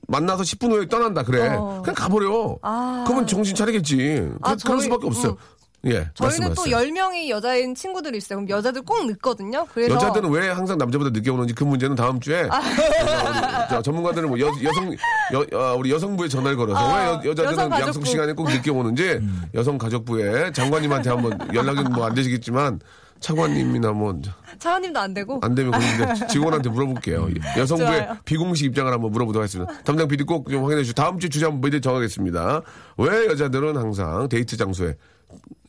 만나서 0.07 0.41
10분 0.41 0.71
후에 0.71 0.87
떠난다 0.87 1.21
그래. 1.21 1.49
어. 1.55 1.81
그냥 1.83 1.93
가버려. 1.93 2.57
아. 2.63 3.03
그러면 3.05 3.27
정신 3.27 3.55
차리겠지. 3.55 3.95
그, 3.97 4.37
아, 4.41 4.55
그럴 4.55 4.77
저희- 4.79 4.81
수밖에 4.81 5.05
없어요. 5.05 5.31
음. 5.33 5.56
예. 5.87 6.09
저희는 6.13 6.53
또 6.53 6.63
말씀하세요. 6.63 6.77
10명이 6.93 7.29
여자인 7.29 7.73
친구들이 7.75 8.17
있어요. 8.17 8.37
그럼 8.39 8.49
여자들 8.49 8.81
꼭 8.83 9.05
늦거든요. 9.07 9.65
그래서 9.73 9.95
여자들은 9.95 10.29
왜 10.29 10.49
항상 10.49 10.77
남자보다 10.77 11.09
늦게 11.11 11.29
오는지 11.31 11.53
그 11.53 11.63
문제는 11.63 11.95
다음 11.95 12.19
주에 12.19 12.47
아. 12.51 12.59
우리 13.75 13.83
전문가들은 13.83 14.29
뭐 14.29 14.39
여, 14.39 14.47
여성 14.63 14.95
여, 15.33 15.45
어, 15.57 15.75
우리 15.77 15.91
여성부에 15.91 16.27
전화를 16.27 16.57
걸어서 16.57 16.79
아, 16.79 17.19
왜 17.23 17.29
여, 17.29 17.33
여성가족부. 17.37 17.81
약속 17.81 18.05
시간에 18.07 18.33
꼭 18.33 18.49
늦게 18.49 18.71
오는지 18.71 19.19
여성 19.53 19.77
가족부에 19.77 20.51
장관님한테 20.51 21.09
한번 21.09 21.37
연락이 21.53 21.81
뭐안 21.83 22.13
되시겠지만 22.13 22.79
차관님이나 23.19 23.91
뭐안 23.93 24.21
차관님도 24.59 24.99
안 24.99 25.13
되고 25.13 25.39
되면 25.55 25.71
그런데 25.71 26.27
직원한테 26.27 26.69
물어볼게요. 26.69 27.27
여성부의 27.57 27.99
좋아요. 28.05 28.17
비공식 28.25 28.65
입장을 28.67 28.91
한번 28.91 29.11
물어보도록 29.11 29.41
하겠습니다. 29.43 29.71
담당 29.83 30.07
PD 30.07 30.23
꼭 30.23 30.47
좀 30.49 30.63
확인해 30.63 30.83
주시고 30.83 31.01
다음 31.01 31.19
주 31.19 31.27
주제 31.29 31.45
한번 31.45 31.61
미리 31.61 31.81
정하겠습니다. 31.81 32.61
왜 32.97 33.25
여자들은 33.27 33.75
항상 33.75 34.29
데이트 34.29 34.55
장소에 34.55 34.95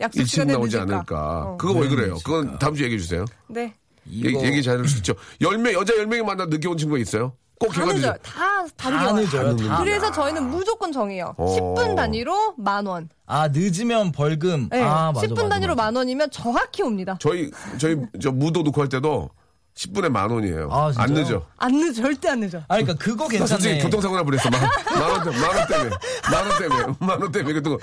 약속 0.00 0.24
시간에 0.24 0.52
나오지 0.52 0.76
늦을까? 0.76 0.94
않을까? 0.94 1.42
어. 1.44 1.56
그거 1.56 1.80
왜 1.80 1.88
그래요? 1.88 2.16
그건 2.24 2.58
다음 2.58 2.74
주에 2.74 2.84
얘기해 2.86 3.00
주세요. 3.00 3.24
네. 3.48 3.74
얘기, 4.10 4.28
이거 4.30 4.42
얘기 4.44 4.62
잘할 4.62 4.86
수 4.86 4.98
있죠. 4.98 5.14
열명 5.40 5.72
여자 5.74 5.92
10명이 5.94 6.22
만나 6.24 6.46
늦게 6.46 6.68
온 6.68 6.76
친구가 6.78 6.98
있어요? 7.00 7.32
꼭다 7.60 7.80
해가지고. 7.80 7.98
늦어요. 7.98 8.14
다 8.22 8.66
다르게 8.76 9.04
다. 9.04 9.12
늦어요. 9.12 9.56
다. 9.56 9.78
그래서 9.80 10.12
저희는 10.12 10.44
무조건 10.48 10.92
정해요. 10.92 11.34
어. 11.36 11.56
10분 11.74 11.96
단위로 11.96 12.54
만 12.56 12.86
원. 12.86 13.08
아 13.26 13.48
늦으면 13.48 14.12
벌금. 14.12 14.68
네. 14.70 14.80
아 14.80 15.10
맞아. 15.12 15.26
10분 15.26 15.34
맞아, 15.42 15.48
단위로 15.48 15.74
맞아. 15.74 15.86
만 15.90 15.96
원이면 15.96 16.30
정확히 16.30 16.82
옵니다. 16.84 17.16
저희 17.20 17.50
저희 17.78 17.96
저 18.22 18.30
무도 18.30 18.62
놓고 18.62 18.80
할 18.80 18.88
때도 18.88 19.28
10분에 19.76 20.08
만 20.08 20.30
원이에요. 20.30 20.68
아, 20.72 20.92
안? 20.96 21.12
늦어. 21.12 21.44
안 21.56 21.72
늦어. 21.76 21.92
절대 21.94 22.28
안 22.28 22.40
늦어. 22.40 22.58
아 22.68 22.76
그러니까 22.76 22.94
그거 22.94 23.28
나 23.28 23.44
솔직히 23.46 23.74
괜찮네. 23.74 23.82
교통사고 23.82 24.14
나 24.16 24.22
버렸어. 24.22 24.50
만, 24.50 24.60
만 24.60 25.10
원, 25.10 25.24
때문에, 25.24 25.40
만원 25.40 25.66
때문에. 25.68 25.90
만 26.30 26.46
원 26.48 26.58
때문에. 26.58 26.94
만 27.00 27.20
원 27.22 27.32
때문에. 27.32 27.54
그것도 27.54 27.78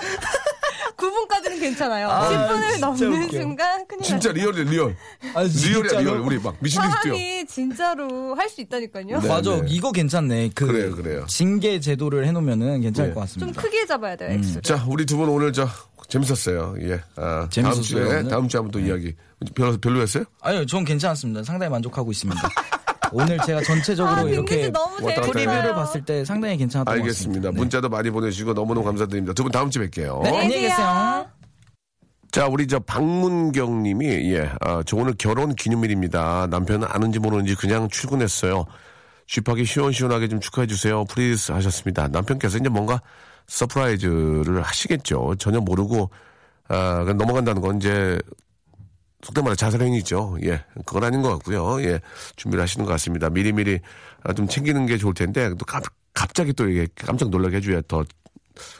9분까지는 0.98 1.60
괜찮아요. 1.60 2.10
아, 2.10 2.30
10분을 2.30 2.72
진짜 2.72 2.88
넘는 2.88 3.24
웃겨. 3.24 3.38
순간 3.42 3.88
큰일 3.88 4.02
진짜 4.04 4.30
나요. 4.34 4.52
Real이야, 4.52 4.72
real. 4.72 4.96
아, 5.34 5.44
Real이야? 5.44 6.00
Real. 6.02 6.20
우리 6.20 6.40
막 6.40 6.56
미친 6.60 6.82
듯이 6.82 6.94
뛰어. 7.04 7.14
사람이 7.14 7.46
진짜로 7.48 8.36
할 8.36 8.50
수 8.50 8.62
있다니까요. 8.62 9.20
네. 9.20 9.28
맞아. 9.28 9.62
이거 9.68 9.92
괜찮네. 9.92 10.52
그 10.56 10.66
그래요, 10.68 10.96
그래요. 10.96 11.26
징계 11.28 11.80
제도를 11.80 12.26
해놓으면은 12.28 12.82
괜찮을 12.82 13.10
네. 13.10 13.14
것좀 13.16 13.22
같습니다. 13.42 13.62
크게 13.62 13.86
잡아야 13.86 14.16
돼요, 14.16 14.32
X를. 14.32 14.62
자, 14.62 14.84
우리 14.88 15.06
두 15.06 15.18
분 15.18 15.30
오늘 15.30 15.52
저 15.54 15.68
재밌었어요. 16.08 16.76
예. 16.82 17.02
아, 17.16 17.40
다음 17.42 17.50
재밌었어요, 17.50 17.82
주에, 17.84 18.02
오늘? 18.04 18.24
네. 18.24 18.30
다음 18.30 18.48
주에 18.48 18.60
한번 18.60 18.72
또 18.72 18.80
이야기. 18.80 19.16
별로, 19.56 19.78
별로였어요? 19.78 20.24
아니요, 20.42 20.66
전 20.66 20.86
괜찮았습니다. 20.86 21.44
상당히 21.44 21.70
만족하고 21.72 22.12
있습니다. 22.12 22.42
오늘 23.16 23.38
제가 23.46 23.62
전체적으로 23.62 24.16
아, 24.16 24.24
빈 24.24 24.34
이렇게. 24.34 24.72
preview를 24.72 25.74
봤을 25.74 26.04
때 26.04 26.24
상당히 26.26 26.58
괜찮았던 26.58 26.86
것 26.94 27.02
알겠습니다. 27.02 27.30
같습니다. 27.30 27.52
네. 27.52 27.58
문자도 27.58 27.90
많이 27.90 28.10
보내주시고 28.12 28.54
너무너무 28.54 28.86
감사드립니다. 28.86 29.34
두 29.34 29.44
분 29.44 29.52
다음 29.52 29.70
주에 29.70 29.88
뵐게요. 29.88 30.24
네, 30.24 30.30
안녕히 30.30 30.62
계세요. 30.62 31.26
자, 32.32 32.48
우리 32.48 32.68
저 32.68 32.80
박문경 32.80 33.84
님이, 33.84 34.08
예, 34.34 34.50
아, 34.60 34.84
저 34.86 34.98
오늘 34.98 35.14
결혼 35.18 35.56
기념일입니다. 35.56 36.48
남편은 36.50 36.86
아는지 36.92 37.20
모르는지 37.20 37.56
그냥 37.56 37.88
출근했어요. 37.90 38.66
쥐파기 39.28 39.64
시원시원하게 39.66 40.28
좀 40.28 40.40
축하해주세요. 40.42 41.06
Please 41.06 41.54
하셨습니다. 41.54 42.10
남편께서 42.10 42.58
이제 42.58 42.68
뭔가 42.68 43.02
surprise를 43.48 44.62
하시겠죠. 44.64 45.36
전혀 45.40 45.62
모르고, 45.62 46.10
아, 46.68 47.06
넘어간다는 47.18 47.62
건 47.62 47.78
이제, 47.78 48.20
속된 49.26 49.44
말로 49.44 49.56
자살행위죠. 49.56 50.38
예, 50.44 50.64
그건 50.86 51.04
아닌 51.04 51.24
것 51.24 51.30
같고요. 51.30 51.82
예, 51.82 52.00
준비를 52.36 52.62
하시는 52.62 52.86
것 52.86 52.92
같습니다. 52.92 53.28
미리미리 53.30 53.80
아, 54.24 54.34
좀 54.34 54.48
챙기는 54.48 54.86
게 54.86 54.98
좋을 54.98 55.16
텐데, 55.16 55.50
또 55.58 55.66
갑, 55.66 55.84
갑자기 56.14 56.54
또 56.54 56.70
이게 56.70 56.88
깜짝 56.96 57.30
놀라게 57.30 57.58
해줘야 57.58 57.82
더 57.88 58.06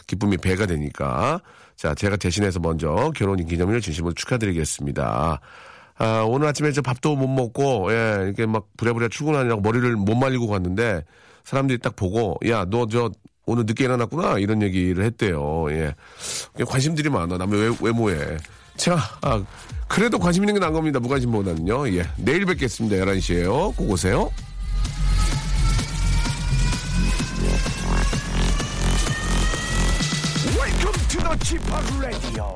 기쁨이 0.06 0.38
배가 0.38 0.68
되니까. 0.68 1.42
자, 1.76 1.96
제가 1.96 2.16
대신해서 2.18 2.60
먼저 2.60 3.12
결혼 3.16 3.44
기념일 3.44 3.82
진심으로 3.82 4.14
축하드리겠습니다. 4.14 5.42
아, 5.98 6.22
오늘 6.28 6.48
아침에 6.48 6.72
저 6.72 6.84
밥도 6.84 7.16
못 7.16 7.28
먹고, 7.28 7.92
예, 7.92 8.26
이렇게 8.26 8.46
막 8.46 8.68
부랴부랴 8.78 9.08
출근하느라고 9.10 9.62
머리를 9.62 9.96
못 9.96 10.14
말리고 10.14 10.48
갔는데, 10.48 11.04
사람들이 11.44 11.80
딱 11.80 11.96
보고, 11.96 12.38
야, 12.48 12.66
너 12.66 12.86
저, 12.86 13.10
오늘 13.48 13.66
늦게 13.66 13.86
일어났구나, 13.86 14.38
이런 14.38 14.62
얘기를 14.62 15.04
했대요. 15.04 15.66
예. 15.72 15.96
관심들이 16.68 17.10
많아, 17.10 17.38
남의 17.38 17.60
외, 17.60 17.76
외모에. 17.82 18.38
자, 18.78 18.98
아, 19.22 19.44
그래도 19.88 20.20
관심 20.20 20.44
있는 20.44 20.56
게 20.56 20.60
나은 20.60 20.74
겁니다. 20.74 21.00
무관심보다는요. 21.00 21.90
예. 21.98 22.08
내일 22.18 22.46
뵙겠습니다. 22.46 22.98
11시에요. 22.98 23.76
꼭 23.76 23.90
오세요. 23.92 24.32
Welcome 30.58 31.08
to 31.10 31.20
the 31.22 31.38
Chip 31.44 31.64
Radio. 32.00 32.56